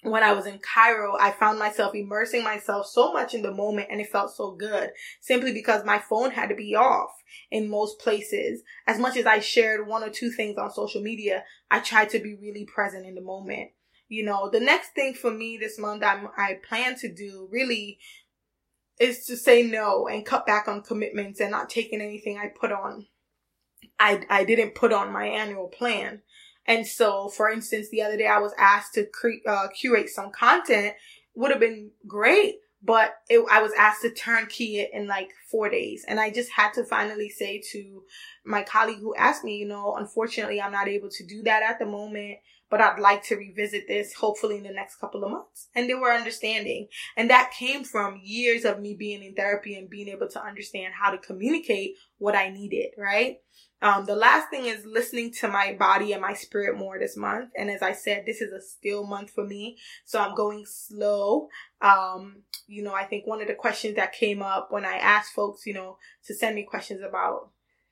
when 0.02 0.22
I 0.22 0.32
was 0.32 0.46
in 0.46 0.58
Cairo, 0.58 1.16
I 1.18 1.32
found 1.32 1.58
myself 1.58 1.94
immersing 1.94 2.44
myself 2.44 2.86
so 2.86 3.12
much 3.12 3.34
in 3.34 3.42
the 3.42 3.52
moment 3.52 3.88
and 3.90 4.00
it 4.00 4.10
felt 4.10 4.34
so 4.34 4.52
good 4.52 4.90
simply 5.20 5.52
because 5.52 5.84
my 5.84 5.98
phone 5.98 6.30
had 6.30 6.48
to 6.50 6.54
be 6.54 6.74
off 6.74 7.10
in 7.50 7.68
most 7.68 7.98
places. 7.98 8.62
As 8.86 8.98
much 8.98 9.16
as 9.16 9.26
I 9.26 9.40
shared 9.40 9.86
one 9.86 10.04
or 10.04 10.10
two 10.10 10.30
things 10.30 10.58
on 10.58 10.70
social 10.70 11.02
media, 11.02 11.44
I 11.70 11.80
tried 11.80 12.10
to 12.10 12.20
be 12.20 12.34
really 12.34 12.66
present 12.66 13.06
in 13.06 13.14
the 13.14 13.22
moment. 13.22 13.70
You 14.08 14.24
know, 14.24 14.48
the 14.50 14.60
next 14.60 14.90
thing 14.90 15.14
for 15.14 15.30
me 15.30 15.56
this 15.56 15.78
month 15.78 16.04
I'm, 16.04 16.28
I 16.36 16.58
plan 16.68 16.96
to 16.98 17.12
do 17.12 17.48
really 17.50 17.98
is 19.00 19.26
to 19.26 19.36
say 19.36 19.62
no 19.62 20.06
and 20.06 20.24
cut 20.24 20.46
back 20.46 20.68
on 20.68 20.82
commitments 20.82 21.40
and 21.40 21.50
not 21.50 21.68
taking 21.68 22.00
anything 22.00 22.38
I 22.38 22.48
put 22.48 22.70
on. 22.70 23.06
I, 23.98 24.24
I 24.30 24.44
didn't 24.44 24.74
put 24.74 24.92
on 24.92 25.12
my 25.12 25.26
annual 25.26 25.68
plan. 25.68 26.22
And 26.66 26.86
so, 26.86 27.28
for 27.28 27.50
instance, 27.50 27.88
the 27.90 28.02
other 28.02 28.16
day 28.16 28.26
I 28.26 28.38
was 28.38 28.52
asked 28.58 28.94
to 28.94 29.06
cre- 29.06 29.48
uh, 29.48 29.68
curate 29.68 30.08
some 30.08 30.30
content. 30.30 30.94
Would 31.34 31.50
have 31.50 31.60
been 31.60 31.90
great, 32.06 32.56
but 32.82 33.14
it, 33.28 33.44
I 33.50 33.60
was 33.60 33.72
asked 33.76 34.02
to 34.02 34.10
turnkey 34.10 34.78
it 34.78 34.90
in 34.92 35.06
like 35.06 35.30
four 35.50 35.68
days. 35.68 36.04
And 36.08 36.18
I 36.18 36.30
just 36.30 36.50
had 36.50 36.72
to 36.74 36.84
finally 36.84 37.28
say 37.28 37.62
to 37.72 38.02
my 38.44 38.62
colleague 38.62 39.00
who 39.00 39.14
asked 39.16 39.44
me, 39.44 39.56
you 39.58 39.68
know, 39.68 39.96
unfortunately, 39.98 40.60
I'm 40.60 40.72
not 40.72 40.88
able 40.88 41.10
to 41.10 41.26
do 41.26 41.42
that 41.42 41.62
at 41.62 41.78
the 41.78 41.84
moment, 41.84 42.38
but 42.70 42.80
I'd 42.80 42.98
like 42.98 43.22
to 43.24 43.36
revisit 43.36 43.86
this 43.86 44.14
hopefully 44.14 44.56
in 44.56 44.62
the 44.62 44.72
next 44.72 44.96
couple 44.96 45.24
of 45.24 45.30
months. 45.30 45.68
And 45.74 45.88
they 45.88 45.94
were 45.94 46.12
understanding. 46.12 46.88
And 47.16 47.30
that 47.30 47.52
came 47.56 47.84
from 47.84 48.20
years 48.22 48.64
of 48.64 48.80
me 48.80 48.94
being 48.94 49.22
in 49.22 49.34
therapy 49.34 49.76
and 49.76 49.90
being 49.90 50.08
able 50.08 50.28
to 50.28 50.42
understand 50.42 50.94
how 50.94 51.10
to 51.10 51.18
communicate 51.18 51.94
what 52.18 52.34
I 52.34 52.50
needed, 52.50 52.90
right? 52.96 53.38
Um, 53.82 54.06
the 54.06 54.16
last 54.16 54.48
thing 54.48 54.64
is 54.64 54.86
listening 54.86 55.32
to 55.34 55.48
my 55.48 55.76
body 55.78 56.12
and 56.12 56.22
my 56.22 56.32
spirit 56.32 56.78
more 56.78 56.98
this 56.98 57.16
month. 57.16 57.50
And 57.56 57.70
as 57.70 57.82
I 57.82 57.92
said, 57.92 58.24
this 58.24 58.40
is 58.40 58.52
a 58.52 58.60
still 58.60 59.06
month 59.06 59.30
for 59.30 59.44
me. 59.44 59.76
So 60.06 60.18
I'm 60.18 60.34
going 60.34 60.64
slow. 60.66 61.48
Um, 61.82 62.42
you 62.66 62.82
know, 62.82 62.94
I 62.94 63.04
think 63.04 63.26
one 63.26 63.42
of 63.42 63.48
the 63.48 63.54
questions 63.54 63.96
that 63.96 64.12
came 64.12 64.40
up 64.40 64.68
when 64.70 64.86
I 64.86 64.96
asked 64.96 65.34
folks, 65.34 65.66
you 65.66 65.74
know, 65.74 65.98
to 66.26 66.34
send 66.34 66.54
me 66.54 66.62
questions 66.62 67.02
about 67.06 67.50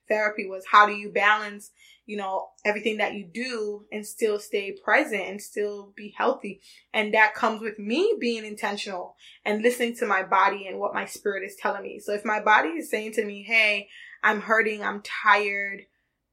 therapy 0.09 0.47
was 0.47 0.64
how 0.70 0.87
do 0.87 0.93
you 0.93 1.11
balance, 1.11 1.70
you 2.07 2.16
know, 2.16 2.49
everything 2.64 2.99
that 2.99 3.14
you 3.14 3.26
do 3.26 3.85
and 3.93 4.07
still 4.07 4.39
stay 4.39 4.74
present 4.85 5.22
and 5.22 5.41
still 5.41 5.93
be 5.97 6.14
healthy. 6.16 6.61
And 6.93 7.12
that 7.14 7.35
comes 7.35 7.61
with 7.61 7.78
me 7.78 8.14
being 8.18 8.45
intentional 8.45 9.16
and 9.45 9.62
listening 9.62 9.97
to 9.97 10.07
my 10.07 10.22
body 10.22 10.66
and 10.66 10.78
what 10.78 10.95
my 10.95 11.07
spirit 11.07 11.45
is 11.45 11.57
telling 11.57 11.82
me. 11.82 11.99
So 11.99 12.12
if 12.12 12.24
my 12.24 12.41
body 12.41 12.70
is 12.70 12.91
saying 12.91 13.12
to 13.12 13.24
me, 13.24 13.43
Hey, 13.43 13.89
I'm 14.25 14.41
hurting, 14.41 14.83
I'm 14.83 15.03
tired, 15.03 15.83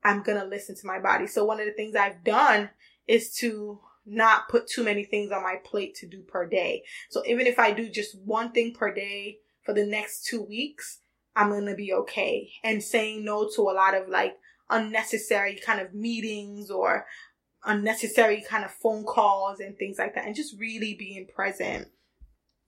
I'm 0.04 0.24
gonna 0.24 0.46
listen 0.46 0.76
to 0.78 0.88
my 0.88 1.00
body. 1.00 1.28
So 1.28 1.44
one 1.44 1.60
of 1.60 1.66
the 1.66 1.74
things 1.74 1.96
I've 1.96 2.24
done 2.24 2.70
is 3.06 3.36
to 3.36 3.82
not 4.06 4.50
put 4.50 4.66
too 4.66 4.84
many 4.84 5.04
things 5.04 5.32
on 5.32 5.44
my 5.44 5.58
plate 5.64 5.94
to 5.96 6.08
do 6.08 6.22
per 6.22 6.48
day. 6.48 6.84
So 7.10 7.22
even 7.28 7.46
if 7.46 7.60
I 7.60 7.72
do 7.72 7.90
just 7.90 8.18
one 8.18 8.54
thing 8.54 8.74
per 8.74 8.94
day 8.94 9.40
for 9.64 9.74
the 9.74 9.86
next 9.86 10.26
two 10.26 10.42
weeks, 10.42 11.00
I'm 11.36 11.50
gonna 11.50 11.76
be 11.76 11.94
okay. 11.94 12.50
And 12.64 12.82
saying 12.82 13.26
no 13.26 13.50
to 13.56 13.62
a 13.64 13.76
lot 13.76 13.94
of 13.94 14.08
like 14.08 14.38
unnecessary 14.70 15.60
kind 15.64 15.82
of 15.82 15.94
meetings 15.94 16.72
or 16.72 17.06
unnecessary 17.66 18.44
kind 18.50 18.64
of 18.64 18.72
phone 18.72 19.04
calls 19.04 19.60
and 19.60 19.78
things 19.78 20.00
like 20.00 20.16
that 20.16 20.26
and 20.26 20.36
just 20.36 20.58
really 20.58 20.96
being 20.98 21.28
present 21.28 21.88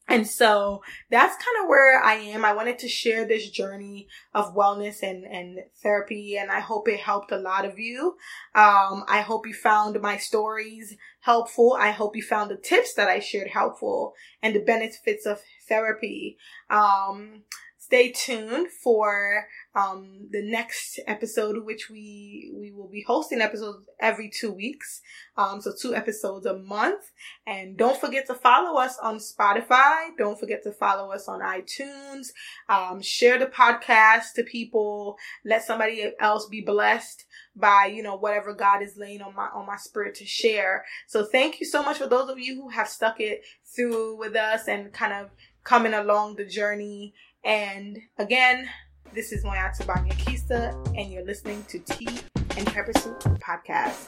and 0.08 0.28
so 0.28 0.84
that's 1.10 1.36
kind 1.36 1.64
of 1.64 1.70
where 1.70 2.02
I 2.04 2.16
am. 2.16 2.44
I 2.44 2.54
wanted 2.54 2.78
to 2.80 2.90
share 2.90 3.26
this 3.26 3.50
journey 3.50 4.08
of 4.34 4.54
wellness 4.54 5.02
and, 5.02 5.24
and 5.24 5.60
therapy, 5.82 6.38
and 6.38 6.52
I 6.52 6.60
hope 6.60 6.88
it 6.88 7.00
helped 7.00 7.32
a 7.32 7.38
lot 7.38 7.66
of 7.66 7.80
you. 7.80 8.18
Um, 8.54 9.06
I 9.08 9.24
hope 9.26 9.48
you 9.48 9.54
found 9.54 10.00
my 10.02 10.18
stories 10.18 10.98
helpful. 11.22 11.78
I 11.80 11.92
hope 11.92 12.16
you 12.16 12.24
found 12.24 12.52
the 12.52 12.58
tips 12.58 12.94
that 12.96 13.08
I 13.08 13.20
shared 13.20 13.48
helpful 13.48 14.14
and 14.42 14.54
the 14.54 14.60
benefits 14.60 15.26
of 15.26 15.40
therapy. 15.70 16.38
Um, 16.70 17.44
stay 17.78 18.12
tuned 18.12 18.68
for 18.84 19.46
um, 19.76 20.28
the 20.32 20.44
next 20.44 21.00
episode, 21.08 21.64
which 21.66 21.90
we 21.90 22.52
we 22.56 22.72
will 22.72 22.90
be 22.90 23.04
hosting 23.06 23.42
episodes 23.42 23.88
every 24.00 24.30
two 24.30 24.52
weeks, 24.52 25.02
um, 25.36 25.62
so 25.62 25.72
two 25.80 25.96
episodes 25.96 26.46
a 26.46 26.58
month. 26.58 27.12
And 27.48 27.76
don't 27.76 28.00
forget 28.00 28.28
to 28.28 28.36
follow 28.36 28.80
us 28.80 28.98
on 29.02 29.18
Spotify. 29.18 30.10
Don't 30.18 30.40
forget 30.40 30.64
to 30.64 30.72
follow 30.72 31.12
us 31.12 31.28
on 31.28 31.42
iTunes. 31.42 32.28
Um, 32.70 33.02
share 33.02 33.40
the 33.40 33.48
podcast 33.48 34.34
to 34.36 34.44
people. 34.44 35.18
Let 35.44 35.64
somebody 35.64 36.12
else 36.20 36.48
be 36.48 36.62
blessed 36.62 37.26
by 37.56 37.86
you 37.86 38.04
know 38.04 38.16
whatever 38.16 38.54
God 38.54 38.84
is 38.84 38.96
laying 38.98 39.22
on 39.22 39.36
my 39.36 39.48
on 39.54 39.66
my 39.66 39.78
spirit 39.78 40.16
to 40.16 40.26
share. 40.26 40.86
So 41.08 41.26
thank 41.26 41.60
you 41.60 41.66
so 41.66 41.82
much 41.82 41.98
for 41.98 42.08
those 42.08 42.30
of 42.30 42.38
you 42.40 42.56
who 42.56 42.70
have 42.70 42.88
stuck 42.88 43.20
it 43.20 43.44
through 43.76 44.18
with 44.18 44.36
us 44.36 44.68
and 44.68 44.94
kind 44.94 45.14
of 45.14 45.32
coming 45.64 45.94
along 45.94 46.36
the 46.36 46.46
journey 46.46 47.14
and 47.44 48.00
again, 48.18 48.70
this 49.14 49.32
is 49.32 49.44
Moiyattu 49.44 49.86
Banya-Keister, 49.86 50.74
and 50.98 51.12
you're 51.12 51.24
listening 51.24 51.64
to 51.70 51.78
Tea 51.78 52.20
and 52.58 52.66
Pepper 52.66 52.94
Soup 52.98 53.20
Podcast. 53.40 54.08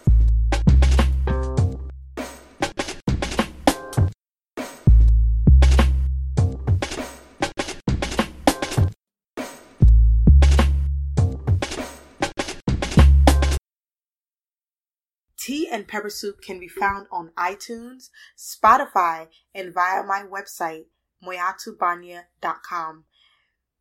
Tea 15.38 15.70
and 15.72 15.88
Pepper 15.88 16.10
Soup 16.10 16.42
can 16.42 16.60
be 16.60 16.68
found 16.68 17.06
on 17.12 17.30
iTunes, 17.38 18.10
Spotify, 18.36 19.28
and 19.54 19.72
via 19.72 20.02
my 20.02 20.24
website, 20.24 20.86
moiyattubanya.com 21.24 23.04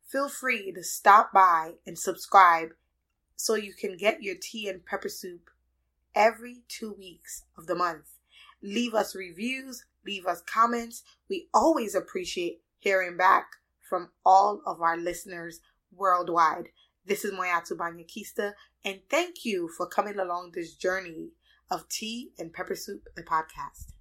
feel 0.05 0.29
free 0.29 0.71
to 0.71 0.83
stop 0.83 1.33
by 1.33 1.73
and 1.85 1.97
subscribe 1.97 2.69
so 3.35 3.55
you 3.55 3.73
can 3.73 3.97
get 3.97 4.23
your 4.23 4.35
tea 4.39 4.69
and 4.69 4.85
pepper 4.85 5.09
soup 5.09 5.49
every 6.13 6.61
two 6.67 6.93
weeks 6.93 7.43
of 7.57 7.67
the 7.67 7.75
month. 7.75 8.11
Leave 8.61 8.93
us 8.93 9.15
reviews, 9.15 9.83
leave 10.05 10.25
us 10.25 10.41
comments. 10.41 11.03
We 11.29 11.47
always 11.53 11.95
appreciate 11.95 12.61
hearing 12.79 13.17
back 13.17 13.47
from 13.81 14.09
all 14.25 14.61
of 14.65 14.81
our 14.81 14.97
listeners 14.97 15.59
worldwide. 15.93 16.69
This 17.05 17.23
is 17.23 17.33
Moiyattu 17.33 17.77
Banya-Keister, 17.77 18.53
and 18.83 18.99
thank 19.09 19.45
you 19.45 19.67
for 19.67 19.85
coming 19.85 20.17
along 20.17 20.51
this 20.53 20.73
journey 20.73 21.29
of 21.69 21.87
Tea 21.89 22.31
and 22.39 22.53
Pepper 22.53 22.75
Soup, 22.75 23.07
the 23.15 23.23
podcast. 23.23 23.93